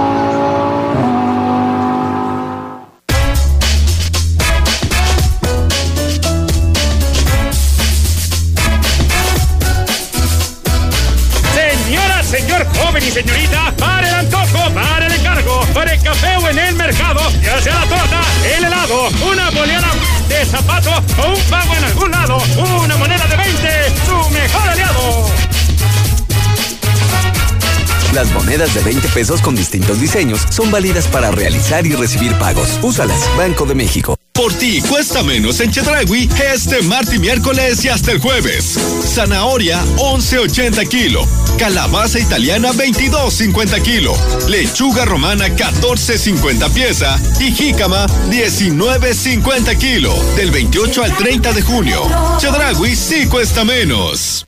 Monedas 28.55 28.73
de 28.73 28.81
20 28.83 29.09
pesos 29.09 29.41
con 29.41 29.53
distintos 29.53 29.99
diseños 29.99 30.39
son 30.49 30.71
válidas 30.71 31.07
para 31.09 31.29
realizar 31.29 31.85
y 31.85 31.91
recibir 31.91 32.33
pagos. 32.35 32.79
Úsalas, 32.81 33.29
Banco 33.35 33.65
de 33.65 33.75
México. 33.75 34.15
Por 34.31 34.53
ti 34.53 34.81
cuesta 34.81 35.23
menos 35.23 35.59
en 35.59 35.71
Chedragui 35.71 36.29
este 36.53 36.81
martes 36.83 37.15
y 37.15 37.19
miércoles 37.19 37.83
y 37.83 37.89
hasta 37.89 38.13
el 38.13 38.19
jueves. 38.19 38.77
Zanahoria 39.03 39.83
11.80 39.97 40.87
kilo. 40.87 41.27
Calabaza 41.57 42.17
italiana 42.17 42.71
22.50 42.71 43.81
kilo. 43.81 44.13
Lechuga 44.47 45.03
romana 45.03 45.47
14.50 45.49 46.71
pieza. 46.71 47.19
Y 47.41 47.51
jícama 47.51 48.05
19.50 48.29 49.77
kilo. 49.77 50.13
Del 50.37 50.51
28 50.51 51.03
al 51.03 51.17
30 51.17 51.51
de 51.51 51.61
junio. 51.61 52.01
Chedragui 52.37 52.95
sí 52.95 53.27
cuesta 53.27 53.65
menos. 53.65 54.47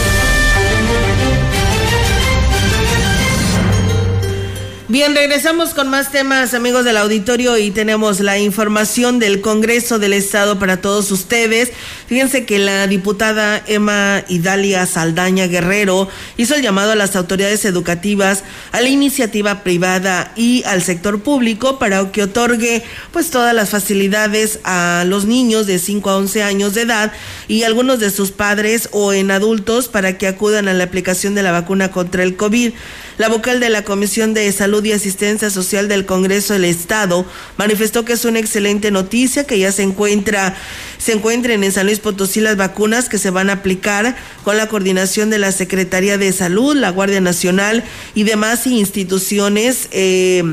Bien, 4.91 5.15
regresamos 5.15 5.73
con 5.73 5.87
más 5.87 6.11
temas, 6.11 6.53
amigos 6.53 6.83
del 6.83 6.97
auditorio, 6.97 7.57
y 7.57 7.71
tenemos 7.71 8.19
la 8.19 8.39
información 8.39 9.19
del 9.19 9.39
Congreso 9.39 9.99
del 9.99 10.11
Estado 10.11 10.59
para 10.59 10.81
todos 10.81 11.11
ustedes. 11.11 11.71
Fíjense 12.07 12.45
que 12.45 12.59
la 12.59 12.87
diputada 12.87 13.63
Emma 13.67 14.25
Idalia 14.27 14.85
Saldaña 14.85 15.47
Guerrero 15.47 16.09
hizo 16.35 16.55
el 16.55 16.61
llamado 16.61 16.91
a 16.91 16.95
las 16.95 17.15
autoridades 17.15 17.63
educativas, 17.63 18.43
a 18.73 18.81
la 18.81 18.89
iniciativa 18.89 19.63
privada 19.63 20.33
y 20.35 20.61
al 20.65 20.83
sector 20.83 21.21
público 21.21 21.79
para 21.79 22.11
que 22.11 22.23
otorgue 22.23 22.83
pues 23.13 23.29
todas 23.29 23.55
las 23.55 23.69
facilidades 23.69 24.59
a 24.65 25.05
los 25.07 25.23
niños 25.23 25.67
de 25.67 25.79
5 25.79 26.09
a 26.09 26.17
11 26.17 26.43
años 26.43 26.73
de 26.73 26.81
edad 26.81 27.13
y 27.47 27.63
algunos 27.63 28.01
de 28.01 28.11
sus 28.11 28.31
padres 28.31 28.89
o 28.91 29.13
en 29.13 29.31
adultos 29.31 29.87
para 29.87 30.17
que 30.17 30.27
acudan 30.27 30.67
a 30.67 30.73
la 30.73 30.83
aplicación 30.83 31.33
de 31.33 31.43
la 31.43 31.53
vacuna 31.53 31.91
contra 31.91 32.23
el 32.23 32.35
COVID. 32.35 32.73
La 33.17 33.29
vocal 33.29 33.59
de 33.59 33.69
la 33.69 33.83
Comisión 33.83 34.33
de 34.33 34.51
Salud 34.51 34.83
y 34.83 34.91
Asistencia 34.91 35.49
Social 35.49 35.87
del 35.87 36.05
Congreso 36.05 36.53
del 36.53 36.65
Estado 36.65 37.25
manifestó 37.57 38.05
que 38.05 38.13
es 38.13 38.25
una 38.25 38.39
excelente 38.39 38.91
noticia 38.91 39.45
que 39.45 39.59
ya 39.59 39.71
se 39.71 39.83
encuentra 39.83 40.55
se 40.97 41.13
encuentren 41.13 41.63
en 41.63 41.71
San 41.71 41.87
Luis 41.87 41.99
Potosí 41.99 42.41
las 42.41 42.57
vacunas 42.57 43.09
que 43.09 43.17
se 43.17 43.31
van 43.31 43.49
a 43.49 43.53
aplicar 43.53 44.15
con 44.43 44.57
la 44.57 44.67
coordinación 44.67 45.29
de 45.29 45.39
la 45.39 45.51
Secretaría 45.51 46.17
de 46.17 46.31
Salud, 46.31 46.75
la 46.75 46.89
Guardia 46.91 47.21
Nacional 47.21 47.83
y 48.15 48.23
demás 48.23 48.67
instituciones. 48.67 49.87
Eh, 49.91 50.43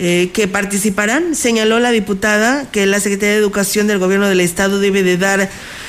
eh, 0.00 0.30
que 0.32 0.48
participarán. 0.48 1.36
Señaló 1.36 1.78
la 1.78 1.92
diputada 1.92 2.68
que 2.72 2.84
la 2.84 2.98
Secretaría 2.98 3.34
de 3.34 3.38
Educación 3.38 3.86
del 3.86 4.00
Gobierno 4.00 4.28
del 4.28 4.40
Estado 4.40 4.80
debe 4.80 5.04
de 5.04 5.16
dar 5.16 5.48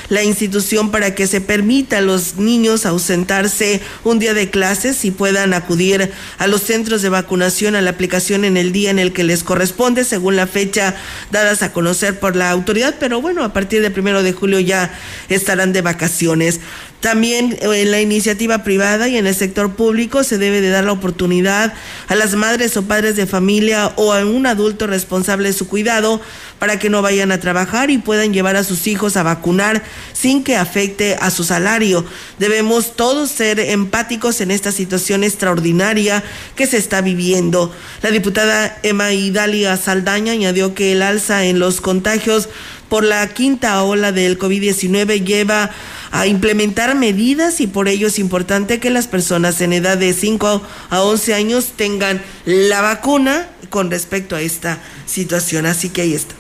la 0.10 0.24
institución 0.24 0.92
para 0.92 1.16
que 1.16 1.28
se 1.28 1.42
permita 1.42 1.98
a 1.98 2.02
los 2.02 2.38
niños 2.38 2.86
ausentarse 2.86 3.82
un 4.04 4.20
día 4.20 4.34
de 4.34 4.50
clases 4.50 5.06
y 5.06 5.12
puedan 5.12 5.54
acudir 5.54 6.12
a 6.38 6.48
los 6.48 6.62
centros 6.62 7.02
de 7.02 7.10
vacunación 7.10 7.76
a 7.76 7.82
la 7.82 7.92
aplicación 7.92 8.46
en 8.46 8.58
el 8.58 8.72
día 8.72 8.92
en 8.92 9.00
el 9.00 9.14
que 9.14 9.24
les 9.24 9.44
corresponde, 9.44 10.04
según 10.04 10.36
la 10.36 10.48
fecha 10.48 10.96
dadas 11.32 11.64
a 11.64 11.74
conocer 11.74 12.20
por 12.20 12.36
la 12.36 12.52
autoridad, 12.52 12.96
pero 13.00 13.22
bueno, 13.22 13.44
a 13.44 13.54
partir 13.54 13.82
del 13.82 13.92
primero 13.92 14.24
de 14.24 14.34
julio 14.34 14.60
ya 14.60 14.94
estarán 15.30 15.74
de 15.74 15.82
vacaciones. 15.82 16.60
También 17.06 17.56
eh, 17.62 17.82
en 17.82 17.92
la 17.92 18.02
iniciativa 18.02 18.64
privada 18.64 19.08
y 19.08 19.16
en 19.16 19.28
el 19.28 19.36
sector 19.36 19.76
público 19.76 20.24
se 20.24 20.40
debe 20.40 20.60
de 20.60 20.72
dar 20.72 20.86
la 20.86 20.92
oportunidad 20.92 21.72
a 22.08 22.16
las 22.16 22.34
madres 22.34 22.76
o 22.78 22.88
padres 22.88 23.16
de 23.16 23.28
familia 23.28 23.94
o 23.96 24.12
a 24.12 24.26
un 24.26 24.48
adulto 24.48 24.88
responsable 24.88 25.50
de 25.50 25.54
su 25.54 25.68
cuidado 25.68 26.20
para 26.58 26.80
que 26.80 26.90
no 26.90 27.04
vayan 27.04 27.32
a 27.32 27.40
trabajar 27.40 27.92
y 27.92 28.00
puedan 28.00 28.34
llevar 28.34 28.56
a 28.56 28.64
sus 28.64 28.88
hijos 28.88 29.18
a 29.18 29.22
vacunar 29.22 29.84
sin 30.14 30.44
que 30.44 30.56
afecte 30.56 31.16
a 31.22 31.30
su 31.30 31.44
salario. 31.44 32.04
Debemos 32.40 32.96
todos 32.96 33.30
ser 33.30 33.60
empáticos 33.60 34.42
en 34.42 34.50
esta 34.50 34.72
situación 34.72 35.24
extraordinaria 35.24 36.24
que 36.56 36.66
se 36.66 36.78
está 36.78 37.02
viviendo. 37.02 37.72
La 38.02 38.10
diputada 38.10 38.80
Emma 38.82 39.14
Idalia 39.14 39.78
Saldaña 39.78 40.32
añadió 40.32 40.74
que 40.74 40.94
el 40.94 41.04
alza 41.04 41.46
en 41.46 41.60
los 41.60 41.82
contagios 41.82 42.50
por 42.90 43.04
la 43.04 43.28
quinta 43.28 43.84
ola 43.84 44.12
del 44.12 44.40
COVID-19 44.40 45.24
lleva 45.24 45.70
a 46.12 46.28
implementar 46.28 46.96
medidas 46.96 47.62
y 47.62 47.68
por 47.68 47.88
ello 47.88 48.08
es 48.08 48.20
importante 48.20 48.80
que 48.80 48.90
las 48.90 49.08
personas 49.08 49.62
en 49.62 49.74
edad 49.74 49.98
de 49.98 50.14
5 50.14 50.62
a 50.90 51.02
11 51.02 51.34
años 51.34 51.74
tengan 51.76 52.22
la 52.46 52.82
vacuna 52.82 53.50
con 53.70 53.92
respecto 53.92 54.36
a 54.36 54.42
esta 54.42 54.82
situación. 55.06 55.66
Así 55.66 55.90
que 55.90 56.02
ahí 56.02 56.14
está. 56.14 56.36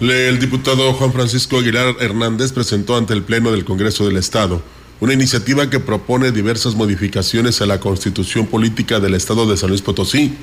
El 0.00 0.38
diputado 0.38 0.92
Juan 0.92 1.12
Francisco 1.12 1.58
Aguilar 1.58 1.96
Hernández 2.00 2.52
presentó 2.52 2.96
ante 2.96 3.14
el 3.14 3.22
Pleno 3.22 3.50
del 3.50 3.64
Congreso 3.64 4.06
del 4.06 4.18
Estado 4.18 4.62
una 5.00 5.12
iniciativa 5.12 5.68
que 5.68 5.80
propone 5.80 6.32
diversas 6.32 6.74
modificaciones 6.74 7.60
a 7.60 7.66
la 7.66 7.80
constitución 7.80 8.46
política 8.46 8.98
del 8.98 9.14
Estado 9.14 9.46
de 9.46 9.56
San 9.56 9.68
Luis 9.68 9.82
Potosí, 9.82 10.34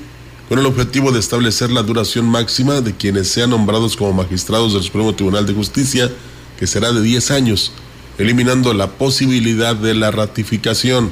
con 0.48 0.58
el 0.58 0.66
objetivo 0.66 1.10
de 1.10 1.18
establecer 1.18 1.70
la 1.70 1.82
duración 1.82 2.26
máxima 2.26 2.80
de 2.80 2.94
quienes 2.94 3.28
sean 3.28 3.50
nombrados 3.50 3.96
como 3.96 4.12
magistrados 4.12 4.74
del 4.74 4.82
Supremo 4.82 5.14
Tribunal 5.14 5.46
de 5.46 5.54
Justicia, 5.54 6.10
que 6.58 6.66
será 6.66 6.92
de 6.92 7.02
10 7.02 7.30
años, 7.32 7.72
eliminando 8.18 8.72
la 8.74 8.92
posibilidad 8.92 9.74
de 9.74 9.94
la 9.94 10.10
ratificación. 10.10 11.10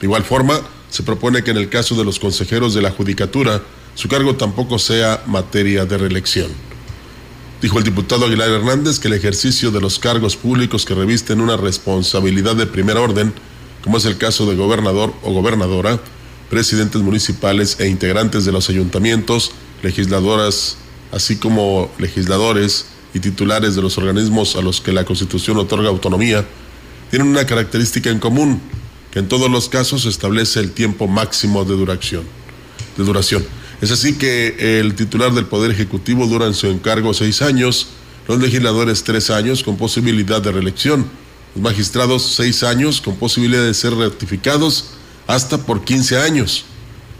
De 0.00 0.06
igual 0.06 0.24
forma, 0.24 0.60
se 0.90 1.02
propone 1.02 1.42
que 1.42 1.50
en 1.50 1.56
el 1.56 1.68
caso 1.68 1.94
de 1.94 2.04
los 2.04 2.18
consejeros 2.18 2.74
de 2.74 2.82
la 2.82 2.90
Judicatura, 2.90 3.62
su 3.94 4.08
cargo 4.08 4.36
tampoco 4.36 4.78
sea 4.78 5.22
materia 5.26 5.84
de 5.84 5.98
reelección. 5.98 6.50
Dijo 7.60 7.78
el 7.78 7.84
diputado 7.84 8.26
Aguilar 8.26 8.50
Hernández 8.50 8.98
que 8.98 9.08
el 9.08 9.14
ejercicio 9.14 9.70
de 9.70 9.80
los 9.80 9.98
cargos 9.98 10.36
públicos 10.36 10.84
que 10.84 10.94
revisten 10.94 11.40
una 11.40 11.56
responsabilidad 11.56 12.56
de 12.56 12.66
primer 12.66 12.96
orden, 12.96 13.32
como 13.84 13.98
es 13.98 14.04
el 14.04 14.18
caso 14.18 14.46
de 14.46 14.56
gobernador 14.56 15.14
o 15.22 15.32
gobernadora, 15.32 16.00
presidentes 16.50 17.00
municipales 17.00 17.76
e 17.78 17.88
integrantes 17.88 18.44
de 18.44 18.52
los 18.52 18.68
ayuntamientos, 18.68 19.52
legisladoras, 19.82 20.76
así 21.12 21.36
como 21.36 21.90
legisladores 21.98 22.86
y 23.14 23.20
titulares 23.20 23.74
de 23.74 23.82
los 23.82 23.98
organismos 23.98 24.56
a 24.56 24.62
los 24.62 24.80
que 24.80 24.92
la 24.92 25.04
Constitución 25.04 25.58
otorga 25.58 25.88
autonomía, 25.88 26.46
tienen 27.10 27.28
una 27.28 27.46
característica 27.46 28.10
en 28.10 28.18
común, 28.18 28.60
que 29.10 29.18
en 29.18 29.28
todos 29.28 29.50
los 29.50 29.68
casos 29.68 30.06
establece 30.06 30.60
el 30.60 30.72
tiempo 30.72 31.06
máximo 31.06 31.64
de 31.64 31.74
duración. 31.74 32.24
De 32.96 33.04
duración. 33.04 33.44
Es 33.82 33.90
así 33.90 34.14
que 34.14 34.80
el 34.80 34.94
titular 34.94 35.32
del 35.32 35.46
Poder 35.46 35.70
Ejecutivo 35.70 36.26
dura 36.26 36.46
en 36.46 36.54
su 36.54 36.68
encargo 36.68 37.12
seis 37.12 37.42
años, 37.42 37.88
los 38.28 38.40
legisladores 38.40 39.02
tres 39.02 39.28
años 39.28 39.62
con 39.62 39.76
posibilidad 39.76 40.40
de 40.40 40.52
reelección, 40.52 41.06
los 41.54 41.62
magistrados 41.62 42.34
seis 42.34 42.62
años 42.62 43.00
con 43.00 43.16
posibilidad 43.16 43.64
de 43.64 43.74
ser 43.74 43.94
ratificados 43.94 44.90
hasta 45.26 45.58
por 45.58 45.84
15 45.84 46.18
años. 46.18 46.64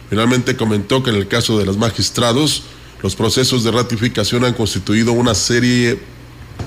Finalmente 0.09 0.57
comentó 0.57 1.03
que 1.03 1.11
en 1.11 1.17
el 1.17 1.29
caso 1.29 1.59
de 1.59 1.67
los 1.67 1.79
magistrados, 1.79 2.63
los 3.03 3.17
procesos 3.17 3.65
de 3.65 3.71
ratificación 3.71 4.45
han 4.45 4.55
constituido 4.55 5.13
una 5.13 5.35
serie, 5.35 6.01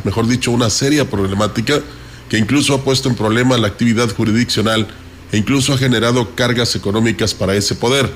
mejor 0.04 0.28
dicho, 0.28 0.52
una 0.52 0.70
seria 0.70 1.10
problemática 1.10 1.82
que 2.30 2.38
incluso 2.38 2.74
ha 2.74 2.84
puesto 2.84 3.10
en 3.10 3.16
problema 3.16 3.58
la 3.58 3.68
actividad 3.68 4.14
jurisdiccional 4.14 4.88
e 5.32 5.38
incluso 5.38 5.74
ha 5.74 5.78
generado 5.78 6.36
cargas 6.36 6.76
económicas 6.76 7.34
para 7.34 7.56
ese 7.56 7.76
poder 7.76 8.10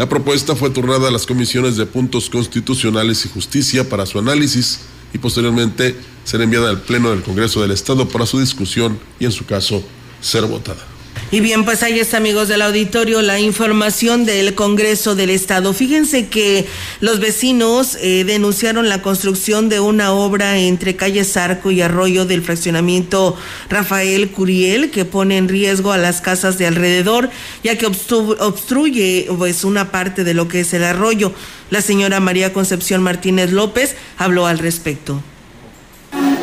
la 0.00 0.08
propuesta 0.08 0.56
fue 0.56 0.70
turnada 0.70 1.08
a 1.08 1.10
las 1.10 1.26
comisiones 1.26 1.76
de 1.76 1.84
puntos 1.84 2.30
constitucionales 2.30 3.26
y 3.26 3.28
justicia 3.28 3.86
para 3.86 4.06
su 4.06 4.18
análisis 4.18 4.80
y 5.12 5.18
posteriormente 5.18 5.94
será 6.24 6.44
enviada 6.44 6.70
al 6.70 6.80
Pleno 6.80 7.10
del 7.10 7.22
Congreso 7.22 7.60
del 7.60 7.72
Estado 7.72 8.08
para 8.08 8.24
su 8.24 8.40
discusión 8.40 8.98
y 9.18 9.26
en 9.26 9.32
su 9.32 9.44
caso 9.44 9.84
ser 10.22 10.46
votada. 10.46 10.89
Y 11.32 11.38
bien, 11.38 11.64
pues 11.64 11.84
ahí 11.84 12.00
está, 12.00 12.16
amigos 12.16 12.48
del 12.48 12.60
auditorio, 12.60 13.22
la 13.22 13.38
información 13.38 14.24
del 14.24 14.56
Congreso 14.56 15.14
del 15.14 15.30
Estado. 15.30 15.72
Fíjense 15.72 16.26
que 16.26 16.66
los 16.98 17.20
vecinos 17.20 17.96
eh, 18.00 18.24
denunciaron 18.24 18.88
la 18.88 19.00
construcción 19.00 19.68
de 19.68 19.78
una 19.78 20.12
obra 20.12 20.58
entre 20.58 20.96
calle 20.96 21.24
Zarco 21.24 21.70
y 21.70 21.82
Arroyo 21.82 22.26
del 22.26 22.42
fraccionamiento 22.42 23.36
Rafael 23.68 24.32
Curiel 24.32 24.90
que 24.90 25.04
pone 25.04 25.36
en 25.36 25.48
riesgo 25.48 25.92
a 25.92 25.98
las 25.98 26.20
casas 26.20 26.58
de 26.58 26.66
alrededor, 26.66 27.30
ya 27.62 27.78
que 27.78 27.86
obstruye 27.86 29.28
pues 29.38 29.62
una 29.62 29.92
parte 29.92 30.24
de 30.24 30.34
lo 30.34 30.48
que 30.48 30.60
es 30.60 30.74
el 30.74 30.82
arroyo. 30.82 31.32
La 31.70 31.80
señora 31.80 32.18
María 32.18 32.52
Concepción 32.52 33.04
Martínez 33.04 33.52
López 33.52 33.94
habló 34.18 34.48
al 34.48 34.58
respecto 34.58 35.22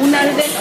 una 0.07 0.21
alberca 0.21 0.56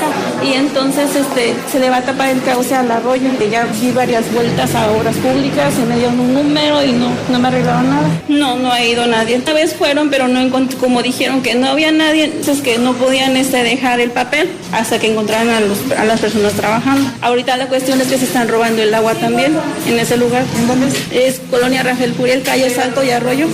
y 0.47 0.55
entonces 0.55 1.15
este, 1.17 1.55
se 1.71 1.81
le 1.81 1.91
va 1.91 1.99
a 1.99 2.03
tapar 2.03 2.31
el 2.31 2.43
cauce 2.43 2.75
al 2.75 2.91
arroyo. 2.91 3.31
Ya 3.51 3.65
di 3.65 3.91
varias 3.91 4.33
vueltas 4.33 4.75
a 4.75 4.91
obras 4.93 5.17
públicas 5.17 5.75
y 5.79 5.87
me 5.87 5.97
dieron 5.97 6.19
un 6.21 6.35
número 6.35 6.83
y 6.85 6.93
no, 6.93 7.11
no 7.31 7.39
me 7.39 7.49
arreglaron 7.49 7.89
nada. 7.89 8.09
No, 8.29 8.57
no 8.57 8.73
ha 8.73 8.85
ido 8.85 9.07
nadie. 9.07 9.37
Una 9.37 9.53
vez 9.53 9.75
fueron, 9.75 10.11
pero 10.11 10.29
no 10.29 10.41
encontré, 10.41 10.79
como 10.79 11.03
dijeron 11.03 11.43
que 11.43 11.55
no 11.55 11.69
había 11.69 11.91
nadie, 11.91 12.25
entonces 12.25 12.61
que 12.61 12.79
no 12.79 12.95
podían 12.95 13.37
este, 13.37 13.63
dejar 13.63 14.01
el 14.01 14.11
papel 14.11 14.49
hasta 14.73 14.99
que 14.99 15.11
encontraran 15.11 15.51
a, 15.51 15.61
los, 15.61 15.79
a 15.97 16.05
las 16.05 16.21
personas 16.21 16.53
trabajando. 16.53 17.11
Ahorita 17.23 17.57
la 17.57 17.69
cuestión 17.69 18.01
es 18.01 18.09
que 18.09 18.19
se 18.19 18.25
están 18.25 18.49
robando 18.49 18.83
el 18.83 18.95
agua 18.95 19.15
también 19.15 19.57
en 19.87 19.99
ese 19.99 20.17
lugar. 20.17 20.45
¿En 20.59 20.67
dónde 20.67 20.89
es? 21.13 21.41
Colonia 21.51 21.83
Rafael 21.83 22.13
Curiel, 22.13 22.43
calle 22.43 22.71
Salto 22.71 23.03
y 23.03 23.11
Arroyo. 23.11 23.49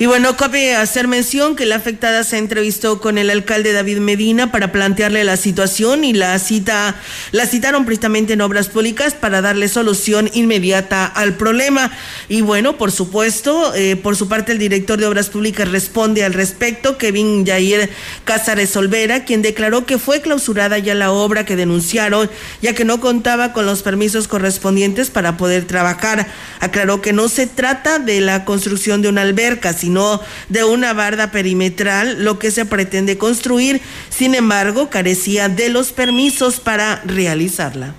Y 0.00 0.06
bueno, 0.06 0.34
cabe 0.34 0.74
hacer 0.76 1.08
mención 1.08 1.56
que 1.56 1.66
la 1.66 1.76
afectada 1.76 2.24
se 2.24 2.38
entrevistó 2.38 3.02
con 3.02 3.18
el 3.18 3.28
alcalde 3.28 3.74
David 3.74 3.98
Medina 3.98 4.50
para 4.50 4.72
plantearle 4.72 5.24
la 5.24 5.36
situación 5.36 6.04
y 6.04 6.14
la 6.14 6.38
cita, 6.38 6.96
la 7.32 7.44
citaron 7.44 7.84
precisamente 7.84 8.32
en 8.32 8.40
obras 8.40 8.70
públicas 8.70 9.12
para 9.12 9.42
darle 9.42 9.68
solución 9.68 10.30
inmediata 10.32 11.04
al 11.04 11.34
problema. 11.34 11.92
Y 12.30 12.40
bueno, 12.40 12.78
por 12.78 12.92
supuesto, 12.92 13.74
eh, 13.74 13.94
por 13.94 14.16
su 14.16 14.26
parte 14.26 14.52
el 14.52 14.58
director 14.58 14.98
de 14.98 15.04
obras 15.04 15.28
públicas 15.28 15.70
responde 15.70 16.24
al 16.24 16.32
respecto, 16.32 16.96
Kevin 16.96 17.44
Jair 17.44 17.90
Cázares 18.24 18.74
Olvera, 18.78 19.26
quien 19.26 19.42
declaró 19.42 19.84
que 19.84 19.98
fue 19.98 20.22
clausurada 20.22 20.78
ya 20.78 20.94
la 20.94 21.12
obra 21.12 21.44
que 21.44 21.56
denunciaron, 21.56 22.30
ya 22.62 22.72
que 22.72 22.86
no 22.86 23.02
contaba 23.02 23.52
con 23.52 23.66
los 23.66 23.82
permisos 23.82 24.28
correspondientes 24.28 25.10
para 25.10 25.36
poder 25.36 25.66
trabajar. 25.66 26.26
Aclaró 26.60 27.02
que 27.02 27.12
no 27.12 27.28
se 27.28 27.46
trata 27.46 27.98
de 27.98 28.22
la 28.22 28.46
construcción 28.46 29.02
de 29.02 29.10
una 29.10 29.20
alberca, 29.20 29.74
sino 29.74 29.89
sino 29.90 30.20
de 30.48 30.62
una 30.62 30.92
barda 30.92 31.32
perimetral, 31.32 32.22
lo 32.22 32.38
que 32.38 32.52
se 32.52 32.64
pretende 32.64 33.18
construir. 33.18 33.80
Sin 34.08 34.36
embargo, 34.36 34.88
carecía 34.88 35.48
de 35.48 35.68
los 35.68 35.90
permisos 35.90 36.60
para 36.60 37.02
realizarla. 37.04 37.92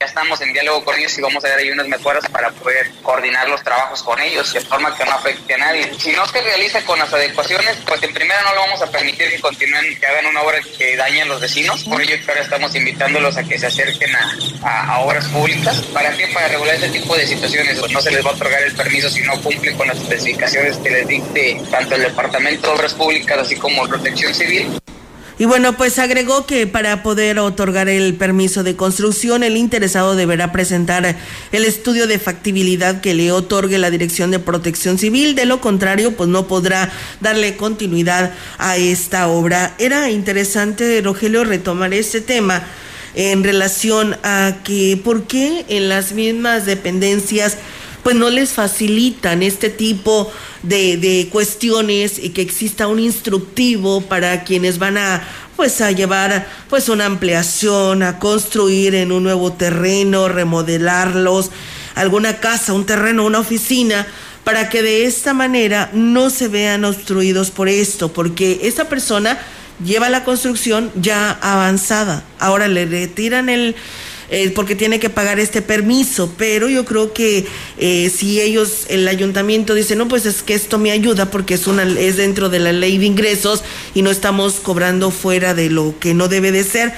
Ya 0.00 0.06
estamos 0.06 0.40
en 0.40 0.52
diálogo 0.52 0.84
con 0.84 0.96
ellos 0.96 1.18
y 1.18 1.20
vamos 1.20 1.44
a 1.44 1.48
dar 1.48 1.58
ahí 1.58 1.72
unas 1.72 1.88
mejoras 1.88 2.24
para 2.30 2.52
poder 2.52 2.88
coordinar 3.02 3.48
los 3.48 3.64
trabajos 3.64 4.00
con 4.04 4.20
ellos 4.20 4.52
de 4.52 4.60
forma 4.60 4.96
que 4.96 5.04
no 5.04 5.10
afecte 5.10 5.54
a 5.54 5.58
nadie. 5.58 5.92
Si 5.98 6.12
no 6.12 6.24
se 6.24 6.40
realiza 6.40 6.80
con 6.84 7.00
las 7.00 7.12
adecuaciones, 7.12 7.76
pues 7.84 8.00
en 8.04 8.14
primera 8.14 8.40
no 8.42 8.54
lo 8.54 8.60
vamos 8.60 8.80
a 8.80 8.88
permitir 8.88 9.28
que 9.28 9.40
continúen, 9.40 9.98
que 9.98 10.06
hagan 10.06 10.26
una 10.26 10.42
obra 10.42 10.60
que 10.78 10.96
dañe 10.96 11.22
a 11.22 11.24
los 11.24 11.40
vecinos. 11.40 11.82
Por 11.82 12.00
ello 12.00 12.14
ahora 12.28 12.42
estamos 12.42 12.76
invitándolos 12.76 13.36
a 13.38 13.42
que 13.42 13.58
se 13.58 13.66
acerquen 13.66 14.14
a, 14.14 14.92
a, 14.92 15.00
obras 15.00 15.26
públicas. 15.26 15.80
¿Para 15.92 16.16
qué? 16.16 16.28
Para 16.28 16.46
regular 16.46 16.76
este 16.76 16.90
tipo 16.90 17.16
de 17.16 17.26
situaciones. 17.26 17.80
Pues 17.80 17.90
no 17.90 18.00
se 18.00 18.12
les 18.12 18.24
va 18.24 18.30
a 18.30 18.34
otorgar 18.34 18.62
el 18.62 18.76
permiso 18.76 19.10
si 19.10 19.22
no 19.22 19.42
cumplen 19.42 19.76
con 19.76 19.88
las 19.88 19.98
especificaciones 19.98 20.76
que 20.76 20.90
les 20.90 21.08
dicte 21.08 21.60
tanto 21.72 21.96
el 21.96 22.02
Departamento 22.02 22.68
de 22.68 22.74
Obras 22.74 22.94
Públicas 22.94 23.38
así 23.38 23.56
como 23.56 23.88
Protección 23.88 24.32
Civil. 24.32 24.78
Y 25.40 25.44
bueno, 25.44 25.76
pues 25.76 26.00
agregó 26.00 26.46
que 26.46 26.66
para 26.66 27.04
poder 27.04 27.38
otorgar 27.38 27.88
el 27.88 28.14
permiso 28.14 28.64
de 28.64 28.74
construcción, 28.74 29.44
el 29.44 29.56
interesado 29.56 30.16
deberá 30.16 30.50
presentar 30.50 31.16
el 31.52 31.64
estudio 31.64 32.08
de 32.08 32.18
factibilidad 32.18 33.00
que 33.00 33.14
le 33.14 33.30
otorgue 33.30 33.78
la 33.78 33.90
Dirección 33.90 34.32
de 34.32 34.40
Protección 34.40 34.98
Civil. 34.98 35.36
De 35.36 35.46
lo 35.46 35.60
contrario, 35.60 36.16
pues 36.16 36.28
no 36.28 36.48
podrá 36.48 36.90
darle 37.20 37.56
continuidad 37.56 38.32
a 38.58 38.78
esta 38.78 39.28
obra. 39.28 39.76
Era 39.78 40.10
interesante, 40.10 41.00
Rogelio, 41.02 41.44
retomar 41.44 41.94
este 41.94 42.20
tema 42.20 42.64
en 43.14 43.44
relación 43.44 44.16
a 44.24 44.56
que 44.64 45.00
por 45.02 45.28
qué 45.28 45.64
en 45.68 45.88
las 45.88 46.12
mismas 46.12 46.66
dependencias 46.66 47.58
pues 48.02 48.16
no 48.16 48.30
les 48.30 48.50
facilitan 48.50 49.42
este 49.42 49.70
tipo 49.70 50.30
de, 50.62 50.96
de 50.96 51.28
cuestiones 51.30 52.18
y 52.18 52.30
que 52.30 52.42
exista 52.42 52.86
un 52.86 53.00
instructivo 53.00 54.00
para 54.02 54.44
quienes 54.44 54.78
van 54.78 54.98
a 54.98 55.22
pues 55.58 55.80
a 55.80 55.90
llevar 55.90 56.46
pues 56.70 56.88
una 56.88 57.06
ampliación, 57.06 58.04
a 58.04 58.20
construir 58.20 58.94
en 58.94 59.10
un 59.10 59.24
nuevo 59.24 59.52
terreno, 59.52 60.28
remodelarlos, 60.28 61.50
alguna 61.96 62.38
casa, 62.38 62.72
un 62.72 62.86
terreno, 62.86 63.24
una 63.24 63.40
oficina, 63.40 64.06
para 64.44 64.68
que 64.68 64.82
de 64.82 65.04
esta 65.04 65.34
manera 65.34 65.90
no 65.92 66.30
se 66.30 66.46
vean 66.46 66.84
obstruidos 66.84 67.50
por 67.50 67.68
esto, 67.68 68.12
porque 68.12 68.60
esa 68.62 68.88
persona 68.88 69.36
lleva 69.84 70.08
la 70.08 70.22
construcción 70.22 70.92
ya 70.94 71.32
avanzada. 71.42 72.22
Ahora 72.38 72.68
le 72.68 72.86
retiran 72.86 73.48
el, 73.48 73.74
eh, 74.30 74.50
porque 74.50 74.74
tiene 74.74 75.00
que 75.00 75.08
pagar 75.08 75.40
este 75.40 75.62
permiso, 75.62 76.34
pero 76.36 76.68
yo 76.68 76.84
creo 76.84 77.14
que 77.14 77.46
eh, 77.78 78.10
si 78.14 78.40
ellos, 78.40 78.84
el 78.88 79.08
ayuntamiento 79.08 79.72
dice, 79.74 79.96
no, 79.96 80.06
pues 80.06 80.26
es 80.26 80.42
que 80.42 80.52
esto 80.52 80.78
me 80.78 80.90
ayuda 80.90 81.30
porque 81.30 81.54
es, 81.54 81.66
una, 81.66 81.84
es 81.84 82.18
dentro 82.18 82.50
de 82.50 82.58
la 82.58 82.72
ley 82.72 82.98
de 82.98 83.06
ingresos 83.06 83.64
y 83.94 84.02
no 84.02 84.10
estamos 84.10 84.54
cobrando 84.54 85.10
fuera 85.10 85.54
de 85.54 85.70
lo 85.70 85.94
que 85.98 86.12
no 86.12 86.28
debe 86.28 86.52
de 86.52 86.64
ser. 86.64 86.92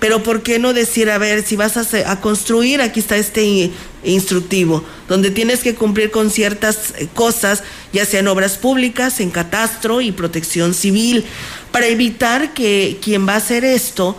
Pero 0.00 0.22
¿por 0.22 0.42
qué 0.42 0.58
no 0.58 0.72
decir, 0.72 1.10
a 1.10 1.18
ver, 1.18 1.44
si 1.44 1.56
vas 1.56 1.76
a, 1.76 2.20
construir, 2.20 2.80
aquí 2.80 3.00
está 3.00 3.18
este 3.18 3.70
instructivo, 4.02 4.82
donde 5.06 5.30
tienes 5.30 5.60
que 5.60 5.74
cumplir 5.74 6.10
con 6.10 6.30
ciertas 6.30 6.94
eh, 6.96 7.08
cosas, 7.12 7.62
ya 7.92 8.06
sean 8.06 8.26
obras 8.26 8.56
públicas, 8.56 9.20
en 9.20 9.30
catastro 9.30 10.00
y 10.00 10.12
protección 10.12 10.72
civil, 10.72 11.26
para 11.70 11.88
evitar 11.88 12.54
que 12.54 12.98
quien 13.02 13.28
va 13.28 13.34
a 13.34 13.36
hacer 13.36 13.62
esto, 13.62 14.16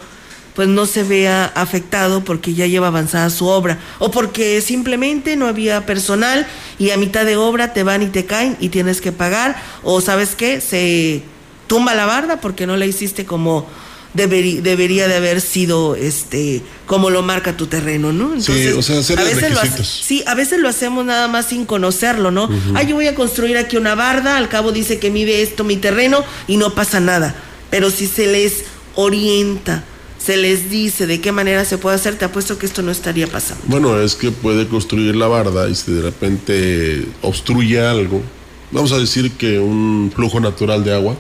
pues 0.56 0.68
no 0.68 0.86
se 0.86 1.04
vea 1.04 1.46
afectado 1.56 2.24
porque 2.24 2.54
ya 2.54 2.68
lleva 2.68 2.88
avanzada 2.88 3.30
su 3.30 3.48
obra 3.48 3.80
o 4.00 4.12
porque 4.12 4.62
simplemente 4.62 5.36
no 5.36 5.48
había 5.48 5.86
personal 5.86 6.48
y 6.78 6.92
a 6.92 6.98
mitad 6.98 7.26
de 7.26 7.38
obra 7.38 7.74
te 7.74 7.84
van 7.84 8.04
y 8.04 8.08
te 8.08 8.26
caen 8.26 8.58
y 8.60 8.70
tienes 8.70 9.02
que 9.02 9.12
pagar 9.12 9.62
o 9.84 10.02
sabes 10.02 10.36
qué, 10.36 10.62
se 10.62 11.24
tumba 11.68 11.96
la 11.96 12.06
barda 12.06 12.42
porque 12.42 12.68
no 12.68 12.78
la 12.78 12.86
hiciste 12.86 13.26
como 13.26 13.66
debería 14.14 15.08
de 15.08 15.16
haber 15.16 15.40
sido 15.40 15.96
este 15.96 16.62
como 16.86 17.10
lo 17.10 17.22
marca 17.22 17.56
tu 17.56 17.68
terreno, 17.68 18.12
¿no? 18.12 18.42
sí, 18.42 18.68
o 18.68 18.82
sea, 18.82 19.00
hacer 19.00 19.18
a 19.18 19.24
veces 19.24 19.54
lo 19.54 19.84
sí, 19.84 20.24
a 20.28 20.36
veces 20.36 20.60
lo 20.60 20.68
hacemos 20.68 21.06
nada 21.06 21.30
más 21.30 21.46
sin 21.48 21.66
conocerlo, 21.66 22.30
¿no? 22.30 22.50
Ah, 22.76 22.84
yo 22.84 22.96
voy 22.96 23.08
a 23.08 23.16
construir 23.16 23.58
aquí 23.58 23.78
una 23.78 23.96
barda, 23.96 24.36
al 24.36 24.50
cabo 24.50 24.74
dice 24.74 25.00
que 25.00 25.10
mide 25.10 25.42
esto 25.42 25.64
mi 25.64 25.78
terreno 25.78 26.26
y 26.48 26.58
no 26.58 26.76
pasa 26.76 27.00
nada. 27.00 27.36
Pero 27.70 27.90
si 27.90 28.06
se 28.06 28.28
les 28.28 28.66
orienta, 28.96 29.86
se 30.24 30.38
les 30.38 30.70
dice 30.70 31.08
de 31.08 31.20
qué 31.20 31.32
manera 31.32 31.66
se 31.66 31.78
puede 31.78 31.96
hacer, 31.96 32.18
te 32.18 32.26
apuesto 32.26 32.60
que 32.60 32.66
esto 32.66 32.82
no 32.82 32.92
estaría 32.92 33.28
pasando. 33.28 33.64
Bueno, 33.68 34.00
es 34.00 34.16
que 34.16 34.32
puede 34.32 34.68
construir 34.68 35.16
la 35.16 35.28
barda 35.28 35.68
y 35.68 35.76
si 35.76 35.92
de 35.92 36.02
repente 36.02 37.06
obstruye 37.22 37.80
algo, 37.80 38.22
vamos 38.72 38.92
a 38.92 39.00
decir 39.00 39.32
que 39.32 39.60
un 39.60 40.12
flujo 40.16 40.40
natural 40.40 40.84
de 40.84 40.94
agua, 40.94 41.18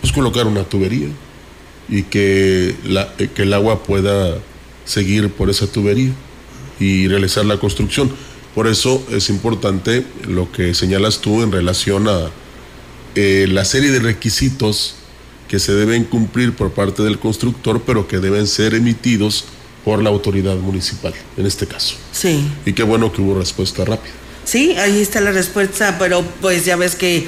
pues 0.00 0.12
colocar 0.12 0.46
una 0.46 0.64
tubería 0.64 1.08
y 1.88 2.02
que, 2.02 2.74
la, 2.84 3.14
que 3.16 3.42
el 3.42 3.52
agua 3.52 3.84
pueda 3.84 4.38
seguir 4.84 5.30
por 5.30 5.48
esa 5.48 5.66
tubería 5.66 6.12
y 6.80 7.06
realizar 7.06 7.44
la 7.44 7.58
construcción. 7.58 8.10
Por 8.54 8.66
eso 8.66 9.06
es 9.10 9.28
importante 9.28 10.04
lo 10.26 10.50
que 10.50 10.74
señalas 10.74 11.20
tú 11.20 11.42
en 11.42 11.52
relación 11.52 12.08
a 12.08 12.30
eh, 13.14 13.46
la 13.48 13.64
serie 13.64 13.92
de 13.92 14.00
requisitos 14.00 14.96
que 15.48 15.58
se 15.58 15.72
deben 15.72 16.04
cumplir 16.04 16.54
por 16.54 16.72
parte 16.72 17.02
del 17.02 17.18
constructor, 17.18 17.82
pero 17.86 18.08
que 18.08 18.18
deben 18.18 18.46
ser 18.46 18.74
emitidos 18.74 19.44
por 19.84 20.02
la 20.02 20.10
autoridad 20.10 20.56
municipal, 20.56 21.14
en 21.36 21.46
este 21.46 21.66
caso. 21.66 21.96
Sí. 22.12 22.44
Y 22.64 22.72
qué 22.72 22.82
bueno 22.82 23.12
que 23.12 23.22
hubo 23.22 23.38
respuesta 23.38 23.84
rápida. 23.84 24.12
Sí, 24.44 24.72
ahí 24.72 25.00
está 25.00 25.20
la 25.20 25.32
respuesta, 25.32 25.96
pero 25.98 26.24
pues 26.40 26.64
ya 26.64 26.76
ves 26.76 26.96
que 26.96 27.26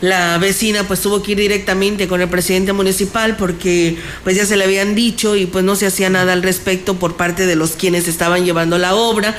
la 0.00 0.38
vecina 0.38 0.86
pues 0.86 1.00
tuvo 1.00 1.22
que 1.22 1.32
ir 1.32 1.38
directamente 1.38 2.06
con 2.06 2.20
el 2.20 2.28
presidente 2.28 2.72
municipal 2.72 3.36
porque 3.36 3.96
pues 4.22 4.36
ya 4.36 4.46
se 4.46 4.56
le 4.56 4.64
habían 4.64 4.94
dicho 4.94 5.34
y 5.34 5.46
pues 5.46 5.64
no 5.64 5.76
se 5.76 5.86
hacía 5.86 6.08
nada 6.08 6.32
al 6.32 6.42
respecto 6.42 6.94
por 6.94 7.16
parte 7.16 7.46
de 7.46 7.56
los 7.56 7.72
quienes 7.72 8.06
estaban 8.06 8.44
llevando 8.44 8.78
la 8.78 8.94
obra 8.94 9.36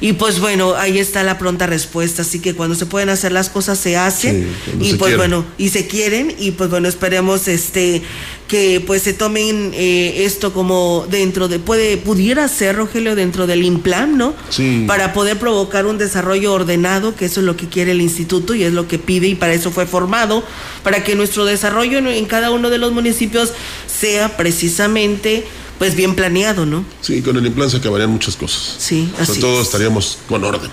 y 0.00 0.12
pues 0.14 0.38
bueno, 0.40 0.74
ahí 0.76 0.98
está 0.98 1.22
la 1.22 1.38
pronta 1.38 1.66
respuesta. 1.66 2.22
Así 2.22 2.40
que 2.40 2.54
cuando 2.54 2.74
se 2.74 2.86
pueden 2.86 3.08
hacer 3.08 3.32
las 3.32 3.50
cosas 3.50 3.78
se 3.78 3.96
hacen. 3.96 4.48
y 4.80 4.94
pues 4.94 5.16
bueno, 5.16 5.44
y 5.58 5.70
se 5.70 5.86
quieren. 5.86 6.34
Y 6.38 6.52
pues 6.52 6.70
bueno, 6.70 6.88
esperemos 6.88 7.48
este 7.48 8.02
que 8.46 8.82
pues 8.84 9.02
se 9.02 9.12
tomen 9.12 9.72
eh, 9.74 10.24
esto 10.24 10.54
como 10.54 11.06
dentro 11.10 11.48
de, 11.48 11.58
puede, 11.58 11.98
pudiera 11.98 12.48
ser, 12.48 12.76
Rogelio, 12.76 13.14
dentro 13.14 13.46
del 13.46 13.62
IMPLAN, 13.62 14.16
¿no? 14.16 14.34
Sí. 14.48 14.84
Para 14.86 15.12
poder 15.12 15.38
provocar 15.38 15.84
un 15.84 15.98
desarrollo 15.98 16.54
ordenado, 16.54 17.14
que 17.14 17.26
eso 17.26 17.40
es 17.40 17.46
lo 17.46 17.56
que 17.56 17.68
quiere 17.68 17.92
el 17.92 18.00
instituto 18.00 18.54
y 18.54 18.64
es 18.64 18.72
lo 18.72 18.88
que 18.88 18.98
pide 18.98 19.28
y 19.28 19.34
para 19.34 19.52
eso 19.52 19.70
fue 19.70 19.86
formado, 19.86 20.42
para 20.82 21.04
que 21.04 21.14
nuestro 21.14 21.44
desarrollo 21.44 21.98
en 21.98 22.24
cada 22.24 22.50
uno 22.50 22.70
de 22.70 22.78
los 22.78 22.92
municipios 22.92 23.52
sea 23.86 24.38
precisamente 24.38 25.44
pues 25.78 25.94
bien 25.94 26.14
planeado, 26.14 26.66
¿no? 26.66 26.84
Sí, 27.00 27.22
con 27.22 27.36
el 27.36 27.46
implante 27.46 27.72
se 27.72 27.76
acabarían 27.78 28.10
muchas 28.10 28.36
cosas. 28.36 28.76
Sí, 28.78 29.10
así. 29.18 29.26
Sobre 29.26 29.40
todo 29.40 29.62
estaríamos 29.62 30.18
con 30.28 30.44
orden. 30.44 30.70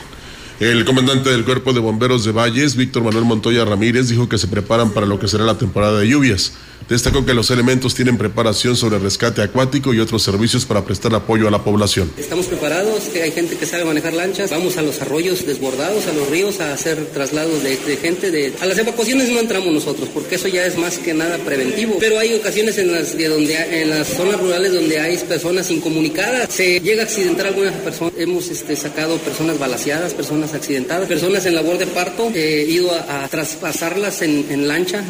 El 0.60 0.86
comandante 0.86 1.30
del 1.30 1.44
Cuerpo 1.44 1.74
de 1.74 1.82
Bomberos 1.82 2.24
de 2.24 2.32
Valles, 2.32 2.78
Víctor 2.78 3.04
Manuel 3.04 3.26
Montoya 3.26 3.66
Ramírez, 3.66 4.08
dijo 4.08 4.30
que 4.30 4.38
se 4.38 4.48
preparan 4.48 4.92
para 4.92 5.06
lo 5.06 5.20
que 5.20 5.28
será 5.28 5.44
la 5.44 5.58
temporada 5.58 6.00
de 6.00 6.08
lluvias. 6.08 6.54
Destacó 6.90 7.26
que 7.26 7.34
los 7.34 7.50
elementos 7.50 7.96
tienen 7.96 8.16
preparación 8.18 8.76
sobre 8.76 9.00
rescate 9.00 9.42
acuático 9.42 9.94
y 9.94 10.00
otros 10.00 10.22
servicios 10.22 10.66
para 10.66 10.86
prestar 10.86 11.16
apoyo 11.16 11.48
a 11.48 11.52
la 11.52 11.64
población. 11.64 12.12
Estamos 12.16 12.46
preparados, 12.46 13.10
hay 13.16 13.32
gente 13.32 13.58
que 13.58 13.66
sabe 13.66 13.86
manejar 13.86 14.14
lanchas, 14.14 14.52
vamos 14.52 14.78
a 14.78 14.84
los 14.84 15.02
arroyos 15.02 15.46
desbordados, 15.48 16.06
a 16.06 16.14
los 16.14 16.30
ríos 16.30 16.60
a 16.60 16.74
hacer 16.74 17.04
traslados 17.08 17.64
de, 17.64 17.76
gente. 17.98 18.30
De... 18.30 18.54
A 18.62 18.68
las 18.68 18.78
evacuaciones 18.78 19.30
no 19.30 19.40
entramos 19.40 19.74
nosotros, 19.74 20.10
porque 20.14 20.36
eso 20.36 20.48
ya 20.48 20.64
es 20.66 20.78
más 20.78 21.00
que 21.00 21.16
nada 21.16 21.40
preventivo. 21.40 21.98
Pero 22.00 22.20
hay 22.20 22.36
ocasiones 22.36 22.78
en 22.78 22.92
las, 22.92 23.18
de 23.18 23.28
donde, 23.30 23.82
en 23.82 23.90
las 23.90 24.08
zonas 24.08 24.40
rurales 24.40 24.72
donde 24.72 25.00
hay 25.00 25.18
personas 25.18 25.72
incomunicadas, 25.72 26.54
se 26.54 26.80
llega 26.82 27.02
a 27.02 27.06
accidentar 27.06 27.48
algunas 27.48 27.74
personas. 27.74 28.14
Hemos 28.18 28.50
este, 28.50 28.76
sacado 28.76 29.18
personas 29.18 29.58
balaseadas, 29.58 30.14
personas 30.14 30.54
accidentadas, 30.54 31.08
personas 31.08 31.46
en 31.48 31.56
labor 31.56 31.80
de 31.80 31.88
parto, 31.88 32.32
he 32.36 32.66
ido 32.70 32.92
a, 32.94 33.28
traspasarlas 33.28 34.22
en 34.22 34.68
lancha. 34.68 35.04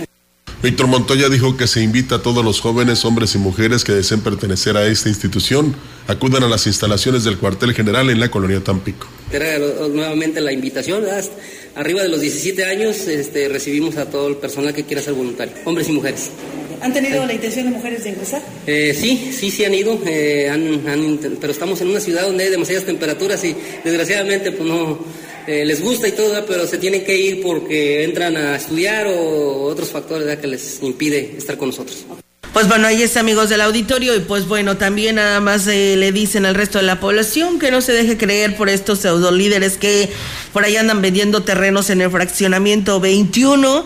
Víctor 0.66 0.88
Montoya 0.88 1.30
dijo 1.30 1.56
que 1.58 1.68
se 1.68 1.84
invita 1.84 2.16
a 2.16 2.22
todos 2.24 2.44
los 2.44 2.60
jóvenes, 2.60 3.06
hombres 3.06 3.36
y 3.36 3.38
mujeres 3.38 3.84
que 3.84 3.92
deseen 3.92 4.22
pertenecer 4.22 4.76
a 4.78 4.88
esta 4.88 5.10
institución, 5.10 5.76
acudan 6.08 6.42
a 6.42 6.48
las 6.48 6.66
instalaciones 6.66 7.24
del 7.24 7.38
cuartel 7.38 7.76
general 7.76 8.10
en 8.10 8.20
la 8.20 8.32
colonia 8.32 8.60
Tampico. 8.64 9.06
Era 9.32 9.60
nuevamente 9.60 10.42
la 10.42 10.52
invitación, 10.52 11.04
arriba 11.76 12.02
de 12.02 12.10
los 12.10 12.20
17 12.20 12.66
años 12.66 12.98
este, 13.08 13.48
recibimos 13.48 13.96
a 13.98 14.10
todo 14.10 14.28
el 14.28 14.38
personal 14.38 14.74
que 14.74 14.86
quiera 14.86 15.04
ser 15.04 15.14
voluntario, 15.14 15.54
hombres 15.66 15.88
y 15.88 15.92
mujeres. 15.92 16.32
¿Han 16.82 16.92
tenido 16.92 17.24
la 17.28 17.34
intención 17.34 17.66
de 17.66 17.72
mujeres 17.72 18.04
de 18.04 18.10
ingresar? 18.10 18.42
Eh, 18.66 18.98
sí, 19.00 19.34
sí, 19.38 19.52
sí 19.52 19.66
han 19.66 19.74
ido, 19.76 20.00
eh, 20.08 20.52
pero 21.40 21.54
estamos 21.54 21.80
en 21.82 21.90
una 21.90 22.00
ciudad 22.00 22.24
donde 22.24 22.46
hay 22.46 22.50
demasiadas 22.50 22.86
temperaturas 22.86 23.44
y 23.44 23.56
desgraciadamente 23.84 24.52
pues 24.52 24.68
no 24.68 24.98
eh, 25.48 25.66
les 25.66 25.82
gusta 25.82 26.08
y 26.08 26.12
todo, 26.12 26.46
pero 26.46 26.66
se 26.68 26.78
tienen 26.78 27.04
que 27.04 27.16
ir 27.18 27.42
porque 27.42 28.04
entran 28.04 28.36
a 28.38 28.56
estudiar 28.56 29.08
o 29.08 29.64
otros 29.64 29.90
factores 29.90 30.38
que 30.38 30.48
les 30.48 30.82
impide 30.82 31.36
estar 31.38 31.58
con 31.58 31.70
nosotros. 31.70 32.06
Pues 32.56 32.70
bueno, 32.70 32.88
ahí 32.88 33.04
está 33.04 33.20
amigos 33.20 33.50
del 33.50 33.60
auditorio 33.60 34.16
y 34.16 34.22
pues 34.22 34.48
bueno, 34.48 34.78
también 34.78 35.16
nada 35.16 35.42
más 35.42 35.68
eh, 35.68 35.98
le 35.98 36.14
dicen 36.14 36.46
al 36.46 36.56
resto 36.56 36.78
de 36.78 36.86
la 36.86 37.02
población 37.02 37.60
que 37.60 37.70
no 37.70 37.82
se 37.82 37.92
deje 37.92 38.18
creer 38.18 38.56
por 38.56 38.70
estos 38.70 39.00
pseudo 39.00 39.30
líderes 39.34 39.78
que 39.78 40.10
por 40.54 40.64
ahí 40.64 40.78
andan 40.78 41.02
vendiendo 41.02 41.44
terrenos 41.44 41.90
en 41.90 42.00
el 42.00 42.10
fraccionamiento 42.10 43.02
21 43.02 43.84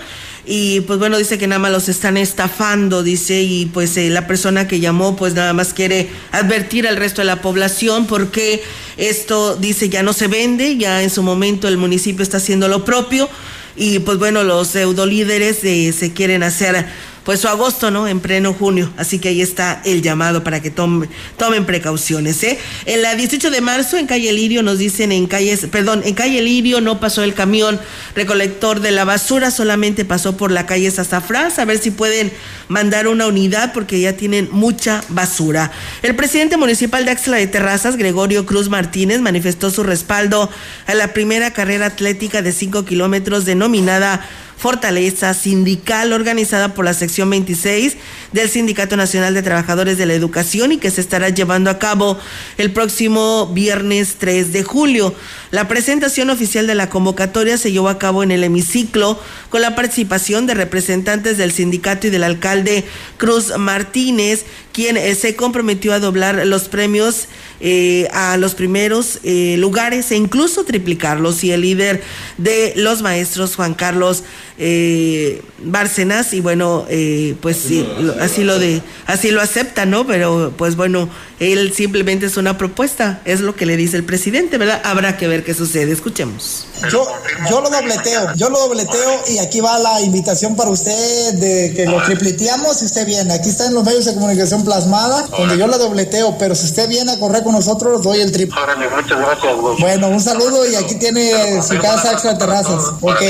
y 0.52 0.82
pues 0.82 0.98
bueno, 0.98 1.20
dice 1.20 1.38
que 1.38 1.46
nada 1.46 1.60
más 1.60 1.72
los 1.72 1.90
están 1.90 2.18
estafando, 2.18 3.04
dice, 3.04 3.44
y 3.44 3.68
pues 3.68 3.96
eh, 3.98 4.10
la 4.10 4.26
persona 4.26 4.68
que 4.68 4.80
llamó 4.80 5.16
pues 5.16 5.36
nada 5.36 5.54
más 5.54 5.76
quiere 5.76 6.10
advertir 6.32 6.88
al 6.88 6.98
resto 6.98 7.22
de 7.22 7.26
la 7.26 7.40
población 7.44 8.08
porque 8.08 8.64
esto 8.98 9.56
dice 9.56 9.90
ya 9.90 10.02
no 10.02 10.12
se 10.12 10.28
vende, 10.28 10.76
ya 10.76 11.04
en 11.04 11.12
su 11.12 11.22
momento 11.22 11.68
el 11.68 11.78
municipio 11.78 12.24
está 12.24 12.38
haciendo 12.38 12.68
lo 12.68 12.84
propio 12.84 13.30
y 13.76 14.00
pues 14.00 14.18
bueno, 14.18 14.44
los 14.44 14.70
pseudolíderes 14.70 15.64
líderes 15.64 15.96
se 15.96 16.14
quieren 16.14 16.42
hacer 16.42 16.88
pues 17.30 17.42
su 17.42 17.48
agosto, 17.48 17.92
¿no? 17.92 18.08
En 18.08 18.22
pleno 18.22 18.54
junio. 18.54 18.92
Así 18.98 19.20
que 19.20 19.30
ahí 19.30 19.40
está 19.40 19.84
el 19.86 20.02
llamado 20.02 20.44
para 20.44 20.64
que 20.64 20.72
tomen 20.72 21.66
precauciones, 21.68 22.42
¿eh? 22.42 22.58
En 22.88 23.04
la 23.04 23.14
18 23.14 23.52
de 23.52 23.62
marzo, 23.62 23.98
en 23.98 24.08
calle 24.08 24.34
Lirio, 24.34 24.64
nos 24.64 24.80
dicen 24.80 25.12
en 25.12 25.28
calle, 25.28 25.56
perdón, 25.68 26.02
en 26.06 26.16
calle 26.16 26.42
Lirio 26.42 26.82
no 26.82 27.00
pasó 27.00 27.22
el 27.22 27.36
camión 27.36 27.80
recolector 28.16 28.80
de 28.80 28.90
la 28.90 29.06
basura, 29.06 29.52
solamente 29.52 30.06
pasó 30.06 30.38
por 30.38 30.50
la 30.50 30.66
calle 30.66 30.90
Sazafrán, 30.90 31.52
a 31.56 31.66
ver 31.66 31.78
si 31.78 31.92
pueden 31.92 32.32
mandar 32.68 33.08
una 33.08 33.28
unidad 33.28 33.74
porque 33.74 34.00
ya 34.00 34.14
tienen 34.14 34.50
mucha 34.52 35.04
basura. 35.10 35.72
El 36.02 36.16
presidente 36.16 36.58
municipal 36.58 37.06
de 37.06 37.12
Axla 37.12 37.38
de 37.38 37.46
Terrazas, 37.46 37.96
Gregorio 37.96 38.48
Cruz 38.48 38.70
Martínez, 38.70 39.22
manifestó 39.22 39.70
su 39.70 39.84
respaldo 39.84 40.50
a 40.88 40.96
la 40.96 41.14
primera 41.14 41.54
carrera 41.54 41.86
atlética 41.86 42.42
de 42.42 42.54
5 42.54 42.86
kilómetros 42.86 43.46
denominada 43.46 44.28
Fortaleza 44.60 45.34
Sindical 45.34 46.12
organizada 46.12 46.74
por 46.74 46.84
la 46.84 46.94
sección 46.94 47.30
26 47.30 47.96
del 48.34 48.50
Sindicato 48.50 48.98
Nacional 48.98 49.34
de 49.34 49.42
Trabajadores 49.42 49.98
de 49.98 50.06
la 50.06 50.14
Educación 50.14 50.74
y 50.74 50.78
que 50.78 50.92
se 50.92 51.00
estará 51.00 51.30
llevando 51.30 51.70
a 51.70 51.80
cabo 51.80 52.20
el 52.58 52.72
próximo 52.72 53.48
viernes 53.48 54.18
3 54.20 54.52
de 54.52 54.64
julio. 54.64 55.16
La 55.52 55.70
presentación 55.70 56.30
oficial 56.30 56.68
de 56.68 56.76
la 56.76 56.90
convocatoria 56.90 57.58
se 57.58 57.72
llevó 57.72 57.88
a 57.88 57.98
cabo 57.98 58.22
en 58.22 58.32
el 58.32 58.44
hemiciclo 58.44 59.18
con 59.50 59.62
la 59.62 59.76
participación 59.76 60.46
de 60.46 60.56
representantes 60.56 61.38
del 61.38 61.54
sindicato 61.54 62.08
y 62.08 62.10
del 62.10 62.24
alcalde 62.24 62.84
Cruz 63.18 63.58
Martínez, 63.58 64.46
quien 64.74 64.98
eh, 64.98 65.16
se 65.16 65.36
comprometió 65.36 65.94
a 65.94 66.00
doblar 66.00 66.46
los 66.46 66.68
premios 66.68 67.30
eh, 67.62 68.08
a 68.14 68.38
los 68.38 68.56
primeros 68.56 69.20
eh, 69.24 69.56
lugares 69.58 70.12
e 70.12 70.16
incluso 70.16 70.64
triplicarlos. 70.64 71.44
Y 71.44 71.52
el 71.52 71.62
líder 71.62 72.04
de 72.38 72.74
los 72.76 73.02
maestros, 73.02 73.56
Juan 73.56 73.74
Carlos 73.74 74.24
eh, 74.62 75.42
Bárcenas, 75.62 76.34
y 76.34 76.42
bueno, 76.42 76.86
eh, 76.90 77.36
pues 77.42 77.58
sí, 77.58 77.88
así 78.20 78.44
lo 78.44 78.60
de, 78.60 78.82
así 79.08 79.32
lo 79.32 79.42
acepta, 79.42 79.86
¿no? 79.86 80.06
Pero 80.06 80.54
pues 80.58 80.76
bueno, 80.76 81.10
él 81.40 81.74
simplemente 81.74 82.26
es 82.26 82.36
una 82.36 82.58
propuesta, 82.58 83.22
es 83.24 83.40
lo 83.40 83.56
que 83.56 83.66
le 83.66 83.78
dice 83.78 83.96
el 83.96 84.04
presidente, 84.04 84.58
¿verdad? 84.58 84.82
Habrá 84.84 85.16
que 85.18 85.28
ver 85.28 85.46
qué 85.46 85.54
sucede. 85.54 85.92
Escuchemos. 85.94 86.66
Yo, 86.92 87.06
yo 87.50 87.62
lo 87.62 87.70
dobleteo, 87.70 88.34
yo 88.36 88.50
lo 88.50 88.60
dobleteo 88.60 89.24
y 89.28 89.38
aquí 89.40 89.60
va 89.60 89.80
la 89.80 90.02
invitación 90.02 90.56
para 90.56 90.70
usted 90.70 91.34
de 91.34 91.74
que 91.76 91.86
lo 91.86 92.02
tripleteamos 92.04 92.80
si 92.80 92.86
usted 92.86 93.06
viene. 93.06 93.34
Aquí 93.34 93.50
está 93.50 93.68
en 93.68 93.74
los 93.74 93.84
medios 93.84 94.06
de 94.06 94.14
comunicación 94.14 94.64
plasmada, 94.66 95.28
donde 95.38 95.58
yo 95.58 95.68
la 95.68 95.78
dobleteo, 95.78 96.38
pero 96.38 96.56
si 96.56 96.66
usted 96.66 96.88
viene 96.88 97.14
a 97.14 97.20
correr 97.20 97.44
con 97.44 97.54
nosotros, 97.54 98.02
doy 98.02 98.20
el 98.20 98.32
triple. 98.32 98.60
muchas 98.96 99.20
gracias, 99.20 99.54
Bueno, 99.80 100.10
un 100.10 100.20
saludo 100.20 100.70
y 100.70 100.76
aquí 100.76 100.96
tiene 100.96 101.62
su 101.62 101.78
casa 101.80 102.12
extra 102.14 102.38
terrazas. 102.38 102.94
Ok. 103.02 103.22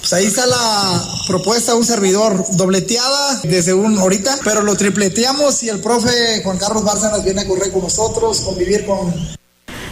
Pues 0.00 0.12
ahí 0.12 0.26
está 0.26 0.45
la 0.46 1.04
propuesta, 1.26 1.74
un 1.74 1.84
servidor 1.84 2.44
dobleteada 2.52 3.40
desde 3.44 3.74
un 3.74 3.98
ahorita, 3.98 4.38
pero 4.44 4.62
lo 4.62 4.76
tripleteamos 4.76 5.62
y 5.62 5.68
el 5.68 5.80
profe 5.80 6.42
Juan 6.42 6.58
Carlos 6.58 6.84
Bárcenas 6.84 7.24
viene 7.24 7.42
a 7.42 7.46
correr 7.46 7.72
con 7.72 7.82
nosotros, 7.82 8.40
convivir 8.40 8.86
con 8.86 9.36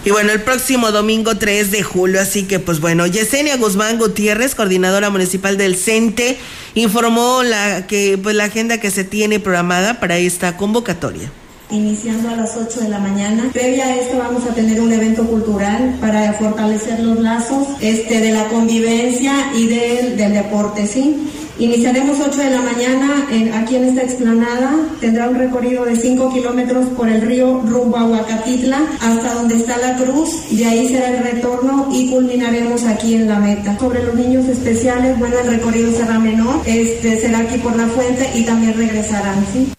y 0.07 0.11
bueno, 0.11 0.33
el 0.33 0.43
próximo 0.43 0.93
domingo 0.93 1.39
3 1.39 1.71
de 1.71 1.83
julio, 1.83 2.21
así 2.21 2.43
que 2.43 2.59
pues 2.59 2.79
bueno, 2.79 3.07
Yesenia 3.07 3.57
Guzmán 3.57 3.99
Gutiérrez, 3.99 4.55
coordinadora 4.55 5.09
municipal 5.09 5.57
del 5.57 5.77
CENTE, 5.77 6.37
informó 6.75 7.43
la 7.43 7.87
que 7.87 8.19
pues 8.23 8.37
la 8.37 8.45
agenda 8.45 8.79
que 8.79 8.91
se 8.91 9.05
tiene 9.05 9.41
programada 9.41 10.01
para 10.01 10.19
esta 10.19 10.59
convocatoria 10.59 11.33
iniciando 11.71 12.29
a 12.29 12.37
las 12.37 12.57
8 12.57 12.81
de 12.81 12.89
la 12.89 12.99
mañana. 12.99 13.51
Previa 13.53 13.87
a 13.87 13.97
esto 13.97 14.19
vamos 14.19 14.45
a 14.45 14.55
tener 14.55 14.81
un 14.81 14.93
evento 14.93 15.25
cultural 15.25 15.97
para 16.01 16.33
fortalecer 16.35 17.01
los 17.01 17.21
lazos 17.21 17.69
este, 17.81 18.21
de 18.21 18.33
la 18.33 18.47
convivencia 18.49 19.35
y 19.55 19.67
del, 19.67 20.17
del 20.17 20.33
deporte, 20.33 20.87
¿sí? 20.87 21.17
Iniciaremos 21.59 22.19
8 22.19 22.37
de 22.37 22.51
la 22.51 22.63
mañana 22.63 23.29
aquí 23.55 23.77
en 23.77 23.85
esta 23.85 24.03
explanada. 24.03 24.75
Tendrá 25.01 25.29
un 25.29 25.37
recorrido 25.37 25.85
de 25.85 25.95
5 25.95 26.33
kilómetros 26.33 26.87
por 26.97 27.09
el 27.09 27.23
río 27.23 27.61
rumbo 27.61 27.97
a 27.97 28.07
Huacatitla 28.07 28.81
hasta 29.01 29.35
donde 29.35 29.57
está 29.57 29.77
la 29.77 29.97
cruz. 29.97 30.31
De 30.51 30.67
ahí 30.67 30.89
será 30.89 31.11
el 31.11 31.23
retorno 31.23 31.89
y 31.93 32.11
culminaremos 32.11 32.83
aquí 32.85 33.15
en 33.15 33.29
la 33.29 33.39
meta. 33.39 33.79
Sobre 33.79 34.03
los 34.03 34.17
niños 34.17 34.49
especiales, 34.49 35.17
bueno, 35.17 35.39
el 35.39 35.47
recorrido 35.47 35.93
será 35.93 36.19
menor. 36.19 36.61
Este 36.67 37.21
será 37.21 37.39
aquí 37.39 37.59
por 37.59 37.77
la 37.77 37.87
fuente 37.87 38.29
y 38.35 38.43
también 38.43 38.77
regresarán, 38.77 39.47
¿sí? 39.53 39.73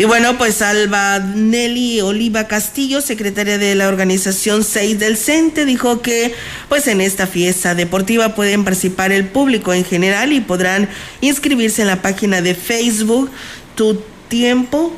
Y 0.00 0.06
bueno, 0.06 0.38
pues 0.38 0.62
Alba 0.62 1.18
Nelly 1.18 2.00
Oliva 2.00 2.44
Castillo, 2.44 3.02
secretaria 3.02 3.58
de 3.58 3.74
la 3.74 3.86
organización 3.86 4.64
6 4.64 4.98
del 4.98 5.18
CENTE, 5.18 5.66
dijo 5.66 6.00
que 6.00 6.32
pues 6.70 6.88
en 6.88 7.02
esta 7.02 7.26
fiesta 7.26 7.74
deportiva 7.74 8.34
pueden 8.34 8.64
participar 8.64 9.12
el 9.12 9.26
público 9.26 9.74
en 9.74 9.84
general 9.84 10.32
y 10.32 10.40
podrán 10.40 10.88
inscribirse 11.20 11.82
en 11.82 11.88
la 11.88 12.00
página 12.00 12.40
de 12.40 12.54
Facebook 12.54 13.30
Tu 13.74 14.00
Tiempo 14.28 14.90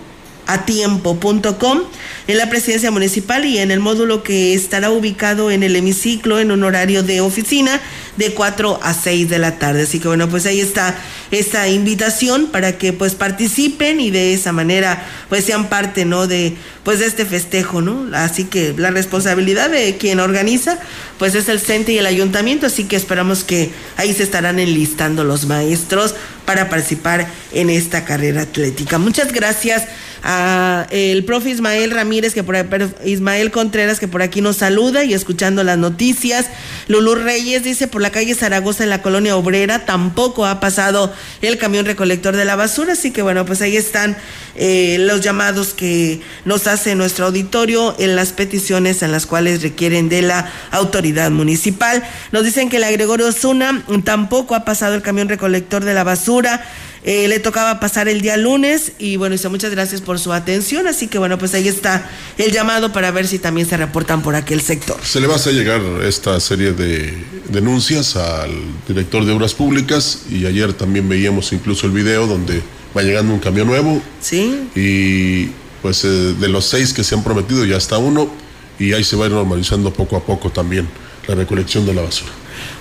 a 0.47 0.65
tiempo.com 0.65 1.81
en 2.29 2.39
la 2.39 2.49
presidencia 2.49 2.91
municipal 2.91 3.45
y 3.45 3.59
en 3.59 3.71
el 3.71 3.81
módulo 3.81 4.23
que 4.23 4.55
estará 4.55 4.91
ubicado 4.91 5.51
en 5.51 5.63
el 5.63 5.75
hemiciclo 5.75 6.39
en 6.39 6.53
un 6.53 6.63
horario 6.63 7.03
de 7.03 7.21
oficina 7.21 7.81
de 8.17 8.33
4 8.33 8.81
a 8.83 8.95
6 8.95 9.29
de 9.29 9.39
la 9.39 9.59
tarde. 9.59 9.83
Así 9.83 9.99
que 9.99 10.09
bueno, 10.09 10.29
pues 10.29 10.47
ahí 10.47 10.61
está 10.61 10.95
esta 11.31 11.69
invitación 11.69 12.49
para 12.49 12.79
que 12.79 12.93
pues 12.93 13.15
participen 13.15 14.01
y 14.01 14.11
de 14.11 14.35
esa 14.35 14.53
manera 14.53 15.05
pues 15.29 15.45
sean 15.45 15.69
parte, 15.69 16.05
¿no? 16.05 16.27
De 16.27 16.55
pues 16.85 16.99
de 16.99 17.07
este 17.07 17.25
festejo, 17.25 17.81
¿no? 17.81 18.09
Así 18.17 18.45
que 18.45 18.75
la 18.77 18.91
responsabilidad 18.91 19.71
de 19.71 19.97
quien 19.97 20.21
organiza 20.21 20.79
pues 21.19 21.35
es 21.35 21.49
el 21.49 21.61
CENTE 21.61 21.93
y 21.93 21.99
el 21.99 22.07
ayuntamiento, 22.07 22.67
así 22.67 22.85
que 22.85 22.97
esperamos 22.97 23.45
que 23.45 23.71
ahí 23.97 24.13
se 24.13 24.23
estarán 24.23 24.59
enlistando 24.59 25.25
los 25.25 25.47
maestros 25.47 26.15
para 26.45 26.69
participar 26.69 27.29
en 27.53 27.71
esta 27.71 28.05
carrera 28.05 28.43
atlética. 28.43 28.99
Muchas 28.99 29.33
gracias 29.33 29.85
a 30.23 30.87
el 30.91 31.25
profe 31.25 31.51
Ismael 31.51 31.91
Ramírez, 31.91 32.35
que 32.35 32.43
por 32.43 32.57
Ismael 33.05 33.51
Contreras, 33.51 33.99
que 33.99 34.09
por 34.09 34.23
aquí 34.23 34.41
nos 34.41 34.57
saluda 34.57 35.05
y 35.05 35.15
escuchando 35.15 35.65
las 35.65 35.79
noticias. 35.79 36.47
Lulú 36.89 37.15
Reyes 37.15 37.65
dice 37.65 37.89
por 37.89 38.03
la 38.03 38.11
calle 38.11 38.35
Zaragoza 38.35 38.85
en 38.85 38.91
la 38.91 39.03
colonia 39.03 39.37
obrera 39.37 39.85
tampoco 39.85 40.47
ha 40.47 40.61
pasado 40.61 41.13
el 41.41 41.59
camión 41.59 41.87
recolector 41.87 42.37
de 42.37 42.45
la 42.45 42.57
basura, 42.57 42.93
así 42.93 43.11
que 43.11 43.23
bueno, 43.23 43.45
pues 43.45 43.63
ahí 43.63 43.77
están 43.77 44.17
eh, 44.55 44.97
los 45.01 45.23
llamados 45.23 45.75
que 45.75 46.21
nos 46.45 46.67
hace 46.67 46.95
nuestro 46.95 47.27
auditorio 47.27 47.95
en 47.99 48.17
las 48.17 48.33
peticiones 48.33 49.03
en 49.03 49.13
las 49.13 49.27
cuales 49.27 49.63
requieren 49.63 50.09
de 50.09 50.23
la 50.23 50.51
autoridad 50.71 51.31
municipal. 51.31 52.03
Nos 52.33 52.45
dicen 52.45 52.69
que 52.69 52.79
la 52.79 52.91
Gregorio 52.91 53.33
Zuna 53.33 53.85
tampoco 54.05 54.55
ha 54.55 54.65
pasado 54.65 54.95
el 54.95 55.03
camión 55.03 55.29
recolector 55.29 55.85
de 55.85 55.95
la 55.95 56.05
basura. 56.05 56.65
Eh, 57.05 57.27
le 57.27 57.41
tocaba 57.41 57.81
pasar 57.81 58.09
el 58.09 58.21
día 58.21 58.37
lunes 58.37 58.93
y 58.99 59.17
bueno, 59.17 59.33
dice 59.33 59.49
muchas 59.49 59.73
gracias 59.73 60.01
por 60.01 60.21
su 60.21 60.33
atención. 60.33 60.87
Así 60.87 61.09
que 61.09 61.19
bueno, 61.19 61.37
pues 61.37 61.53
ahí 61.55 61.67
está 61.67 62.09
el 62.39 62.53
llamado 62.53 62.93
para 62.93 63.11
ver 63.11 63.27
si 63.27 63.39
también 63.39 63.69
se 63.69 63.77
reportan 63.77 64.23
por 64.23 64.37
aquel 64.37 64.61
sector. 64.61 64.97
Se 65.03 65.21
le 65.21 65.27
va 65.27 65.35
a 65.35 65.37
hacer 65.37 65.55
llegar 65.55 65.81
esta 66.05 66.39
serie 66.39 66.73
de 66.73 67.13
denuncias 67.49 68.15
al 68.17 68.53
director 68.87 69.25
de 69.25 69.33
Obras 69.33 69.55
Públicas 69.55 70.21
y 70.31 70.47
ayer 70.47 70.73
también 70.75 71.09
veíamos 71.09 71.53
incluso 71.53 71.87
el 71.87 71.93
video 71.93 72.27
donde 72.27 72.63
va 72.97 73.03
llegando 73.03 73.35
un 73.35 73.41
camión 73.41 73.67
nuevo. 73.67 74.01
Sí. 74.21 74.69
Y 74.77 75.47
pues 75.83 76.05
eh, 76.05 76.09
de 76.09 76.49
los 76.49 76.67
seis 76.67 76.93
que 76.93 77.03
se 77.03 77.17
han 77.17 77.25
prometido 77.25 77.65
ya 77.65 77.79
está 77.79 77.99
uno 77.99 78.31
y 78.79 78.93
ahí 78.93 79.03
se 79.03 79.17
va 79.17 79.25
a 79.25 79.29
ir 79.29 79.35
normalizando 79.35 79.93
poco 79.93 80.17
a 80.17 80.25
poco 80.25 80.51
también 80.51 80.89
la 81.27 81.35
recolección 81.35 81.85
de 81.85 81.95
la 81.95 82.03
basura. 82.03 82.31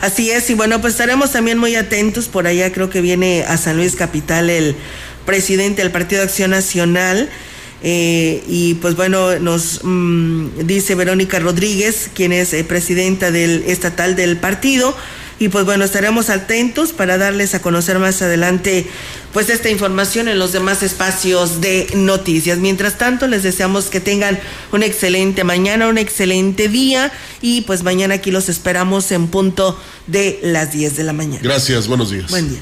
Así 0.01 0.31
es, 0.31 0.49
y 0.49 0.55
bueno, 0.55 0.81
pues 0.81 0.93
estaremos 0.95 1.31
también 1.31 1.59
muy 1.59 1.75
atentos. 1.75 2.27
Por 2.27 2.47
allá 2.47 2.71
creo 2.71 2.89
que 2.89 3.01
viene 3.01 3.43
a 3.47 3.57
San 3.57 3.77
Luis 3.77 3.95
Capital 3.95 4.49
el 4.49 4.75
presidente 5.27 5.83
del 5.83 5.91
Partido 5.91 6.21
de 6.21 6.27
Acción 6.27 6.49
Nacional. 6.49 7.29
Eh, 7.83 8.43
y 8.47 8.75
pues 8.75 8.95
bueno, 8.95 9.37
nos 9.39 9.81
mm, 9.83 10.65
dice 10.65 10.95
Verónica 10.95 11.37
Rodríguez, 11.37 12.09
quien 12.15 12.31
es 12.31 12.51
eh, 12.53 12.63
presidenta 12.63 13.29
del 13.29 13.63
estatal 13.67 14.15
del 14.15 14.37
partido, 14.37 14.95
y 15.41 15.49
pues 15.49 15.65
bueno, 15.65 15.83
estaremos 15.83 16.29
atentos 16.29 16.93
para 16.93 17.17
darles 17.17 17.55
a 17.55 17.63
conocer 17.63 17.97
más 17.97 18.21
adelante 18.21 18.85
pues 19.33 19.49
esta 19.49 19.71
información 19.71 20.27
en 20.27 20.37
los 20.37 20.51
demás 20.51 20.83
espacios 20.83 21.61
de 21.61 21.87
noticias. 21.95 22.59
Mientras 22.59 22.99
tanto, 22.99 23.27
les 23.27 23.41
deseamos 23.41 23.85
que 23.85 23.99
tengan 23.99 24.39
una 24.71 24.85
excelente 24.85 25.43
mañana, 25.43 25.87
un 25.87 25.97
excelente 25.97 26.67
día 26.67 27.11
y 27.41 27.61
pues 27.61 27.81
mañana 27.81 28.15
aquí 28.15 28.29
los 28.29 28.49
esperamos 28.49 29.11
en 29.11 29.29
punto 29.29 29.81
de 30.05 30.39
las 30.43 30.73
10 30.73 30.97
de 30.97 31.03
la 31.05 31.13
mañana. 31.13 31.41
Gracias, 31.41 31.87
buenos 31.87 32.11
días. 32.11 32.29
Buen 32.29 32.47
día. 32.47 32.61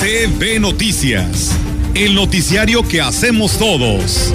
CB 0.00 0.58
Noticias, 0.58 1.52
el 1.94 2.16
noticiario 2.16 2.82
que 2.82 3.00
hacemos 3.00 3.56
todos. 3.58 4.34